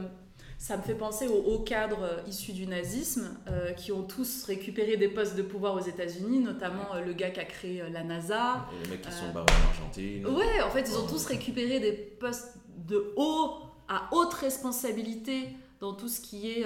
[0.62, 4.44] ça me fait penser aux hauts cadres euh, issus du nazisme euh, qui ont tous
[4.44, 7.90] récupéré des postes de pouvoir aux États-Unis, notamment euh, le gars qui a créé euh,
[7.90, 8.68] la NASA.
[8.72, 10.24] Et les mecs qui sont barrés en Argentine.
[10.24, 13.54] Ouais, en fait, ils ont tous récupéré des postes de haut
[13.88, 15.48] à haute responsabilité
[15.80, 16.64] dans tout ce qui est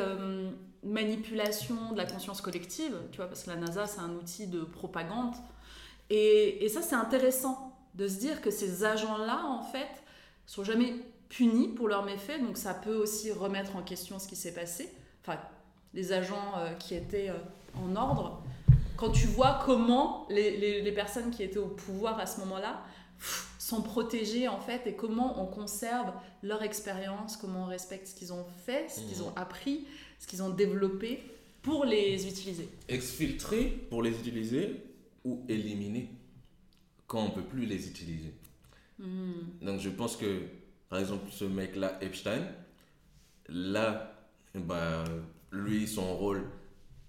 [0.83, 4.61] manipulation de la conscience collective, tu vois, parce que la NASA, c'est un outil de
[4.61, 5.33] propagande.
[6.11, 9.89] Et, et ça, c'est intéressant de se dire que ces agents-là, en fait,
[10.45, 10.97] sont jamais
[11.29, 14.89] punis pour leurs méfaits, donc ça peut aussi remettre en question ce qui s'est passé.
[15.23, 15.39] Enfin,
[15.95, 17.35] les agents euh, qui étaient euh,
[17.75, 18.43] en ordre.
[18.97, 22.83] Quand tu vois comment les, les- les personnes qui étaient au pouvoir à ce moment-là
[23.59, 26.13] sont protégées, en fait, et comment on conserve
[26.43, 29.25] leur expérience, comment on respecte ce qu'ils ont fait, ce qu'ils Mhm.
[29.29, 29.87] ont appris,
[30.21, 31.23] ce qu'ils ont développé
[31.63, 32.69] pour les utiliser.
[32.89, 34.83] Exfiltrer pour les utiliser
[35.25, 36.09] ou éliminer
[37.09, 38.33] quand on peut plus les utiliser.
[38.99, 39.33] Hmm.
[39.63, 40.43] Donc je pense que,
[40.89, 42.43] par exemple, ce mec-là, Epstein,
[43.49, 44.13] là,
[44.55, 45.05] bah,
[45.53, 46.45] lui, son rôle,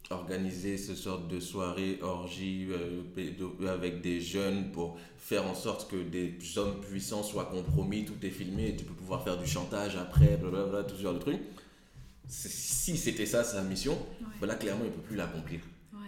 [0.09, 5.97] organiser ce sorte de soirée, orgie euh, avec des jeunes pour faire en sorte que
[5.97, 9.95] des hommes puissants soient compromis, tout est filmé, et tu peux pouvoir faire du chantage
[9.97, 11.41] après, blablabla, tout ce genre de trucs.
[12.27, 13.97] Si c'était ça sa mission,
[14.41, 15.61] bah là, clairement, il ne peut plus l'accomplir
[15.93, 15.99] Ouais.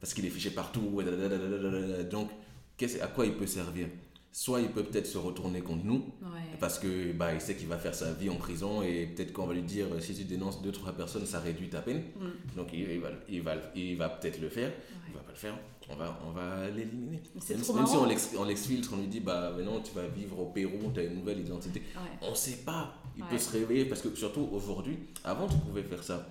[0.00, 1.00] parce qu'il est fiché partout.
[2.10, 2.30] Donc,
[3.00, 3.86] à quoi il peut servir?
[4.32, 6.56] Soit il peut peut-être se retourner contre nous, Ouais.
[6.60, 9.46] parce que bah, il sait qu'il va faire sa vie en prison et peut-être qu'on
[9.46, 12.02] va lui dire si tu dénonces deux trois personnes, ça réduit ta peine.
[12.18, 12.56] Mm.
[12.56, 14.72] Donc il, il va, il va, il va peut-être le faire.
[15.08, 15.58] Il va pas le faire.
[15.92, 17.20] On va, on va l'éliminer.
[17.48, 20.06] Même, trop même si on l'ex- on l'exfiltre, on lui dit bah maintenant tu vas
[20.06, 21.80] vivre au Pérou, tu as une nouvelle identité.
[21.80, 22.28] Ouais.
[22.30, 22.94] On sait pas.
[23.16, 23.30] Il Ouais.
[23.30, 26.24] peut se réveiller parce que surtout aujourd'hui, avant tu pouvais faire ça.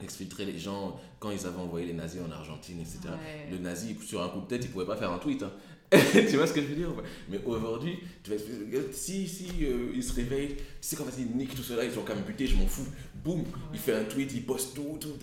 [0.00, 3.00] Exfiltrer les gens quand ils avaient envoyé les nazis en Argentine, etc.
[3.06, 3.50] Ouais.
[3.50, 5.42] Le nazi, sur un coup de tête, il pouvait pas faire un tweet.
[5.42, 5.50] hein.
[6.12, 6.92] tu vois ce que je veux dire
[7.30, 8.36] Mais aujourd'hui, tu vas
[8.92, 12.02] si, si euh, il se réveille, tu sais quand vas-y, nique tout cela, ils sont
[12.02, 12.86] comme butés, je m'en fous.
[13.24, 15.14] Boum, il fait un tweet, il poste tout, tout,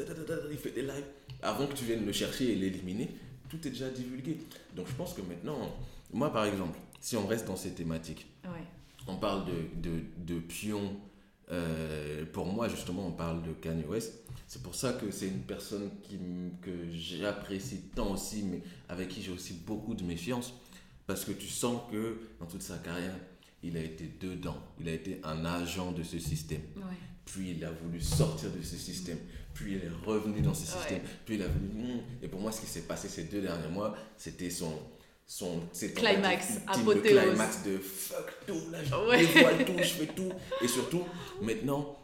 [0.51, 1.05] il fait des lives.
[1.43, 3.09] Avant que tu viennes le chercher et l'éliminer,
[3.49, 4.37] tout est déjà divulgué.
[4.75, 5.75] Donc je pense que maintenant,
[6.11, 8.63] moi par exemple, si on reste dans ces thématiques, Ouais.
[9.07, 10.95] on parle de, de, de pions.
[11.51, 14.13] euh, pour moi, justement, on parle de Kanye West.
[14.47, 16.17] C'est pour ça que c'est une personne qui,
[16.61, 20.53] que j'apprécie tant aussi, mais avec qui j'ai aussi beaucoup de méfiance.
[21.07, 23.15] Parce que tu sens que dans toute sa carrière,
[23.63, 24.57] il a été dedans.
[24.79, 26.61] Il a été un agent de ce système.
[26.77, 26.83] Ouais.
[27.25, 29.17] Puis il a voulu sortir de ce système.
[29.53, 30.77] Puis il est revenu dans ce Ouais.
[30.79, 31.01] système.
[31.25, 31.67] Puis il a voulu.
[31.67, 31.99] hmm.
[32.23, 34.71] Et pour moi, ce qui s'est passé ces deux derniers mois, c'était son.
[35.27, 35.61] son
[35.95, 36.95] Climax, apothéose.
[36.95, 39.25] Le climax de fuck tout, là, je Ouais.
[39.25, 40.29] dévoile tout, je fais tout.
[40.61, 41.03] Et surtout,
[41.41, 41.97] maintenant,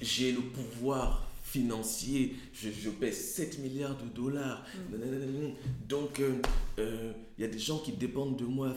[0.00, 4.64] j'ai le pouvoir financier, je, je paie 7 milliards de dollars.
[4.90, 5.52] Mm.
[5.88, 6.34] Donc, euh,
[6.78, 8.74] euh, il y a des gens qui dépendent de moi.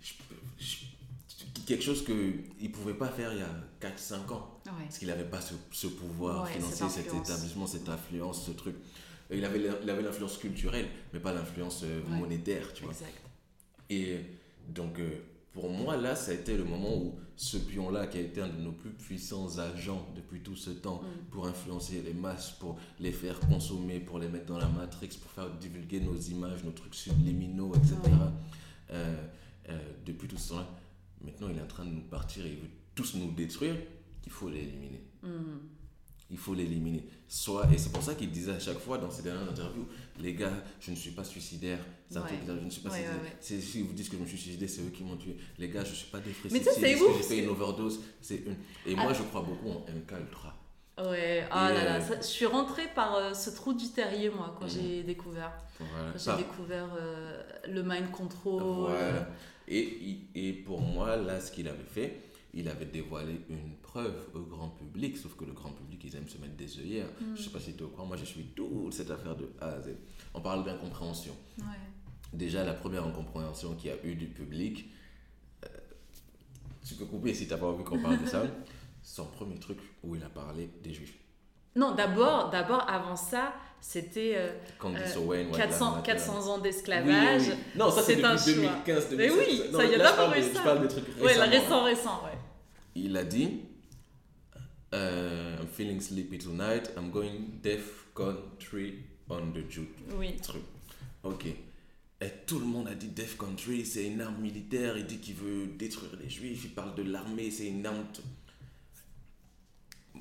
[0.00, 0.12] je-
[0.58, 4.60] je- quelque chose qu'il ne pouvait pas faire il y a 4-5 ans.
[4.66, 4.72] Ouais.
[4.84, 8.76] Parce qu'il n'avait pas ce, ce pouvoir Ouais, financier, cet établissement, cette influence, ce truc.
[9.30, 12.18] Il avait il avait l'influence culturelle, mais pas l'influence euh, Ouais.
[12.18, 12.92] monétaire, tu vois.
[12.92, 13.20] Exact.
[13.90, 14.18] Et
[14.68, 15.10] donc, euh,
[15.52, 18.48] pour moi, là, ça a été le moment où ce pion-là, qui a été un
[18.48, 21.30] de nos plus puissants agents depuis tout ce temps, Mm.
[21.30, 25.30] pour influencer les masses, pour les faire consommer, pour les mettre dans la matrix, pour
[25.30, 27.96] faire divulguer nos images, nos trucs subliminaux, etc.
[28.90, 29.16] Euh,
[29.68, 30.68] euh, depuis tout ce temps-là,
[31.24, 33.76] maintenant, il est en train de nous partir et il veut tous nous détruire.
[34.24, 35.02] Il faut l'éliminer.
[35.22, 35.28] Mm.
[36.32, 37.04] Il faut l'éliminer.
[37.28, 39.86] Soit, et c'est pour ça qu'il disait à chaque fois dans ses dernières interviews,
[40.18, 41.78] les gars, je ne suis pas suicidaire.
[42.08, 42.28] C'est un Ouais.
[42.28, 43.22] truc, je ne suis pas Ouais, suicidaire.
[43.22, 45.36] ouais, Si vous dites que je me suis suicidé, c'est eux qui m'ont tué.
[45.58, 46.50] Les gars, je ne suis pas dépressif.
[46.52, 48.00] Mais ça, c'est ouf, J'ai fait une overdose.
[48.22, 48.56] C'est une.
[48.86, 49.14] Et moi, Ah.
[49.14, 50.56] je crois beaucoup en MK Ultra.
[50.98, 53.88] Ouais, ah Et, là là, euh, ça- je suis rentrée par euh, ce trou du
[53.88, 54.70] terrier, moi, quand Mhm.
[54.72, 55.52] j'ai découvert.
[55.78, 56.12] Voilà.
[56.16, 58.62] J'ai découvert euh, le mind control.
[58.62, 59.28] Voilà.
[59.68, 62.20] Et, et pour moi, là, ce qu'il avait fait,
[62.54, 66.28] il avait dévoilé une preuve au grand public, sauf que le grand public, ils aiment
[66.28, 67.06] se mettre des œillères.
[67.20, 67.34] Mm.
[67.36, 69.48] Je sais pas si tu es au courant, moi, je suis toute cette affaire de
[69.60, 69.90] A à Z.
[70.34, 71.34] On parle d'incompréhension.
[71.58, 71.64] Ouais.
[72.32, 74.90] Déjà, la première incompréhension qu'il y a eu du public,
[75.64, 75.68] euh,
[76.86, 78.42] tu peux couper si tu n'as pas envie qu'on parle de ça,
[79.02, 81.18] son premier truc où il a parlé des juifs.
[81.74, 84.52] Non, d'abord, d'abord, avant ça, c'était euh,
[84.84, 86.12] euh, Owen, White 400, Lives Matter.
[86.12, 87.42] 400 ans Oui, d'esclavage.
[87.42, 87.56] oui, oui.
[87.76, 88.62] Non, ça c'est un depuis choix.
[88.84, 89.48] 2015, Mais 2016.
[89.48, 90.62] oui, Non, ça, y a là, je d'abord parle eu de- je ça.
[90.62, 91.50] parle des trucs Ouais, la récemment,
[91.84, 92.38] récent, récent, ouais.
[92.94, 93.60] Il a dit
[94.94, 99.88] euh, I'm feeling sleepy tonight, I'm going deaf country on the juke.
[100.18, 100.36] Oui.
[100.42, 100.62] Truc.
[101.22, 101.46] Ok.
[102.22, 104.96] Et tout le monde a dit Def Country, c'est une arme militaire.
[104.96, 106.62] Il dit qu'il veut détruire les juifs.
[106.64, 108.04] Il parle de l'armée, c'est une arme.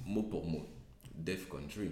[0.06, 0.66] Mot pour mot.
[1.14, 1.92] Def Country,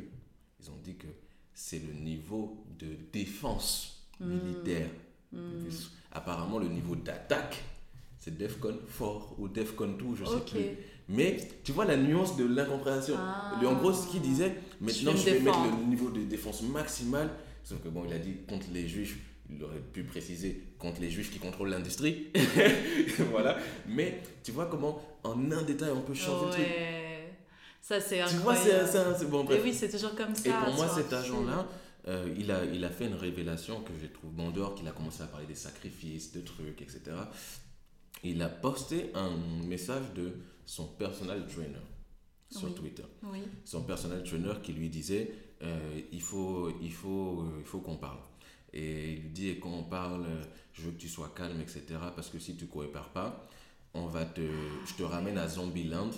[0.60, 1.06] ils ont dit que
[1.54, 4.90] c'est le niveau de défense militaire.
[5.32, 5.68] Mm.
[6.12, 7.64] Apparemment, le niveau d'attaque,
[8.30, 10.50] c'est Defcon 4 ou Defcon 2, je sais Ok.
[10.52, 10.62] plus.
[11.12, 13.16] Mais tu vois la nuance de l'incompréhension.
[13.18, 13.60] Ah.
[13.66, 17.30] En gros, ce qu'il disait, maintenant je me vais mettre le niveau de défense maximal.
[17.64, 19.18] Sauf que bon, il a dit contre les juifs,
[19.50, 22.28] il aurait pu préciser contre les juifs qui contrôlent l'industrie.
[23.32, 23.58] voilà.
[23.88, 26.64] Mais tu vois comment, en un détail, on peut changer le truc.
[26.66, 27.34] Ouais.
[27.82, 29.16] Ça, c'est Tu vois, incroyable.
[29.18, 29.42] c'est bon.
[29.44, 29.62] Et Bref.
[29.64, 30.50] oui, c'est toujours comme ça.
[30.50, 31.68] Et pour moi, cet agent-là,
[32.08, 34.92] euh, il, a, il a fait une révélation que je trouve bon dehors, qu'il a
[34.92, 37.02] commencé à parler des sacrifices, de trucs, etc.
[38.24, 39.32] Il a posté un
[39.66, 40.34] message de
[40.66, 41.80] son personal trainer
[42.50, 42.74] sur Oui.
[42.76, 43.04] Twitter.
[43.24, 43.40] Oui.
[43.66, 47.98] Son personal trainer qui lui disait euh, il faut, il faut, euh, il faut qu'on
[47.98, 48.20] parle.
[48.74, 50.26] Et il lui dit et quand on parle,
[50.74, 51.84] je veux que tu sois calme, etc.
[52.16, 53.48] Parce que si tu ne coopères pas,
[53.94, 54.42] on va te,
[54.86, 56.12] je te ramène à Zombieland,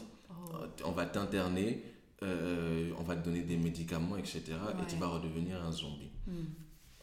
[0.54, 0.56] Oh.
[0.86, 1.84] on va t'interner,
[2.24, 4.44] euh, on va te donner des médicaments, etc.
[4.82, 6.10] Et tu vas redevenir un zombie.
[6.28, 6.46] Hmm.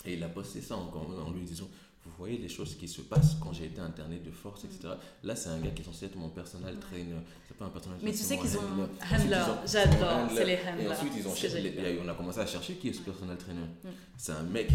[0.05, 1.68] Et il a posté ça encore en lui disant
[2.09, 4.89] Vous voyez les choses qui se passent quand j'ai été interné de force, etc.
[5.23, 7.15] Là, c'est un gars qui est censé être mon personal trainer.
[7.47, 9.37] C'est pas un personal Mais tu sais qu'ils ont handler.
[9.67, 10.91] J'adore, c'est les Et handlers.
[10.93, 13.61] ensuite, ils ont cherché- les- on a commencé à chercher qui est ce personal trainer.
[13.85, 13.89] Mm.
[14.17, 14.71] C'est un mec,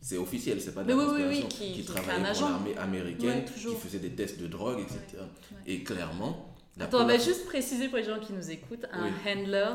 [0.00, 3.28] c'est officiel, c'est pas de la oui, oui, oui, qui- qui travaillait pour l'armée américaine,
[3.38, 5.22] Ouais, qui faisait des tests de drogue, etc.
[5.66, 9.10] Et clairement, la Attends, on va juste préciser pour les gens qui nous écoutent, un
[9.26, 9.66] handler,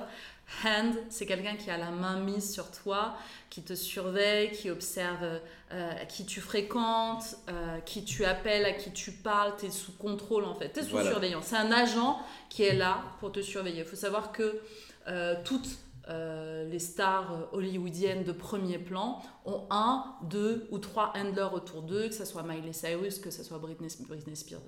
[0.65, 3.15] hand, c'est quelqu'un qui a la main mise sur toi,
[3.49, 5.39] qui te surveille, qui observe
[5.71, 9.93] euh, qui tu fréquentes, euh, qui tu appelles, à qui tu parles, tu es sous
[9.93, 11.11] contrôle en fait, tu es sous Voilà.
[11.11, 11.45] surveillance.
[11.47, 12.19] C'est un agent
[12.49, 13.79] qui est là pour te surveiller.
[13.79, 14.61] Il faut savoir que
[15.07, 15.67] euh, toutes
[16.07, 22.13] les stars hollywoodiennes de premier plan ont un, deux ou trois handlers autour d'eux, que
[22.13, 24.61] ce soit Miley Cyrus, que ce soit Britney, Britney Spears,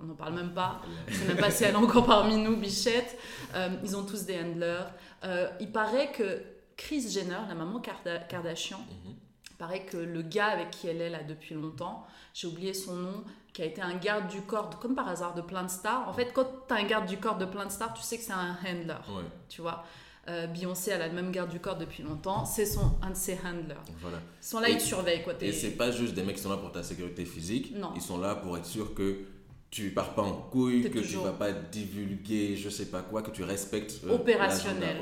[0.00, 2.56] on n'en parle même pas, je sais même pas si elle est encore parmi nous,
[2.56, 3.18] Bichette.
[3.54, 4.84] Euh, ils ont tous des handlers.
[5.24, 6.42] Euh, il paraît que
[6.76, 9.14] Chris Jenner, la maman Karda- Kardashian, Mhm.
[9.50, 12.94] il paraît que le gars avec qui elle est là depuis longtemps, j'ai oublié son
[12.94, 15.70] nom, qui a été un garde du corps, de- comme par hasard, de plein de
[15.70, 16.08] stars.
[16.08, 18.16] En fait, quand tu as un garde du corps de plein de stars, tu sais
[18.18, 18.94] que c'est un handler.
[19.08, 19.84] Ouais, Tu vois
[20.30, 22.44] Euh, Beyoncé, elle a le même garde du corps depuis longtemps.
[22.44, 23.80] C'est son, un de ses handlers.
[24.02, 24.18] voilà.
[24.42, 25.22] Ils sont là, Et- ils te surveillent.
[25.24, 25.32] Quoi.
[25.40, 27.74] Et c'est pas juste des mecs qui sont là pour ta sécurité physique.
[27.74, 27.92] Non.
[27.96, 29.20] Ils sont là pour être sûr que
[29.70, 33.30] tu pars pas en couille, que tu vas pas divulguer, je sais pas quoi, que
[33.30, 34.96] tu respectes euh, opérationnel.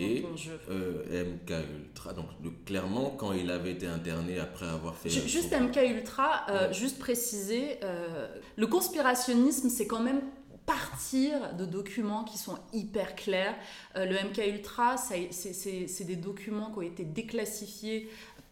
[0.00, 0.24] Et
[0.70, 5.08] euh, MK Ultra, donc le- clairement, quand il avait été interné après avoir fait.
[5.08, 10.20] Un Juste MK Ultra, euh, juste préciser, euh, le conspirationnisme, c'est quand même
[10.66, 13.56] partir de documents qui sont hyper clairs.
[13.96, 18.08] Euh, le MK Ultra, c'est des documents qui ont été déclassifiés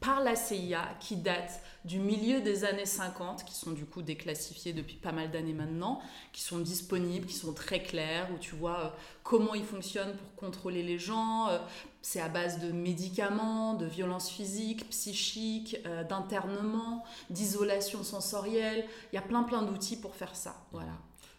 [0.06, 4.72] par la CIA, qui datent du milieu des années 50, qui sont du coup déclassifiés
[4.72, 6.00] depuis pas mal d'années maintenant,
[6.32, 8.88] qui sont disponibles, qui sont très clairs, où tu vois euh,
[9.24, 11.48] comment ils fonctionnent pour contrôler les gens.
[11.48, 11.58] euh,
[12.02, 18.84] c'est à base de médicaments, de violences physiques, psychiques, euh, d'internement, d'isolation sensorielle.
[19.12, 20.54] Il y a plein plein d'outils pour faire ça.
[20.70, 20.96] Voilà.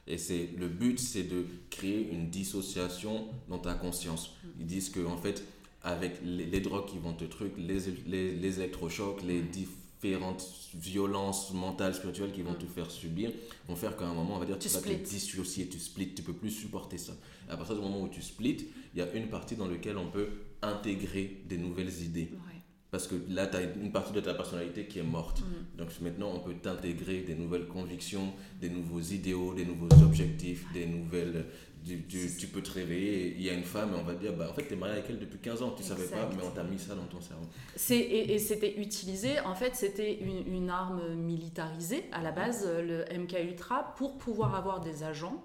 [0.08, 4.34] Et c'est le but, c'est de créer une dissociation dans ta conscience.
[4.60, 5.44] Ils disent que en fait,
[5.88, 10.46] avec les, les drogues qui vont te truc, les, les, les électrochocs, les différentes
[10.76, 13.32] violences mentales, spirituelles qui vont te faire subir,
[13.70, 16.14] vont faire qu'à un moment, on va dire, tu, Tu vas te dissocier, tu splits,
[16.14, 17.14] tu peux plus supporter ça.
[17.48, 19.98] Et à partir du moment où tu splits, il y a une partie dans laquelle
[19.98, 20.28] on peut
[20.62, 22.32] intégrer des nouvelles idées.
[22.34, 22.58] Ouais.
[22.92, 25.42] Parce que là, tu as une partie de ta personnalité qui est morte.
[25.42, 25.78] Mm.
[25.78, 30.86] Donc maintenant, on peut t'intégrer des nouvelles convictions, des nouveaux idéaux, des nouveaux objectifs, des
[30.86, 31.46] nouvelles...
[31.84, 34.20] Du, du- tu peux te réveiller, il y a une femme et on va te
[34.20, 36.30] dire, bah, en fait, tu es marié avec elle depuis 15 ans, tu savais pas,
[36.36, 37.46] mais on t'a mis ça dans ton cerveau.
[37.76, 42.66] C'est- et et c'était utilisé, en fait, c'était une, une arme militarisée à la base,
[42.68, 45.42] euh, le MK Ultra, pour pouvoir avoir des agents,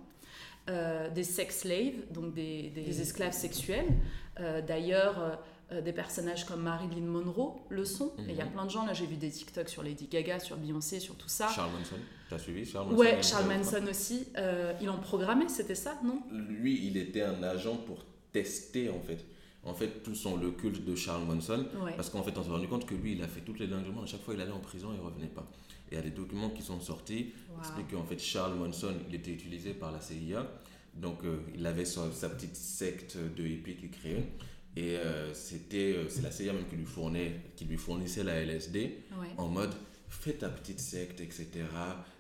[0.69, 3.87] euh, des sex slaves, donc des, des esclaves sexuels.
[4.41, 5.39] Euh, D'ailleurs,
[5.81, 8.13] des personnages comme Marilyn Monroe le sont.
[8.29, 8.53] Et il y a Mhm.
[8.53, 11.29] plein de gens, là j'ai vu des TikTok sur Lady Gaga, sur Beyoncé, sur tout
[11.29, 11.49] ça.
[11.49, 11.97] Charles Manson,
[12.29, 14.27] t'as suivi Charles Manson ouais, Charles Manson aussi.
[14.37, 16.21] Euh, il en programmait, c'était ça, non?
[16.31, 19.25] Lui, il était un agent pour tester, en fait.
[19.65, 21.95] En fait, tout son, le culte de Charles Manson, Ouais.
[21.95, 23.93] parce qu'en fait, on s'est rendu compte que lui, il a fait toutes les dingueries.
[24.03, 25.49] À chaque fois, il allait en prison, il revenait pas.
[25.91, 27.55] Et il y a des documents qui sont sortis Wow.
[27.55, 30.47] qui expliquent qu'en fait, Charles Manson, il était utilisé par la CIA.
[30.95, 34.25] Donc, euh, il avait sa, sa petite secte de hippies qu'il créait.
[34.77, 38.35] Et euh, c'était, euh, c'est la CIA même qui lui, fournait, qui lui fournissait la
[38.43, 39.29] LSD Ouais.
[39.37, 39.73] en mode
[40.09, 41.49] fais ta petite secte, etc.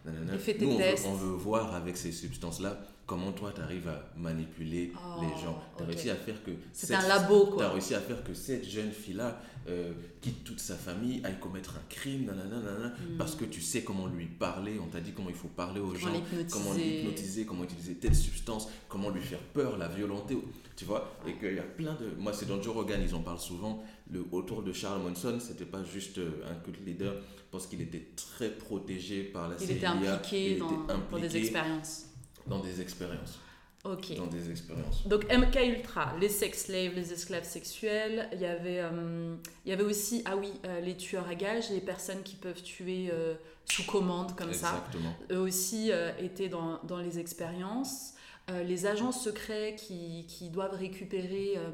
[0.05, 0.33] nanana.
[0.49, 1.07] Et Nous, on veut, tests.
[1.07, 5.63] on veut voir avec ces substances-là comment toi tu arrives à manipuler Oh, les gens.
[5.77, 6.51] Tu as réussi à faire que.
[6.73, 7.57] C'est cette- un labo, quoi.
[7.59, 11.39] Tu as réussi à faire que cette jeune fille-là euh, quitte toute sa famille, aille
[11.39, 13.17] commettre un crime, nanana, nanana, Hmm.
[13.19, 15.95] parce que tu sais comment lui parler, on t'a dit comment il faut parler aux
[15.95, 16.09] gens,
[16.51, 20.37] comment l'hypnotiser, comment utiliser telle substance, comment lui faire peur, la violenter,
[20.77, 21.13] tu vois.
[21.27, 22.11] Et qu'il y a plein de.
[22.19, 23.83] Moi, c'est dans Joe Rogan, ils en parlent souvent.
[24.11, 27.15] Le, autour de Charles Manson, c'était pas juste euh, un cult leader,
[27.53, 29.77] pense qu'il était très protégé par la Il CIA.
[29.77, 30.77] était impliqué, il dans, était
[31.11, 32.07] dans des impliqué expériences.
[32.47, 33.39] Dans des expériences.
[33.85, 34.17] Ok.
[34.17, 35.07] Dans des expériences.
[35.07, 38.29] Donc MK Ultra, les sex slaves, les esclaves sexuels.
[38.33, 39.35] Il y avait, euh,
[39.65, 42.63] il y avait aussi, ah oui, euh, les tueurs à gages, les personnes qui peuvent
[42.63, 43.35] tuer euh,
[43.65, 44.87] sous commande comme ça.
[44.87, 45.15] Exactement.
[45.33, 45.91] Eux aussi
[46.21, 48.12] étaient dans, dans les expériences.
[48.51, 51.71] Euh, les agents secrets qui, qui doivent récupérer euh,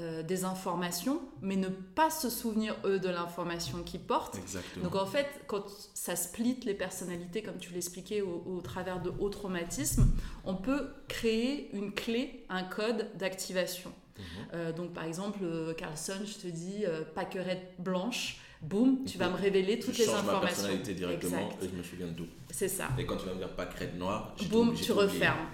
[0.00, 4.36] euh, des informations, mais ne pas se souvenir, eux, de l'information qu'ils portent.
[4.36, 4.84] Exactement.
[4.84, 5.64] Donc en fait, quand
[5.94, 10.08] ça split les personnalités, comme tu l'expliquais, au, au travers de hauts traumatismes,
[10.44, 13.92] on peut créer une clé, un code d'activation.
[14.18, 14.24] Mhm.
[14.54, 15.38] Euh, donc par exemple,
[15.76, 16.84] Carlson, je te dis,
[17.14, 20.46] pâquerette blanche, boum, tu vas me révéler toutes je les change ma informations.
[20.48, 21.62] personnalité directement Exact.
[21.62, 22.26] et je me souviens de tout.
[22.50, 22.88] C'est ça.
[22.98, 25.46] Et quand tu vas me dire crête noire, Boum, tu refermes.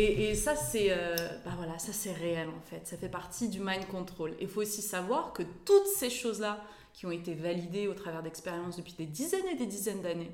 [0.00, 2.86] Et, ça, c'est euh, bah voilà, ça c'est réel en fait.
[2.86, 4.32] Ça fait partie du mind control.
[4.40, 6.62] Il faut aussi savoir que toutes ces choses-là
[6.92, 10.30] qui ont été validées au travers d'expériences depuis des dizaines et des dizaines d'années,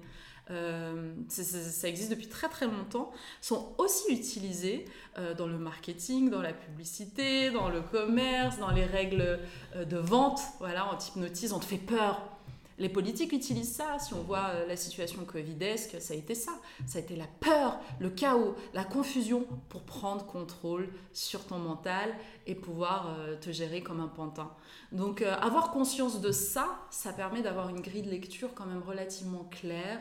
[0.50, 3.10] euh, ça existe depuis très très longtemps,
[3.40, 4.84] sont aussi utilisées
[5.16, 9.40] euh, dans le marketing, dans la publicité, dans le commerce, dans les règles
[9.74, 10.40] de vente.
[10.58, 12.33] Voilà, on t'hypnotise, on te fait peur.
[12.78, 13.98] Les politiques utilisent ça.
[13.98, 16.52] Si on voit euh, la situation covidesque, ça a été ça.
[16.86, 22.14] Ça a été la peur, le chaos, la confusion pour prendre contrôle sur ton mental
[22.46, 24.50] et pouvoir euh, te gérer comme un pantin.
[24.92, 28.82] Donc euh, avoir conscience de ça, ça permet d'avoir une grille de lecture quand même
[28.82, 30.00] relativement claire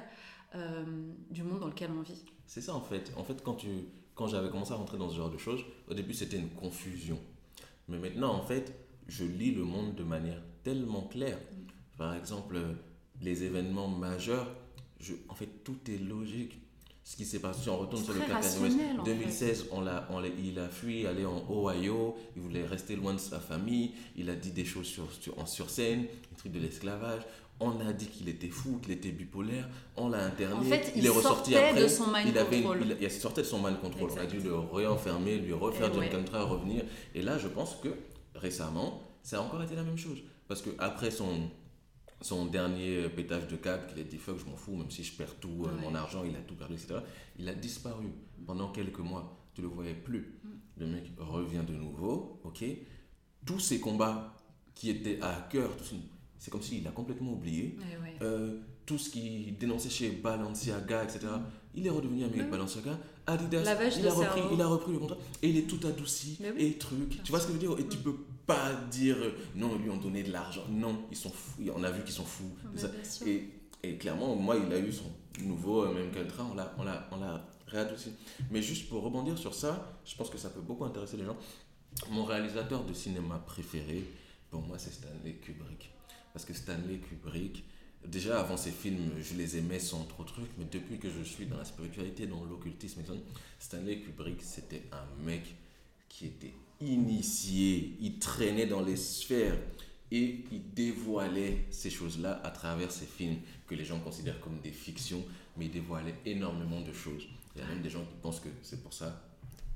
[1.32, 2.24] du monde dans lequel on vit.
[2.45, 3.12] C'est ça en fait.
[3.18, 3.58] En fait, quand,
[4.14, 7.20] quand j'avais commencé à rentrer dans ce genre de choses, au début c'était une confusion.
[7.88, 8.72] Mais maintenant, en fait,
[9.08, 11.38] je lis le monde de manière tellement claire.
[11.98, 12.57] Par exemple,
[13.22, 14.48] les événements majeurs,
[14.99, 16.60] je, en fait, tout est logique.
[17.06, 20.07] Ce qui s'est passé, si on retourne sur le West, rationnel, en 2016, on l'a,
[20.10, 24.30] on il a fui, aller en Ohio, il voulait rester loin de sa famille, il
[24.30, 27.24] a dit des choses sur, sur, sur scène, des trucs de l'esclavage.
[27.60, 29.68] On a dit qu'il était fou, qu'il était bipolaire,
[29.98, 30.56] on l'a interné.
[30.56, 31.84] En fait, il, il est ressorti après.
[31.84, 34.10] de son mind il avait il, il sortait de son mind control.
[34.10, 34.70] On a dû le Exactement.
[34.72, 36.40] réenfermer, lui refaire John ouais.
[36.40, 36.84] Revenir.
[37.14, 37.90] Et là, je pense que
[38.36, 40.20] récemment, ça a encore été la même chose.
[40.48, 41.49] Parce que après son,
[42.24, 45.14] son dernier pétage de câble, qu'il a dit fuck, je m'en fous, même si je
[45.14, 46.95] perds tout, euh, mon argent, il a tout perdu, etc.
[47.38, 48.06] Il a disparu
[48.45, 49.40] pendant quelques mois.
[49.54, 50.40] Tu le voyais plus.
[50.44, 50.50] Mm.
[50.78, 52.64] Le mec revient de nouveau, ok.
[53.45, 54.36] Tous ces combats
[54.74, 55.70] qui étaient à cœur,
[56.40, 57.78] c'est comme s'il a complètement oublié.
[57.80, 58.14] Ouais.
[58.22, 61.28] Euh, tout ce qu'il dénonçait chez Balenciaga, etc.
[61.76, 62.98] Il est redevenu ami avec Balenciaga.
[63.26, 66.78] Adidas, il a, repris, il a repris le contrat et il est tout adouci et
[66.78, 67.24] truc.
[67.24, 67.80] Tu vois ce que je veux dire?
[67.80, 69.18] Et tu peux pas dire
[69.56, 70.64] non, ils lui ont donné de l'argent.
[70.70, 71.64] Non, ils sont fous.
[71.76, 72.52] On a vu qu'ils sont fous.
[73.26, 73.49] Et,
[73.84, 75.11] et clairement, moi, il a eu son
[75.41, 78.11] nouveau, euh, même Caltra, on l'a, on l'a, on l'a réadouci.
[78.52, 81.38] Mais juste pour rebondir sur ça, je pense que ça peut beaucoup intéresser les gens.
[82.10, 84.03] Mon réalisateur de cinéma préféré,
[84.49, 85.91] pour moi, c'est Stanley Kubrick.
[86.34, 87.64] Parce que Stanley Kubrick,
[88.07, 91.22] déjà avant ses films, je les aimais sans trop de trucs, mais depuis que je
[91.24, 93.02] suis dans la spiritualité, dans l'occultisme,
[93.60, 95.56] Stanley Kubrick, c'était un mec
[96.10, 96.53] qui était
[96.88, 99.57] initié, il traînait dans les sphères
[100.11, 103.38] Et il dévoilait ces choses-là à travers ces films
[103.68, 105.23] que les gens considèrent comme des fictions,
[105.57, 107.27] mais il dévoilait énormément de choses.
[107.55, 109.22] Il y a même des gens qui pensent que c'est pour ça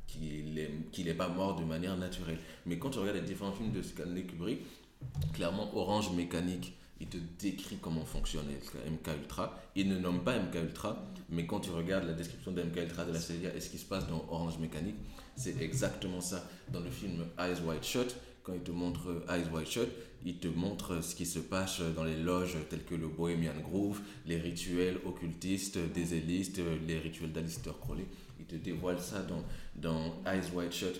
[0.08, 2.40] qu'il n'est pas mort de manière naturelle.
[2.66, 4.60] Mais quand tu regardes les différents films de Stanley Kubrick,
[5.34, 9.60] clairement Orange Mécanique, il te décrit comment fonctionne MK Ultra.
[9.76, 13.12] Il ne nomme pas MK Ultra, mais quand tu regardes la description de Ultra de
[13.12, 14.96] la série et ce qui se passe dans Orange Mécanique,
[15.38, 16.44] c'est exactement ça.
[16.74, 19.90] Dans le film Eyes Wide Shut, quand il te montre Eyes Wide Shut,
[20.26, 24.02] il te montre ce qui se passe dans les loges telles que le Bohemian Groove,
[24.26, 28.06] les rituels occultistes des élistes, les rituels d'Alistair Crowley.
[28.40, 29.44] Il te dévoile ça dans,
[29.76, 31.00] dans Eyes Wide Shut.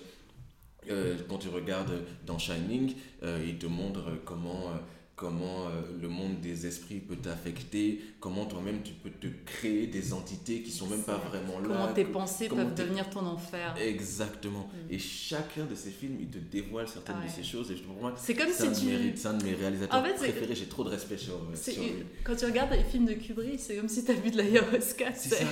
[0.90, 4.76] Euh, quand tu regardes dans Shining, euh, il te montre comment, euh,
[5.18, 5.70] comment euh,
[6.00, 10.70] le monde des esprits peut t'affecter, comment toi-même tu peux te créer des entités qui
[10.70, 11.66] sont même pas vraiment là.
[11.66, 13.74] Comment tes pensées comment peuvent devenir ton enfer.
[13.82, 14.70] Exactement.
[14.88, 14.92] Mm.
[14.94, 17.32] Et chacun de ces films, il te dévoile certaines Ah de ouais.
[17.34, 17.68] ces choses.
[17.72, 20.04] Et je- pour moi, C'est comme si tu- mes- c'est un de mes réalisateurs En
[20.04, 20.54] fait, c'est- préférés.
[20.54, 21.82] J'ai trop de respect sur, C'est- sur.
[22.22, 25.12] Quand tu regardes les films de Kubrick, c'est comme si tu as vu de l'ayahuasca.
[25.14, 25.44] C'est ça.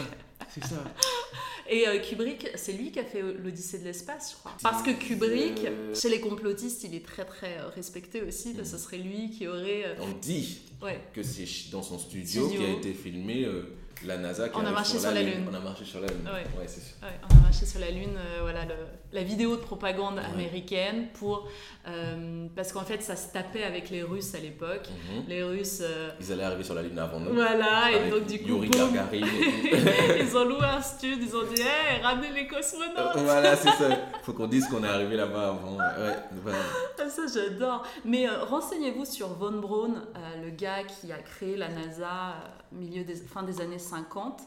[0.49, 0.85] C'est ça.
[1.69, 4.53] Et euh, Kubrick, c'est lui qui a fait l'Odyssée de l'espace, je crois.
[4.63, 8.65] Parce que Kubrick, Euh, chez les complotistes, il est très très euh, respecté aussi, que
[8.65, 9.85] ce serait lui qui aurait.
[9.87, 11.01] euh, On dit Ouais.
[11.15, 12.61] que c'est dans son studio, Studio.
[12.61, 13.63] qui a été filmé euh,
[14.05, 15.47] la NASA qui On a marché sur la Lune.
[15.51, 16.27] On a marché sur la Lune.
[16.27, 16.61] Ouais.
[16.61, 16.95] Ouais, c'est sûr.
[17.03, 18.75] Ouais, on a marché sur la Lune, euh, voilà, le-
[19.13, 21.49] la vidéo de propagande américaine pour.
[21.89, 24.89] euh, parce qu'en fait, ça se tapait avec les Russes à l'époque.
[24.91, 25.23] Mhm.
[25.29, 25.79] Les Russes.
[25.83, 27.33] euh, Ils allaient arriver sur la Lune avant nous.
[27.33, 28.71] Voilà, et donc du coup, Yuri.
[28.71, 29.07] Gagarin
[30.21, 33.89] ils ont loué un studio, ils ont dit Hey, ramenez les cosmonautes voilà, c'est ça.
[34.23, 35.77] Faut qu'on dise qu'on est arrivé là-bas avant.
[35.77, 36.59] Ouais, voilà.
[36.99, 37.85] Ah, Ça, j'adore.
[38.05, 40.03] Mais renseignez-vous sur Von Braun,
[40.43, 42.35] le gars qui a créé la NASA
[42.73, 44.43] milieu des, fin des années 50.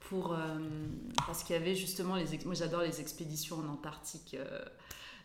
[0.00, 0.38] Pour, euh,
[1.26, 2.24] parce qu'il y avait justement les.
[2.44, 4.36] Moi, j'adore les expéditions en Antarctique.
[4.38, 4.64] euh,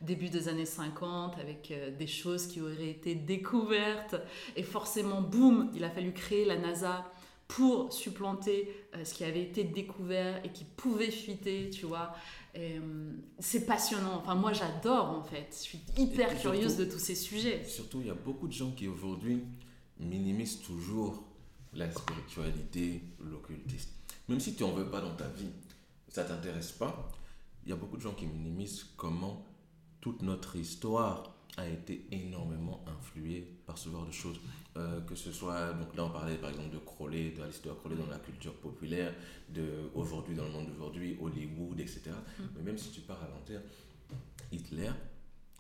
[0.02, 4.18] début des années 50 avec euh, des choses qui auraient été découvertes
[4.58, 7.10] et forcément boum il a fallu créer la NASA
[7.48, 12.14] pour supplanter ce qui avait été découvert et qui pouvait fuiter tu vois
[13.40, 17.64] c'est passionnant enfin moi j'adore en fait je suis hyper curieuse de tous ces sujets
[17.64, 19.44] Surtout, il y a beaucoup de gens qui aujourd'hui
[20.00, 21.24] minimisent toujours
[21.76, 23.92] la spiritualité, l'occultisme.
[24.28, 25.52] Même si tu n'en veux pas dans ta vie,
[26.08, 27.12] ça ne t'intéresse pas,
[27.64, 29.46] il y a beaucoup de gens qui minimisent comment
[30.02, 34.40] toute notre histoire a été énormément influée par ce genre de choses.
[34.78, 37.96] Euh, que ce soit, donc là on parlait par exemple de Crowley, de Alistair Crowley
[37.96, 39.14] dans la culture populaire,
[39.50, 42.12] de aujourd'hui dans le monde d'aujourd'hui, Hollywood, etc.
[42.12, 42.44] Mm.
[42.58, 43.64] Mais même si tu pars à long terme,
[44.52, 44.92] Hitler,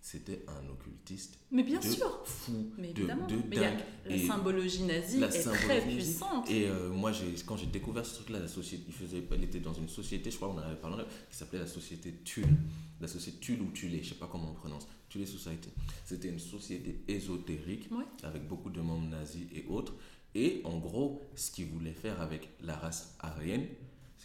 [0.07, 1.40] c'était un occultiste.
[1.49, 2.22] Mais bien de sûr.
[2.26, 3.07] Fou, mais de-
[3.49, 3.80] mais y a- dingue.
[4.06, 7.11] la Et symbologie nazie la est symbologie très puissante Et euh, moi,
[7.48, 10.36] quand j'ai découvert ce truc-là, la société, il, faisait, il était dans une société, je
[10.36, 12.56] crois qu'on en avait parlé, qui s'appelait la société Tulle.
[13.02, 14.88] La société Tulle ou Tulé, je sais pas comment on prononce.
[15.10, 15.69] Tulé Society.
[16.06, 18.06] C'était une société ésotérique Ouais.
[18.22, 19.94] avec beaucoup de membres nazis et autres.
[20.36, 23.65] Et en gros, ce qu'ils voulaient faire avec la race aryenne,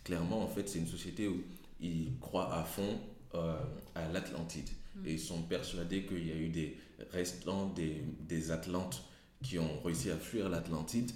[0.04, 1.40] clairement, en fait, c'est une société où
[1.80, 3.00] ils croient à fond
[3.34, 3.58] euh,
[3.94, 4.68] à l'Atlantide.
[5.04, 6.76] Et ils sont persuadés qu'il y a eu des
[7.12, 9.04] restants des, des Atlantes
[9.42, 11.10] qui ont réussi à fuir l'Atlantide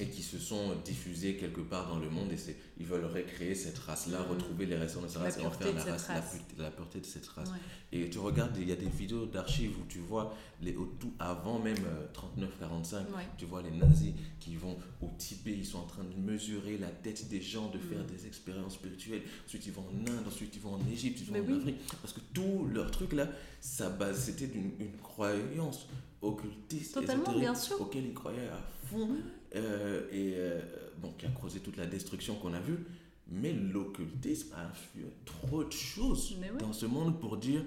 [0.00, 3.56] et qui se sont diffusés quelque part dans le monde et c'est ils veulent recréer
[3.56, 4.30] cette race-là, Mm.
[4.30, 6.08] retrouver les restants de cette race et en faire la, race,
[6.56, 7.48] la, la pureté de cette race.
[7.48, 7.58] Ouais.
[7.90, 11.12] Et tu regardes, il y a des vidéos d'archives où tu vois, les, au tout
[11.18, 13.26] avant même euh, 39-45, Ouais.
[13.36, 16.86] tu vois les nazis qui vont au Tibet, ils sont en train de mesurer la
[16.88, 18.06] tête des gens, de faire Mm.
[18.06, 19.22] des expériences spirituelles.
[19.46, 21.58] Ensuite, ils vont en Inde, ensuite, ils vont en Égypte, ils vont Mais en oui.
[21.58, 21.76] Afrique.
[22.00, 23.26] Parce que tout leur truc là,
[23.60, 25.88] ça base, c'était d'une une croyance
[26.22, 27.80] occultiste, Totalement, ésotérique, bien sûr.
[27.80, 29.08] auquel ils croyaient à fond.
[29.56, 30.60] Euh, et euh,
[30.98, 32.84] bon, qui a causé toute la destruction qu'on a vue.
[33.30, 36.50] Mais l'occultisme a influé trop de choses ouais.
[36.58, 37.62] dans ce monde pour dire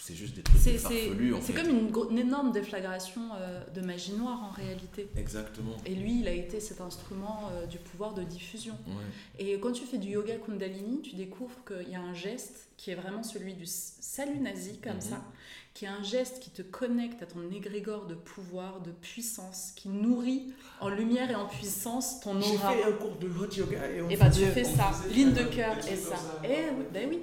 [0.00, 1.68] c'est juste des trucs C'est farfelus c'est comme
[2.10, 5.08] une, énorme déflagration euh, de magie noire en réalité.
[5.16, 5.76] Exactement.
[5.86, 8.74] Et lui, il a été cet instrument euh, du pouvoir de diffusion.
[8.86, 9.44] Ouais.
[9.44, 12.90] Et quand tu fais du yoga Kundalini, tu découvres qu'il y a un geste qui
[12.90, 15.00] est vraiment celui du salut nazi, comme Mhm.
[15.00, 15.24] ça,
[15.74, 19.88] qui est un geste qui te connecte à ton égrégore de pouvoir, de puissance, qui
[19.88, 22.72] nourrit en lumière et en puissance ton J'ai aura.
[22.72, 24.92] fait un cours de hot yoga et on Et bah tu faisait- fais on ça,
[25.08, 26.16] ligne de cœur et ça.
[26.16, 26.46] ça.
[26.46, 27.18] Et oui, ben oui.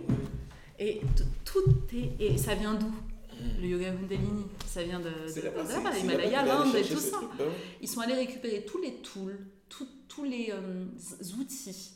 [0.80, 1.02] Et
[1.46, 1.64] tout
[1.94, 2.22] est.
[2.24, 2.92] Et ça vient d'où?
[3.62, 4.46] Le yoga Kundalini.
[4.68, 5.10] Ça vient de,
[6.02, 7.18] l'Himalaya, l'Inde et tout ça.
[7.18, 7.46] truc, ouais.
[7.82, 9.40] Ils sont allés récupérer tous les tools,
[9.70, 10.86] tout- tous les euh,
[11.40, 11.92] outils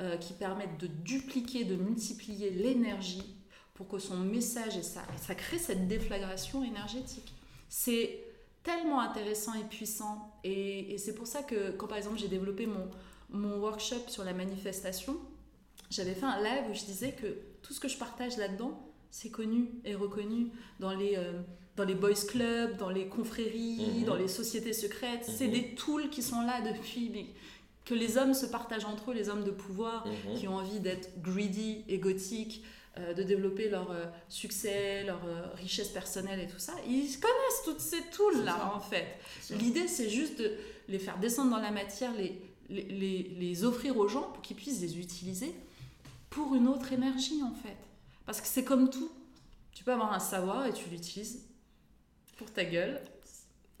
[0.00, 3.36] euh, qui permettent de dupliquer, de multiplier l'énergie
[3.78, 7.32] pour que son message et ça, et ça crée cette déflagration énergétique.
[7.68, 8.24] C'est
[8.64, 10.34] tellement intéressant et puissant.
[10.42, 12.90] Et, et c'est pour ça que quand par exemple j'ai développé mon,
[13.30, 15.16] mon workshop sur la manifestation,
[15.90, 18.72] j'avais fait un live où je disais que tout ce que je partage là-dedans,
[19.12, 20.48] c'est connu et reconnu
[20.80, 21.40] dans les, euh,
[21.76, 24.04] dans les boys clubs, dans les confréries, Mhm.
[24.06, 25.24] dans les sociétés secrètes.
[25.24, 25.52] C'est Mhm.
[25.52, 27.26] des tools qui sont là depuis mais
[27.84, 30.34] que les hommes se partagent entre eux, les hommes de pouvoir Mhm.
[30.36, 32.64] qui ont envie d'être greedy, égotiques,
[33.14, 36.74] de développer leur euh, succès, leur euh, richesse personnelle et tout ça.
[36.86, 39.06] Ils connaissent toutes ces tools-là, en fait.
[39.50, 40.52] L'idée, c'est juste de
[40.88, 44.56] les faire descendre dans la matière, les, les, les- les offrir aux gens pour qu'ils
[44.56, 45.54] puissent les utiliser
[46.30, 47.76] pour une autre énergie, en fait.
[48.26, 49.10] Parce que c'est comme tout.
[49.72, 51.44] Tu peux avoir un savoir et tu l'utilises
[52.36, 53.00] pour ta gueule,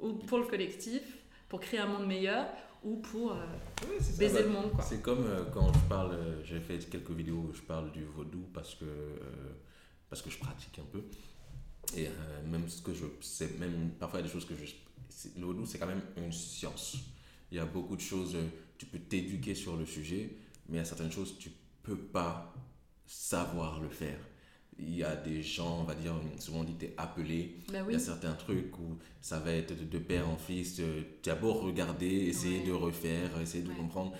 [0.00, 1.02] ou pour le collectif,
[1.48, 2.46] pour créer un monde meilleur,
[2.82, 3.46] ou pour euh,
[3.82, 4.84] Ouais, c'est ça, baiser bah, le monde, quoi.
[4.84, 8.04] C'est comme euh, quand je parle, euh, j'ai fait quelques vidéos où je parle du
[8.04, 9.52] vaudou parce que, euh,
[10.08, 11.02] parce que je pratique un peu.
[11.96, 12.10] Et euh,
[12.46, 14.74] même ce que je sais, même parfois il y a des choses que je.
[15.38, 16.96] Le vaudou, c'est quand même une science.
[17.50, 18.36] Il y a beaucoup de choses,
[18.76, 20.36] tu peux t'éduquer sur le sujet,
[20.68, 21.50] mais il y a certaines choses, tu
[21.82, 22.54] peux pas
[23.06, 24.18] savoir le faire.
[24.80, 27.56] Il y a des gens, on va dire, souvent on dit t'es appelé.
[27.68, 27.92] Il oui.
[27.94, 30.78] y a certains trucs où ça va être de, de père en fils.
[30.80, 32.66] euh, Tu as beau regarder, essayer Ouais.
[32.66, 33.74] de refaire, essayer de Ouais.
[33.74, 34.12] comprendre,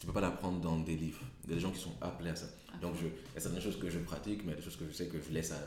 [0.00, 1.20] tu peux pas l'apprendre dans des livres.
[1.44, 2.46] Il y a des gens qui sont appelés à ça.
[2.72, 2.76] Ah.
[2.80, 4.62] Donc je, il y a certaines choses que je pratique, mais il y a des
[4.62, 5.58] choses que je sais que je laisse à.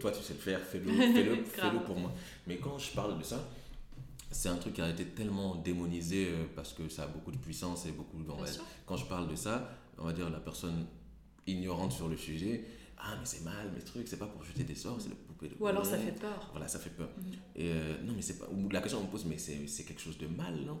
[0.00, 1.44] Toi, tu sais le faire, fais-le, fais-le, Grave.
[1.46, 2.12] fais-le pour moi.
[2.46, 3.42] Mais quand je parle de ça,
[4.30, 7.38] c'est un truc qui a été tellement démonisé euh, parce que ça a beaucoup de
[7.38, 8.18] puissance et beaucoup.
[8.84, 10.84] quand je parle de ça, on va dire la personne
[11.46, 12.64] ignorante sur le sujet.
[13.00, 15.48] Ah, mais c'est mal, mes trucs, c'est pas pour jeter des sorts, c'est les poupées
[15.48, 16.48] de Ou alors ça fait peur.
[16.50, 17.08] Voilà, ça fait peur.
[17.16, 17.32] Mhm.
[17.56, 18.46] Et euh, non, mais c'est pas.
[18.72, 20.80] La question on me pose, mais c'est quelque chose de mal, non?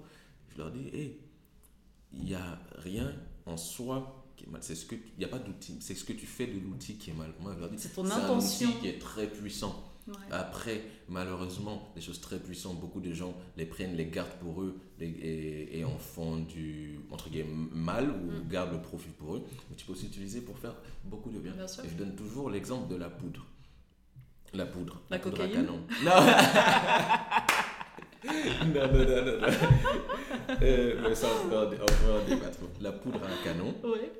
[0.52, 1.20] Je leur dis, hé,
[2.12, 3.12] il n'y a rien
[3.46, 4.62] en soi qui est mal.
[4.62, 5.76] C'est ce que il n'y a pas d'outil.
[5.80, 7.32] C'est ce que tu fais de l'outil qui est mal.
[7.40, 8.72] Moi, je leur dis, C'est ton intention.
[8.80, 9.84] qui est très puissant.
[10.08, 10.14] Ouais.
[10.30, 14.78] Après, malheureusement, des choses très puissantes, beaucoup de gens les prennent, les gardent pour eux
[14.98, 18.48] les- et, et en font du entre guillemets mal ou Mm.
[18.48, 19.42] gardent le profit pour eux.
[19.70, 20.74] Mais tu peux aussi utiliser pour faire
[21.04, 21.52] beaucoup de bien.
[21.52, 21.84] Bien sûr.
[21.84, 23.44] Et je donne toujours l'exemple de la poudre.
[24.54, 25.02] La poudre.
[25.10, 25.80] La poudre à canon.
[26.02, 26.10] Non
[28.24, 29.40] Non, non, non, non.
[29.40, 29.46] non.
[30.62, 31.66] Euh, mais ça, on peut en,
[32.28, 32.58] débattre.
[32.80, 33.74] La poudre à canon.
[33.84, 34.10] Ouais.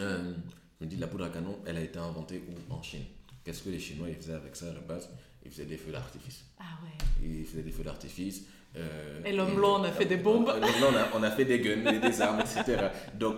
[0.00, 0.32] Euh,
[0.80, 2.72] je me dis, la poudre à canon, elle a été inventée où?
[2.72, 3.02] En Chine.
[3.44, 5.08] Qu'est-ce que les Chinois ils faisaient avec ça à la base?
[5.44, 6.44] Ils faisaient des feux d'artifice.
[6.58, 7.04] Ah ouais.
[7.22, 8.44] Ils faisaient des feux d'artifice.
[8.76, 10.46] euh, Et l'homme blanc, on a fait des bombes.
[10.46, 12.88] L'homme blanc, on a, on a fait des guns, des, armes, etc.
[13.14, 13.36] Donc,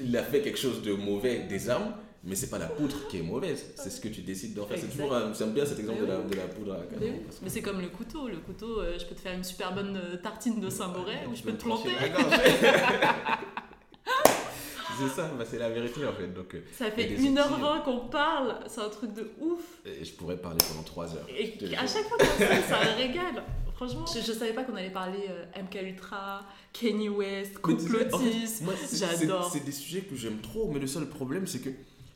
[0.00, 1.92] il a fait quelque chose de mauvais, des armes,
[2.24, 3.64] mais c'est pas la poudre qui est mauvaise.
[3.76, 4.78] C'est ce que tu décides d'en faire.
[4.80, 6.30] C'est toujours J'aime bien cet exemple de la, oui.
[6.30, 7.00] de la poudre à canon.
[7.02, 7.12] oui.
[7.42, 8.26] Mais c'est comme le couteau.
[8.26, 11.36] Le couteau, euh, je peux te faire une super bonne euh, tartine de Saint-Boré ou
[11.36, 11.90] je peux te planter.
[14.98, 16.28] c'est ça, bah, c'est la vérité en fait.
[16.28, 18.56] Donc, euh, Ça fait des 1h20 qu'on parle.
[18.68, 19.60] C'est un truc de ouf.
[19.84, 21.26] et je pourrais parler pendant 3 heures.
[21.28, 23.42] Et à chaque fois qu'on sait, ça régale.
[23.74, 27.76] Franchement, je, je savais pas qu'on allait parler euh, MK Ultra, Kanye West, sais, en
[27.78, 28.72] fait, complotisme.
[28.94, 29.50] J'adore.
[29.52, 31.68] C'est des sujets que j'aime trop, mais le seul problème, c'est que,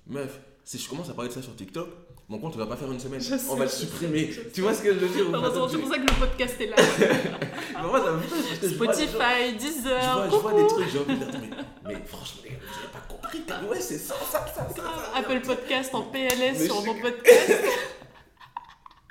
[0.06, 1.88] meuf, si je commence à parler de ça sur TikTok,
[2.30, 3.20] mon compte ne va pas faire une semaine.
[3.20, 4.30] Je On sais, va le sais, supprimer.
[4.54, 6.66] Tu vois ce que je veux dire Heureusement, c'est pour ça que le podcast est
[6.66, 6.76] là.
[7.82, 11.40] Moi, ça me fait Spotify, Deezer, vois, je vois des trucs, j'ai envie de dire,
[11.40, 11.56] mais,
[11.88, 13.68] mais franchement, les gars, vous n'avez pas compris.
[13.68, 14.76] Ouais, c'est ça, ça, ça, ça.
[14.76, 15.18] ça.
[15.18, 17.52] Apple Podcast en PLS sur mon podcast.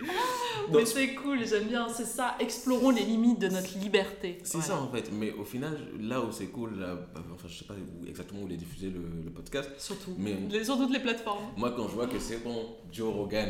[0.72, 2.36] Mais c'est cool, j'aime bien, c'est ça.
[2.40, 4.38] Explorons les limites de notre liberté.
[4.44, 7.58] C'est ça en fait, mais au final, là où c'est cool, là, bah, enfin je
[7.58, 10.14] sais pas où, exactement où il est diffusé le, le podcast, Surtout.
[10.18, 11.44] mais Les- sur toutes les plateformes.
[11.58, 13.50] moi quand je vois que c'est bon, Joe Rogan,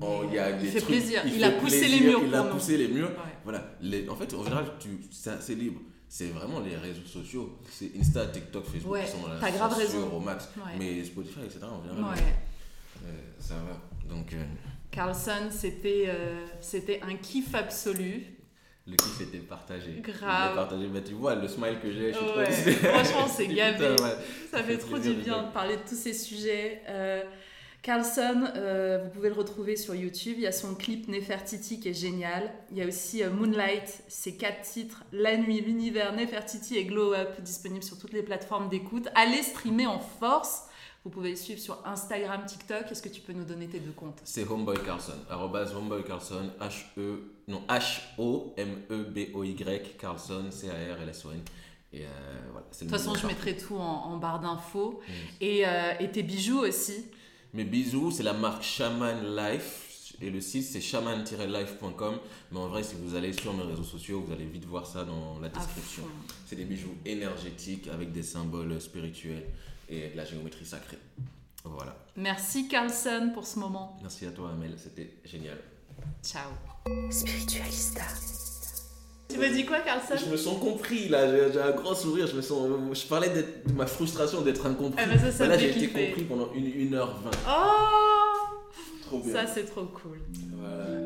[0.00, 2.34] oh, il y a il fait trucs- plaisir, il fait a poussé les murs Il
[2.34, 2.50] a nous.
[2.50, 3.08] poussé les murs.
[3.10, 3.32] Ouais.
[3.44, 4.66] Voilà, les, en fait en général,
[5.10, 5.80] c'est libre.
[6.06, 9.72] C'est vraiment les réseaux sociaux, c'est Insta, TikTok, Facebook Ouais, qui sont là, t'as grave
[9.74, 10.12] raison.
[10.14, 10.48] au max.
[10.56, 10.72] Ouais.
[10.78, 11.60] Mais Spotify, etc.
[11.64, 12.20] En général, Ouais.
[13.06, 13.80] euh, ça va.
[14.14, 14.44] Donc euh,
[14.94, 18.26] Carlson, c'était euh, c'était un kiff absolu.
[18.86, 20.00] le kiff était partagé.
[20.02, 20.54] Grave.
[20.54, 23.72] Partagé, mais tu vois le smile que j'ai, je suis trop Ouais, franchement, c'est Putain,
[23.72, 23.88] gavé.
[24.02, 24.16] ouais.
[24.50, 26.80] Ça fait trop du bien de parler de tous ces sujets.
[26.88, 27.22] Euh,
[27.82, 30.34] Carlson, euh, vous pouvez le retrouver sur YouTube.
[30.38, 32.50] Il y a son clip Nefertiti qui est génial.
[32.70, 37.12] Il y a aussi euh, Moonlight, ces quatre titres La nuit, l'univers, Nefertiti et Glow
[37.14, 39.08] Up, disponibles sur toutes les plateformes d'écoute.
[39.14, 40.62] Allez streamer en force.
[41.04, 42.90] Vous pouvez le suivre sur Instagram, TikTok.
[42.90, 47.30] Est-ce que tu peux nous donner tes deux comptes C'est Homeboy Carlson, Homeboy Carlson, H-E,
[47.46, 49.56] non, H-O-M-E-B-O-Y,
[49.98, 51.42] Carlson, C-A-R-L-S-O-N.
[51.92, 52.08] Et euh,
[52.52, 55.02] voilà, De toute façon, je mettrai tout en, en barre d'infos.
[55.42, 57.04] Et, euh, et tes bijoux aussi.
[57.52, 60.14] Mes bisous, c'est la marque Shaman Life.
[60.22, 62.18] Et le site, c'est shaman-life.com.
[62.50, 65.04] Mais en vrai, si vous allez sur mes réseaux sociaux, vous allez vite voir ça
[65.04, 66.04] dans la description.
[66.46, 69.44] C'est des bijoux énergétiques avec des symboles spirituels
[69.88, 70.98] et la géométrie sacrée.
[71.64, 71.96] Voilà.
[72.16, 73.96] Merci Carlson pour ce moment.
[74.02, 74.74] Merci à toi, Amel.
[74.76, 75.58] C'était génial.
[76.22, 76.50] Ciao.
[77.10, 78.02] Spiritualista.
[79.28, 82.36] Tu m'as dit quoi, Carlson Je me sens compris là, j'ai un grand sourire, je
[82.36, 82.68] me sens.
[82.92, 85.02] Je parlais de ma frustration d'être incompris.
[85.04, 87.30] Ah ça, ça là me j'ai été compris pendant une, une heure vingt.
[87.48, 88.54] Oh
[89.02, 89.32] Trop bien.
[89.32, 90.20] Ça, c'est trop cool.
[90.56, 91.03] Voilà.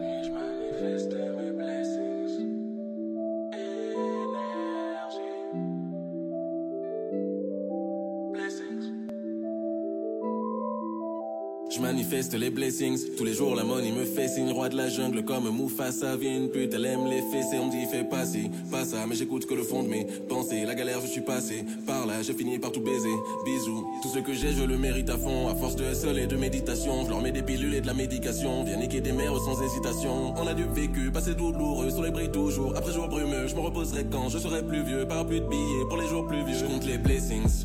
[12.19, 13.15] Manifeste les blessings.
[13.17, 14.51] Tous les jours, la money me fait signe.
[14.51, 16.17] Roi de la jungle comme Mufasa.
[16.17, 17.59] Vient une pute, elle aime les fessées.
[17.61, 19.07] On me dit, fais pas ci, pas ça.
[19.09, 20.65] Mais j'écoute que le fond de mes pensées.
[20.65, 21.65] La galère, je suis passé.
[21.87, 23.15] Par là, j'ai fini par tout baiser.
[23.45, 23.87] Bisous.
[24.03, 25.47] Tout ce que j'ai, je le mérite à fond.
[25.49, 27.05] À force de seul et de méditation.
[27.05, 28.65] Je leur mets des pilules et de la médication.
[28.65, 30.35] Viens niquer des mères sans hésitation.
[30.37, 31.91] On a du vécu, passé douloureux.
[31.91, 32.77] Sur les bris toujours.
[32.77, 35.07] Après jour brumeux, je me reposerai quand je serai plus vieux.
[35.07, 36.59] Par plus de billets pour les jours plus vieux.
[36.59, 37.65] Je compte les blessings.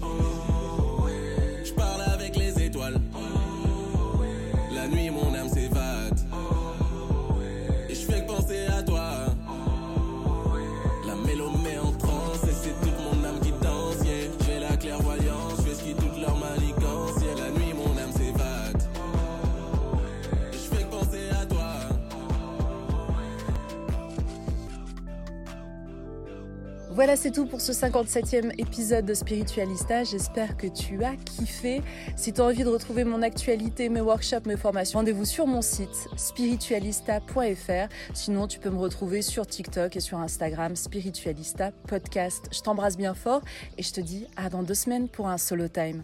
[27.03, 30.05] Voilà, c'est tout pour ce 57e épisode de Spiritualista.
[30.05, 31.81] J'espère que tu as kiffé.
[32.15, 35.61] Si tu as envie de retrouver mon actualité, mes workshops, mes formations, rendez-vous sur mon
[35.61, 37.93] site spiritualista.fr.
[38.13, 42.45] Sinon, tu peux me retrouver sur TikTok et sur Instagram, Spiritualista Podcast.
[42.53, 43.41] Je t'embrasse bien fort
[43.77, 46.03] et je te dis à dans deux semaines pour un solo time.